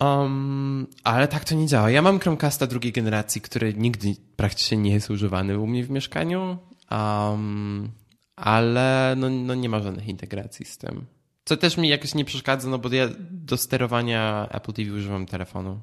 [0.00, 1.90] Um, ale tak to nie działa.
[1.90, 6.58] Ja mam Chromecasta drugiej generacji, który nigdy praktycznie nie jest używany u mnie w mieszkaniu,
[6.90, 7.90] um,
[8.36, 11.06] ale no, no nie ma żadnych integracji z tym.
[11.44, 15.80] Co też mi jakoś nie przeszkadza, no bo ja do sterowania Apple TV używam telefonu.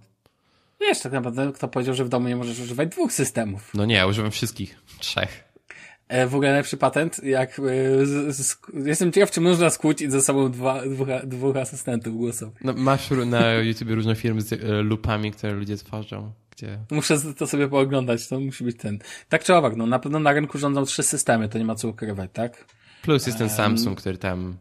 [0.82, 3.72] Wiesz, tak naprawdę kto powiedział, że w domu nie możesz używać dwóch systemów?
[3.74, 4.82] No nie, ja używam wszystkich.
[5.00, 5.49] Trzech.
[6.10, 10.22] E, w ogóle najlepszy patent, jak e, z, z, jestem ciekaw, czy można skłócić ze
[10.22, 12.64] sobą dwa, dwóch, dwóch asystentów głosowych.
[12.64, 16.32] No, masz na YouTube różne firmy z e, lupami, które ludzie tworzą.
[16.52, 16.78] Gdzie...
[16.92, 19.00] Muszę to sobie pooglądać, to musi być ten.
[19.30, 21.88] Tak czy owak, no na pewno na rynku rządzą trzy systemy, to nie ma co
[21.88, 22.66] ukrywać, tak?
[23.02, 24.58] Plus jest ten um, Samsung, który tam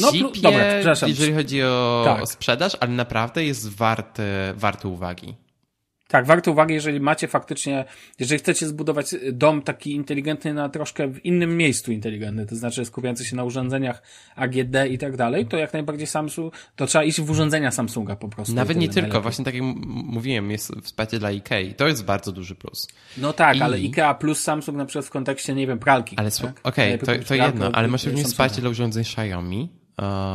[0.00, 2.28] no, zipie, dobra, jeżeli chodzi o, tak.
[2.28, 4.22] sprzedaż, ale naprawdę jest warty,
[4.56, 5.34] warty uwagi.
[6.10, 7.84] Tak, warto uwagi, jeżeli macie faktycznie,
[8.18, 13.24] jeżeli chcecie zbudować dom taki inteligentny na troszkę w innym miejscu inteligentny, to znaczy skupiający
[13.24, 14.02] się na urządzeniach
[14.36, 18.28] AGD i tak dalej, to jak najbardziej Samsung, to trzeba iść w urządzenia Samsunga po
[18.28, 18.54] prostu.
[18.54, 19.22] Nawet nie tylko, najlepiej.
[19.22, 22.88] właśnie tak jak mówiłem, jest wsparcie dla IKEA to jest bardzo duży plus.
[23.16, 23.62] No tak, I...
[23.62, 26.16] ale IKEA plus Samsung na przykład w kontekście, nie wiem, pralki.
[26.18, 26.60] Ale tak?
[26.62, 29.79] okej, okay, to, to jedno, ale masz również wsparcie dla urządzeń Xiaomi,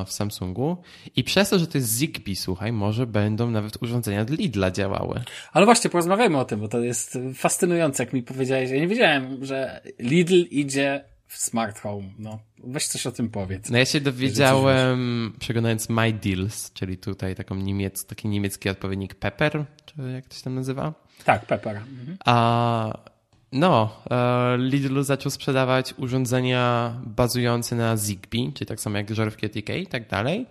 [0.05, 0.77] w Samsungu
[1.15, 5.23] i przez to, że to jest Zigbee, słuchaj, może będą nawet urządzenia od Lidla działały.
[5.53, 8.69] Ale właśnie, porozmawiajmy o tym, bo to jest fascynujące, jak mi powiedziałeś.
[8.69, 12.07] Ja nie wiedziałem, że Lidl idzie w smart home.
[12.19, 13.69] No, weź coś o tym powiedz.
[13.69, 19.65] No ja się dowiedziałem przeglądając My Deals, czyli tutaj taką niemiec, taki niemiecki odpowiednik Pepper,
[19.85, 20.93] czy jak to się tam nazywa?
[21.25, 21.77] Tak, Pepper.
[21.77, 22.17] Mhm.
[22.25, 23.14] A
[23.55, 29.69] no, e, Lidl zaczął sprzedawać urządzenia bazujące na Zigbee, czyli tak samo jak żarówki TK
[29.69, 30.45] i tak dalej.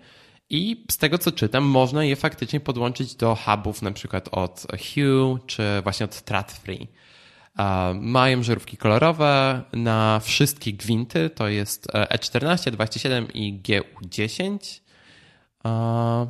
[0.51, 5.39] I z tego co czytam, można je faktycznie podłączyć do hubów na przykład od Hue
[5.47, 6.89] czy właśnie od Tradfree.
[7.59, 14.84] E, mają żarówki kolorowe na wszystkie gwinty, to jest E14, 27 i GU10.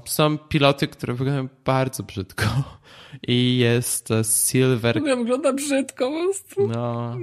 [0.04, 2.44] Są piloty, które wyglądają bardzo brzydko.
[3.28, 4.08] I jest
[4.50, 4.94] Silver.
[4.94, 6.68] To wygląda brzydko po prostu.
[6.68, 7.16] No.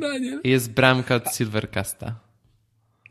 [0.44, 2.16] Jest bramka od Silvercasta.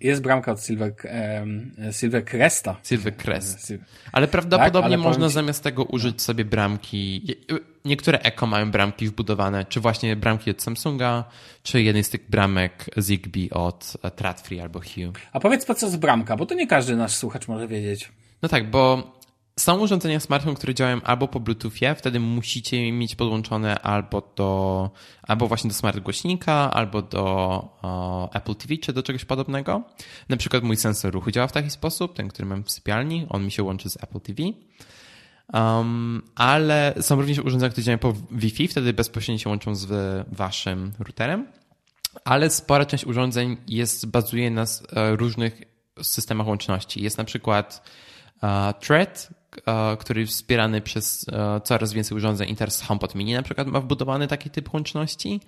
[0.01, 0.93] Jest bramka od Silver,
[1.41, 2.77] um, Silver Cresta.
[2.83, 3.73] Silver Crest.
[4.13, 5.35] Ale prawdopodobnie tak, ale można ci...
[5.35, 7.37] zamiast tego użyć sobie bramki.
[7.85, 11.25] Niektóre Eko mają bramki wbudowane, czy właśnie bramki od Samsunga,
[11.63, 15.13] czy jednej z tych bramek Zigbee od Tradfree albo Hue.
[15.33, 18.13] A powiedz po co jest bramka, bo to nie każdy nasz słuchacz może wiedzieć.
[18.43, 19.13] No tak, bo
[19.61, 24.91] są urządzenia smart home, które działają albo po Bluetoothie, wtedy musicie mieć podłączone albo do,
[25.23, 27.25] albo właśnie do smart głośnika, albo do
[27.83, 29.83] o, Apple TV, czy do czegoś podobnego.
[30.29, 33.45] Na przykład mój sensor ruchu działa w taki sposób, ten, który mam w sypialni, on
[33.45, 34.43] mi się łączy z Apple TV.
[35.53, 39.89] Um, ale są również urządzenia, które działają po Wi-Fi, wtedy bezpośrednio się łączą z
[40.33, 41.47] waszym routerem.
[42.25, 45.63] Ale spora część urządzeń jest, bazuje na e, różnych
[46.03, 47.03] systemach łączności.
[47.03, 47.83] Jest na przykład
[48.81, 49.29] Thread,
[49.99, 51.27] który wspierany przez
[51.65, 55.41] coraz więcej urządzeń Interes HomePod Mini na przykład ma wbudowany taki typ łączności.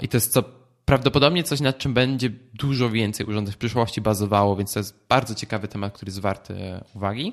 [0.00, 0.44] I to jest co
[0.84, 5.34] prawdopodobnie coś, nad czym będzie dużo więcej urządzeń w przyszłości bazowało, więc to jest bardzo
[5.34, 7.32] ciekawy temat, który jest warty uwagi.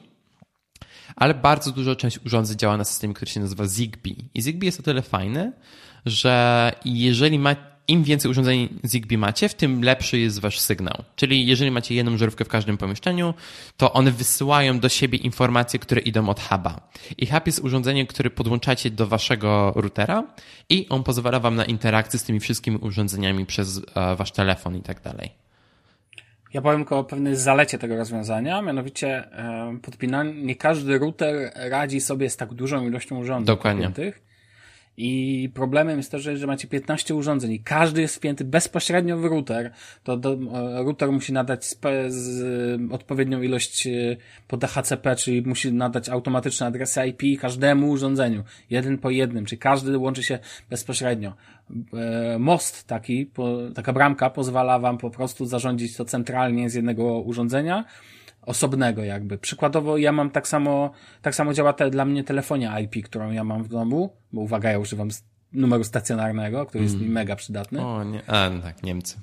[1.16, 4.30] Ale bardzo dużo część urządzeń działa na systemie, który się nazywa Zigbee.
[4.34, 5.52] I Zigbee jest o tyle fajny,
[6.06, 7.56] że jeżeli ma,
[7.90, 11.04] im więcej urządzeń Zigbee macie, w tym lepszy jest wasz sygnał.
[11.16, 13.34] Czyli jeżeli macie jedną żarówkę w każdym pomieszczeniu,
[13.78, 16.90] to one wysyłają do siebie informacje, które idą od huba.
[17.18, 20.24] I hub jest urządzeniem, które podłączacie do waszego routera
[20.70, 24.82] i on pozwala wam na interakcję z tymi wszystkimi urządzeniami przez e, wasz telefon i
[24.82, 25.30] tak dalej.
[26.54, 29.30] Ja powiem tylko o pewnej zalecie tego rozwiązania, mianowicie
[29.82, 33.86] podpinanie, nie każdy router radzi sobie z tak dużą ilością urządzeń Dokładnie.
[33.86, 34.29] podpiętych.
[35.02, 39.26] I problemem jest to, że, że macie 15 urządzeń i każdy jest wpięty bezpośrednio w
[39.26, 39.72] router,
[40.04, 43.92] to do, e, router musi nadać spe, z, odpowiednią ilość e,
[44.48, 49.98] po DHCP, czyli musi nadać automatyczne adresy IP każdemu urządzeniu, jeden po jednym, czyli każdy
[49.98, 50.40] łączy się
[50.70, 51.34] bezpośrednio.
[51.94, 57.22] E, most taki, po, taka bramka pozwala wam po prostu zarządzić to centralnie z jednego
[57.22, 57.86] urządzenia,
[58.42, 59.38] osobnego jakby.
[59.38, 60.92] Przykładowo ja mam tak samo,
[61.22, 64.72] tak samo działa te, dla mnie telefonia IP, którą ja mam w domu, bo uwaga,
[64.72, 65.10] ja używam
[65.54, 67.08] numeru stacjonarnego, który jest mm.
[67.08, 67.86] mi mega przydatny.
[67.86, 69.18] O, nie, a, no tak, Niemcy.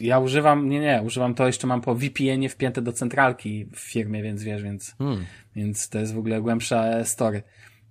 [0.00, 4.22] Ja używam, nie, nie, używam to jeszcze mam po VPN-ie wpięte do centralki w firmie,
[4.22, 5.24] więc wiesz, więc, mm.
[5.56, 7.42] więc to jest w ogóle głębsza story.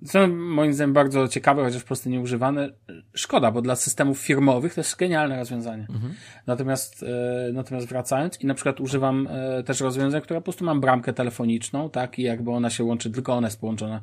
[0.06, 2.69] Są moim zdaniem bardzo ciekawe, chociaż po prostu nieużywane.
[3.14, 5.88] Szkoda, bo dla systemów firmowych to jest genialne rozwiązanie.
[5.90, 6.14] Mhm.
[6.48, 10.82] Natomiast, e, natomiast wracając i na przykład używam e, też rozwiązań, które po prostu mam
[10.82, 14.02] bramkę telefoniczną, tak, i jakby ona się łączy, tylko ona jest połączona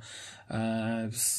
[0.50, 1.38] e, z,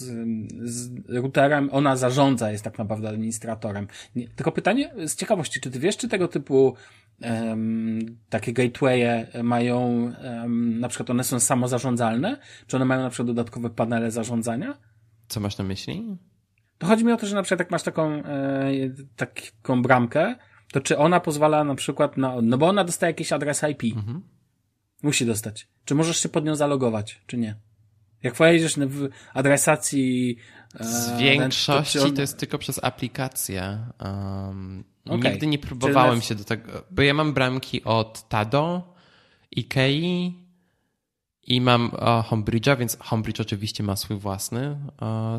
[0.64, 3.88] z routerem, ona zarządza, jest tak naprawdę administratorem.
[4.15, 6.76] Nie, tylko pytanie z ciekawości, czy ty wiesz, czy tego typu
[7.21, 9.79] um, takie gatewaye mają,
[10.41, 12.37] um, na przykład one są samozarządzalne?
[12.67, 14.77] Czy one mają na przykład dodatkowe panele zarządzania?
[15.27, 16.17] Co masz na myśli?
[16.77, 18.71] To chodzi mi o to, że na przykład jak masz taką, e,
[19.15, 20.35] taką bramkę,
[20.71, 23.97] to czy ona pozwala na przykład na, no bo ona dostaje jakiś adres IP.
[23.97, 24.21] Mhm.
[25.03, 25.67] Musi dostać.
[25.85, 27.55] Czy możesz się pod nią zalogować, czy nie?
[28.23, 30.37] Jak pojedziesz w adresacji...
[30.79, 32.15] E, Z większości to, on...
[32.15, 33.79] to, jest tylko przez aplikację.
[33.99, 35.31] Um, Okay.
[35.31, 38.94] Nigdy nie próbowałem się do tego, bo ja mam bramki od Tado,
[39.52, 40.34] Ikei
[41.44, 41.91] i mam
[42.30, 44.77] Homebridge'a, więc Homebridge oczywiście ma swój własny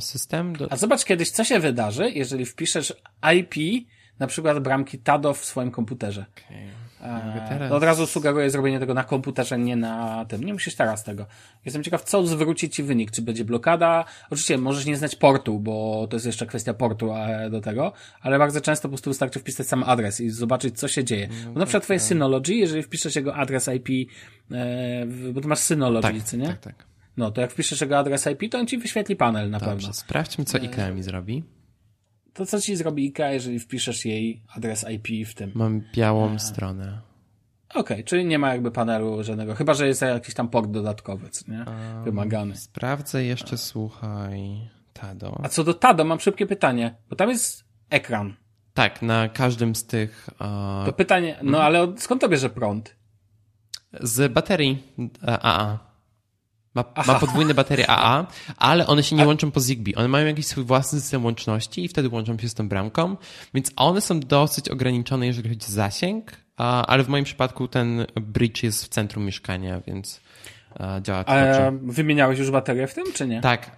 [0.01, 0.57] system.
[0.57, 0.73] Do...
[0.73, 2.95] A zobacz kiedyś, co się wydarzy, jeżeli wpiszesz
[3.39, 3.87] IP,
[4.19, 6.27] na przykład bramki Tado w swoim komputerze.
[6.47, 6.69] Okay.
[7.03, 7.73] E, teraz...
[7.73, 10.45] Od razu sugeruję zrobienie tego na komputerze, nie na tym.
[10.45, 11.27] Nie musisz teraz tego.
[11.65, 13.11] Jestem ciekaw, co zwróci ci wynik.
[13.11, 14.05] Czy będzie blokada?
[14.27, 18.39] Oczywiście możesz nie znać portu, bo to jest jeszcze kwestia portu e, do tego, ale
[18.39, 21.29] bardzo często po prostu wystarczy wpisać sam adres i zobaczyć, co się dzieje.
[21.45, 22.09] No, bo na przykład twoje tak.
[22.09, 24.11] Synology, jeżeli wpiszesz jego adres IP,
[24.51, 26.47] e, bo ty masz Synology, tak, nie?
[26.47, 26.75] Tak, tak.
[27.17, 29.93] No, to jak wpiszesz jego adres IP, to on ci wyświetli panel na Dobrze, pewno.
[29.93, 31.43] Sprawdźmy, co IKEA mi zrobi
[32.41, 35.53] to co ci zrobi IKEA, jeżeli wpiszesz jej adres IP w tym?
[35.55, 36.39] Mam białą A.
[36.39, 37.01] stronę.
[37.69, 41.29] Okej, okay, czyli nie ma jakby panelu żadnego, chyba że jest jakiś tam port dodatkowy,
[41.49, 41.59] nie?
[41.59, 42.57] Um, Wymagany.
[42.57, 43.59] Sprawdzę jeszcze, A.
[43.59, 45.41] słuchaj, Tado.
[45.43, 48.35] A co do Tado, mam szybkie pytanie, bo tam jest ekran.
[48.75, 50.29] Tak, na każdym z tych...
[50.41, 50.87] Uh...
[50.87, 51.65] To pytanie, no mhm.
[51.65, 52.97] ale skąd to bierze prąd?
[54.01, 54.83] Z baterii
[55.27, 55.90] AA.
[56.75, 58.27] Ma, ma podwójne baterie AA,
[58.57, 59.95] ale one się nie łączą po Zigbee.
[59.95, 63.17] One mają jakiś swój własny system łączności i wtedy łączą się z tą bramką,
[63.55, 68.63] więc one są dosyć ograniczone, jeżeli chodzi o zasięg, ale w moim przypadku ten bridge
[68.63, 70.21] jest w centrum mieszkania, więc
[71.03, 71.73] działa to dobrze.
[71.83, 73.41] Wymieniałeś już baterię w tym, czy nie?
[73.41, 73.77] Tak.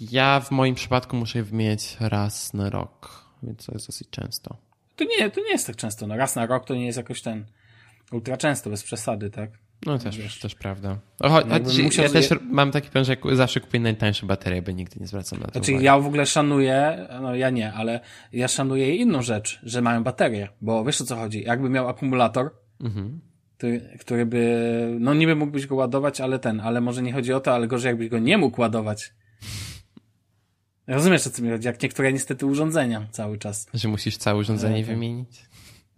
[0.00, 4.56] Ja w moim przypadku muszę je wymieniać raz na rok, więc to jest dosyć często.
[4.96, 6.06] To nie, to nie jest tak często.
[6.06, 7.44] No raz na rok to nie jest jakoś ten
[8.12, 9.50] ultra często, bez przesady, tak?
[9.86, 10.38] No też, wiesz.
[10.38, 10.98] też prawda.
[11.22, 11.56] Cho, no,
[12.02, 15.46] ja też mam taki plan, że zawsze kupię najtańsze baterie, bo nigdy nie zwracam na
[15.46, 15.84] to Znaczy uwagi.
[15.84, 18.00] ja w ogóle szanuję, no ja nie, ale
[18.32, 22.50] ja szanuję inną rzecz, że mają baterie, bo wiesz o co chodzi, jakby miał akumulator,
[22.80, 23.20] mhm.
[23.56, 27.40] który, który by, no niby mógłbyś go ładować, ale ten, ale może nie chodzi o
[27.40, 29.12] to, ale gorzej jakbyś go nie mógł ładować.
[30.86, 33.66] Rozumiesz o co mi chodzi, jak niektóre niestety urządzenia cały czas.
[33.74, 35.46] Że musisz całe urządzenie e, wymienić?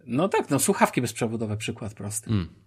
[0.05, 2.29] No tak, no słuchawki bezprzewodowe, przykład prosty.
[2.29, 2.64] Mm.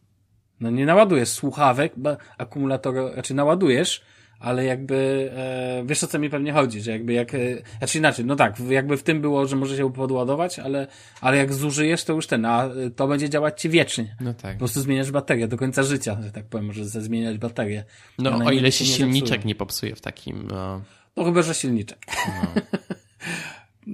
[0.60, 4.02] No nie naładujesz słuchawek, bo akumulator, znaczy naładujesz,
[4.40, 7.39] ale jakby, e, wiesz o co mi pewnie chodzi, że jakby jak, e,
[7.78, 10.86] znaczy inaczej, no tak, jakby w tym było, że może się podładować, ale,
[11.20, 14.16] ale jak zużyjesz, to już ten, a to będzie działać ci wiecznie.
[14.20, 14.52] No tak.
[14.52, 17.85] Po prostu zmieniasz baterię do końca życia, że tak powiem, możesz zmieniać baterię.
[18.18, 20.82] No o ile się silniczek nie popsuje w takim, no...
[21.16, 21.98] No chyba, że silniczek.
[22.26, 22.62] No.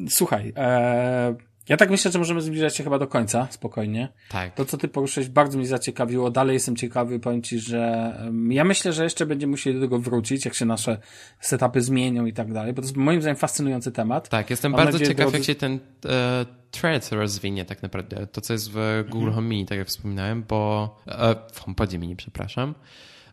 [0.08, 1.34] Słuchaj, e,
[1.68, 4.08] Ja tak myślę, że możemy zbliżać się chyba do końca, spokojnie.
[4.28, 4.54] Tak.
[4.54, 6.30] To, co ty poruszyłeś, bardzo mnie zaciekawiło.
[6.30, 8.12] Dalej jestem ciekawy, powiem ci, że
[8.48, 10.98] ja myślę, że jeszcze będziemy musieli do tego wrócić, jak się nasze
[11.40, 14.28] setupy zmienią i tak dalej, bo to jest moim zdaniem fascynujący temat.
[14.28, 15.38] Tak, jestem Mam bardzo nadzieję, ciekaw, drodzy...
[15.38, 18.26] jak się ten e, thread rozwinie tak naprawdę.
[18.26, 19.34] To, co jest w Google mhm.
[19.34, 22.74] Home Mini, tak jak wspominałem, bo e, w HomePodzie Mini, przepraszam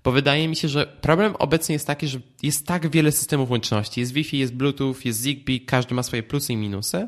[0.04, 4.00] bo wydaje mi się, że problem obecnie jest taki, że jest tak wiele systemów łączności.
[4.00, 7.08] Jest Wi-Fi, jest Bluetooth, jest Zigbee, każdy ma swoje plusy i minusy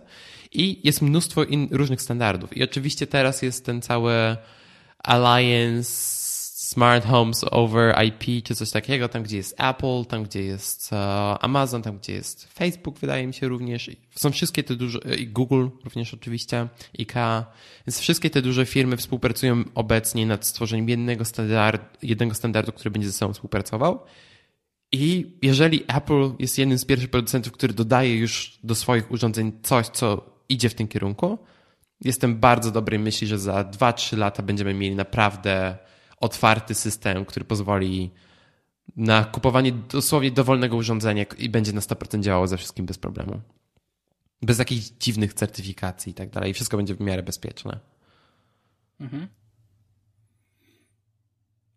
[0.54, 2.58] i jest mnóstwo in, różnych standardów.
[2.58, 4.14] I oczywiście teraz jest ten cały
[5.04, 6.24] Alliance
[6.74, 10.98] Smart Homes over IP czy coś takiego, tam gdzie jest Apple, tam gdzie jest e,
[11.42, 13.92] Amazon, tam gdzie jest Facebook, wydaje mi się również.
[14.16, 16.68] Są wszystkie te duże, i Google również oczywiście,
[17.00, 17.44] IKEA,
[17.88, 23.08] więc wszystkie te duże firmy współpracują obecnie nad stworzeniem jednego, standard, jednego standardu, który będzie
[23.08, 24.00] ze sobą współpracował.
[24.92, 29.88] I jeżeli Apple jest jednym z pierwszych producentów, który dodaje już do swoich urządzeń coś,
[29.88, 31.38] co idzie w tym kierunku,
[32.02, 35.78] jestem bardzo dobrej myśli, że za 2-3 lata będziemy mieli naprawdę
[36.18, 38.12] otwarty system, który pozwoli
[38.96, 43.42] na kupowanie dosłownie dowolnego urządzenia i będzie na 100% działało ze wszystkim bez problemu.
[44.42, 46.52] Bez jakichś dziwnych certyfikacji i tak dalej.
[46.52, 47.80] I wszystko będzie w miarę bezpieczne.
[49.00, 49.28] Mhm.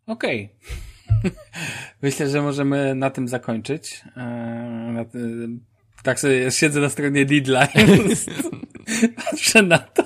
[0.07, 0.49] Okej.
[1.19, 1.31] Okay.
[2.01, 4.03] Myślę, że możemy na tym zakończyć.
[6.03, 7.67] Tak sobie siedzę na stronie Lidla.
[9.31, 10.03] Patrzę na to.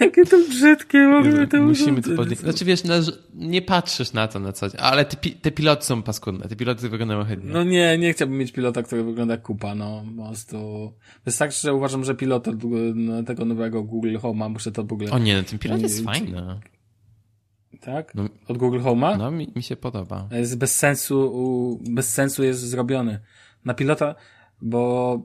[0.00, 2.42] Jakie to brzydkie w ogóle te Musimy to podnieść.
[2.42, 2.94] Znaczy wiesz, no,
[3.34, 6.88] nie patrzysz na to na co dzień, ale te, te piloty są paskudne, te piloty
[6.88, 7.52] wyglądają ohydnie.
[7.52, 10.92] No nie, nie chciałbym mieć pilota, który wygląda jak kupa, no po prostu.
[11.24, 12.56] Wystarczy, że uważam, że pilot od
[12.94, 15.10] no, tego nowego Google Home'a, muszę to w ogóle...
[15.10, 16.60] O nie, no ten pilot jest fajny.
[17.80, 18.14] Tak?
[18.14, 19.18] No, od Google Home'a?
[19.18, 20.28] No, mi, mi się podoba.
[20.30, 23.20] Jest bez sensu, bez sensu jest zrobiony.
[23.64, 24.14] Na pilota,
[24.62, 25.18] bo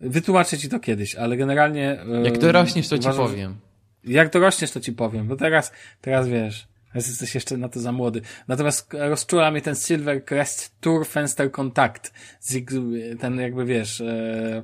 [0.00, 1.98] Wytłumaczę ci to kiedyś, ale generalnie...
[2.24, 3.56] Jak dorośniesz, to uważam, ci powiem.
[4.04, 8.20] Jak dorośniesz, to ci powiem, bo teraz, teraz wiesz, jesteś jeszcze na to za młody.
[8.48, 12.12] Natomiast rozczula mnie ten Silver Crest Tour Fenster Contact.
[13.20, 14.62] Ten jakby wiesz, e,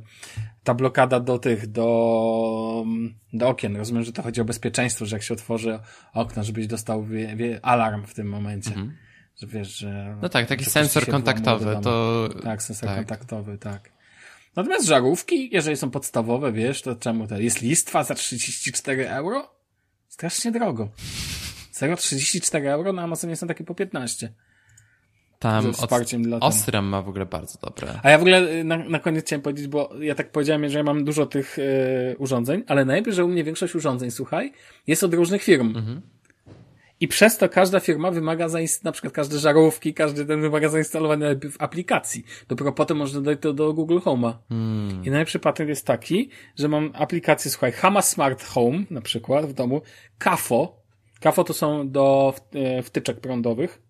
[0.64, 2.84] ta blokada do tych, do,
[3.32, 3.76] do okien.
[3.76, 5.78] Rozumiem, że to chodzi o bezpieczeństwo, że jak się otworzy
[6.14, 8.70] okno, żebyś dostał wie, wie, alarm w tym momencie.
[8.70, 8.96] Mhm.
[9.42, 10.16] Że wiesz, że...
[10.22, 12.28] No tak, taki sensor kontaktowy, to...
[12.42, 12.98] Tak, sensor tak.
[12.98, 13.90] kontaktowy, tak.
[14.56, 19.54] Natomiast żarówki, jeżeli są podstawowe, wiesz, to czemu to jest listwa za 34 euro?
[20.08, 20.88] Strasznie drogo.
[21.74, 24.32] 0,34 euro na Amazonie są takie po 15.
[25.38, 28.00] Tam wsparciem dla Ostram ma w ogóle bardzo dobre.
[28.02, 30.78] A ja w ogóle y, na, na koniec chciałem powiedzieć, bo ja tak powiedziałem, że
[30.78, 34.52] ja mam dużo tych y, urządzeń, ale najlepiej, że u mnie większość urządzeń, słuchaj,
[34.86, 35.76] jest od różnych firm.
[35.76, 36.00] Mhm.
[37.02, 41.28] I przez to każda firma wymaga zainstalowania, na przykład każde żarówki, każdy ten wymaga zainstalowania
[41.34, 42.24] w aplikacji.
[42.48, 44.32] Dopiero potem można dojść do, do Google Home'a.
[44.48, 45.04] Hmm.
[45.04, 49.52] I najlepszy patent jest taki, że mam aplikację, słuchaj, Hama Smart Home na przykład w
[49.52, 49.82] domu,
[50.18, 50.82] Kafo.
[51.20, 53.82] Kafo to są do e, wtyczek prądowych.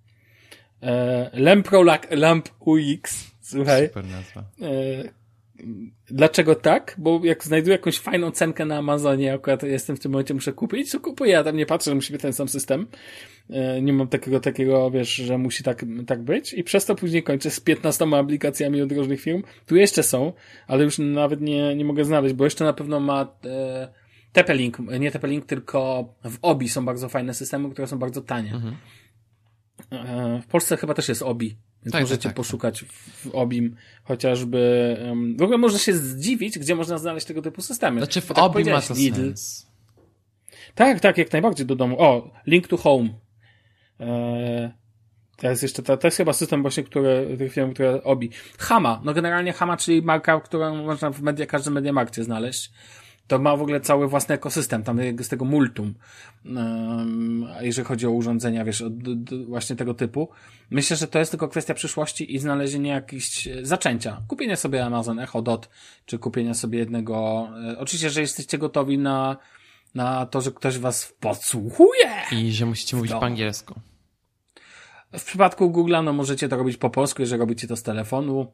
[0.83, 3.87] E, Lempro Lamp UX, słuchaj.
[3.89, 4.45] Super nazwa.
[5.61, 5.63] E,
[6.11, 6.95] Dlaczego tak?
[6.99, 10.91] Bo jak znajduję jakąś fajną cenkę na Amazonie, akurat jestem w tym momencie, muszę kupić,
[10.91, 12.87] to kupuję, ja tam nie patrzę, że musi być ten sam system.
[13.51, 16.55] E, nie mam takiego, takiego, wiesz, że musi tak, tak być.
[16.55, 19.43] I przez to później kończę z 15 aplikacjami od różnych firm.
[19.67, 20.33] Tu jeszcze są,
[20.67, 23.89] ale już nawet nie, nie mogę znaleźć, bo jeszcze na pewno ma e,
[24.33, 28.55] TP-Link, nie TP-Link, tylko w OBI są bardzo fajne systemy, które są bardzo tanie.
[28.55, 28.77] Mhm.
[29.91, 31.57] E, w Polsce chyba też jest OBI.
[31.85, 32.37] Więc tak, możecie tak, tak.
[32.37, 34.97] poszukać w OBIM chociażby.
[35.09, 38.01] Um, w ogóle można się zdziwić, gdzie można znaleźć tego typu systemy.
[38.01, 39.17] Znaczy w tak OBIM ma to Lidl.
[39.17, 39.73] sens.
[40.75, 41.97] Tak, tak, jak najbardziej do domu.
[41.99, 43.09] O, Link to Home.
[44.01, 44.71] Eee,
[45.37, 48.31] to jest jeszcze, to, to jest chyba system właśnie, który, tych firm, które OBI.
[48.59, 52.73] Hama, no generalnie Hama, czyli marka, którą można w media, każdym Mediamarkcie znaleźć
[53.33, 55.95] to ma w ogóle cały własny ekosystem, tam z tego multum,
[56.45, 58.85] um, jeżeli chodzi o urządzenia, wiesz,
[59.47, 60.29] właśnie tego typu.
[60.71, 64.23] Myślę, że to jest tylko kwestia przyszłości i znalezienie jakichś zaczęcia.
[64.29, 65.69] Kupienie sobie Amazon Echo Dot,
[66.07, 69.37] czy kupienie sobie jednego, e, oczywiście, że jesteście gotowi na,
[69.95, 72.11] na to, że ktoś was podsłuchuje.
[72.33, 73.81] I że musicie mówić po angielsku.
[75.13, 78.53] W przypadku Google'a, no możecie to robić po polsku, jeżeli robicie to z telefonu.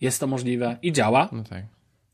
[0.00, 1.28] Jest to możliwe i działa.
[1.32, 1.64] No tak.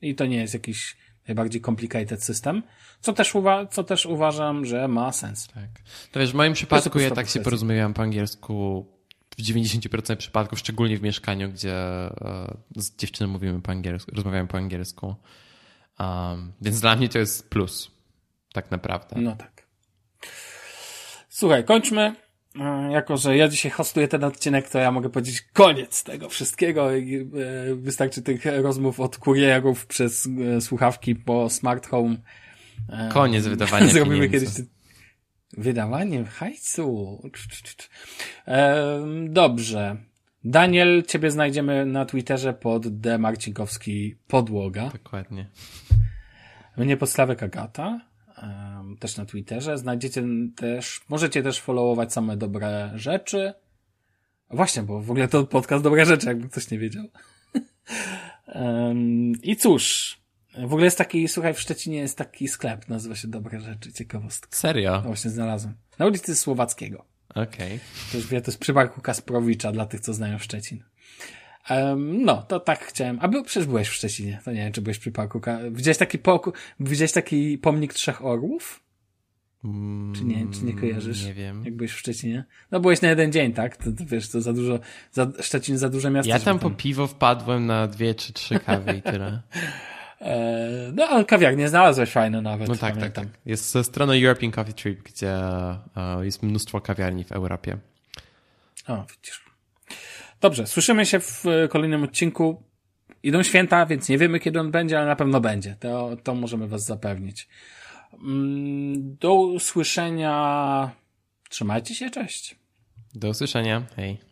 [0.02, 0.96] I to nie jest jakiś
[1.28, 2.62] najbardziej complicated system,
[3.00, 5.48] co też, uwa co też uważam, że ma sens.
[5.48, 5.68] Tak.
[6.12, 8.86] To wiesz, w moim przypadku ja tak się porozumiewałem po angielsku
[9.38, 14.58] w 90% przypadków, szczególnie w mieszkaniu, gdzie e, z dziewczyną mówimy po angielsku, rozmawiamy po
[14.58, 15.14] angielsku.
[15.98, 17.90] Um, więc dla mnie to jest plus.
[18.52, 19.20] Tak naprawdę.
[19.20, 19.66] No tak.
[21.28, 22.14] Słuchaj, kończmy.
[22.90, 26.94] Jako, że ja dzisiaj hostuję ten odcinek, to ja mogę powiedzieć koniec tego wszystkiego.
[26.94, 27.00] E,
[27.74, 32.16] wystarczy tych rozmów od kurierów przez e, słuchawki po smart home.
[32.88, 34.56] E, koniec wydawania Zrobimy pieniędzy.
[34.56, 34.70] kiedyś
[35.56, 37.22] wydawanie hajsu.
[39.28, 39.96] Dobrze.
[40.44, 43.18] Daniel, ciebie znajdziemy na Twitterze pod D.
[43.18, 44.90] Marcinkowski Podłoga.
[44.90, 45.46] Dokładnie.
[46.76, 48.11] Mnie podstawek Agata
[49.00, 49.78] też na Twitterze.
[49.78, 50.24] Znajdziecie
[50.56, 53.54] też, możecie też followować same dobre rzeczy.
[54.50, 57.04] Właśnie, bo w ogóle to podcast Dobre Rzeczy, jakby ktoś nie wiedział.
[59.42, 60.16] I cóż,
[60.58, 64.56] w ogóle jest taki, słuchaj, w Szczecinie jest taki sklep, nazywa się Dobre Rzeczy, ciekawostka.
[64.56, 64.92] Serio?
[64.92, 65.74] No właśnie znalazłem.
[65.98, 67.04] Na ulicy Słowackiego.
[67.28, 67.80] Okej.
[68.12, 68.22] Okay.
[68.22, 70.84] To wie, to jest przy Kasprowicza dla tych, co znają Szczecin.
[71.70, 73.18] Um, no, to tak chciałem.
[73.20, 74.40] A był, przecież byłeś w Szczecinie.
[74.44, 75.40] To nie wiem, czy byłeś przy parku.
[75.70, 78.82] Widziałeś taki, poku, widziałeś taki pomnik trzech orłów?
[80.16, 81.24] Czy nie, czy nie kojarzysz?
[81.24, 81.64] Nie wiem.
[81.64, 82.44] Jak byłeś w Szczecinie?
[82.70, 83.76] No byłeś na jeden dzień, tak?
[83.76, 84.78] To, to wiesz, to za dużo,
[85.12, 86.30] za, Szczecin za duże miasto.
[86.30, 89.40] Ja tam po piwo wpadłem na dwie czy trzy kawy i tyle.
[90.24, 92.68] E, no, ale kawiarnie znalazłeś fajne nawet.
[92.68, 93.28] No tak, tak, tak.
[93.46, 95.80] Jest ze strony European Coffee Trip, gdzie e,
[96.22, 97.78] jest mnóstwo kawiarni w Europie.
[98.88, 99.51] O, widzisz.
[100.42, 102.62] Dobrze, słyszymy się w kolejnym odcinku.
[103.22, 105.76] Idą święta, więc nie wiemy kiedy on będzie, ale na pewno będzie.
[105.80, 107.48] To, to możemy was zapewnić.
[108.12, 110.90] Mm, do usłyszenia.
[111.48, 112.56] Trzymajcie się, cześć.
[113.14, 113.86] Do usłyszenia.
[113.96, 114.31] Hej.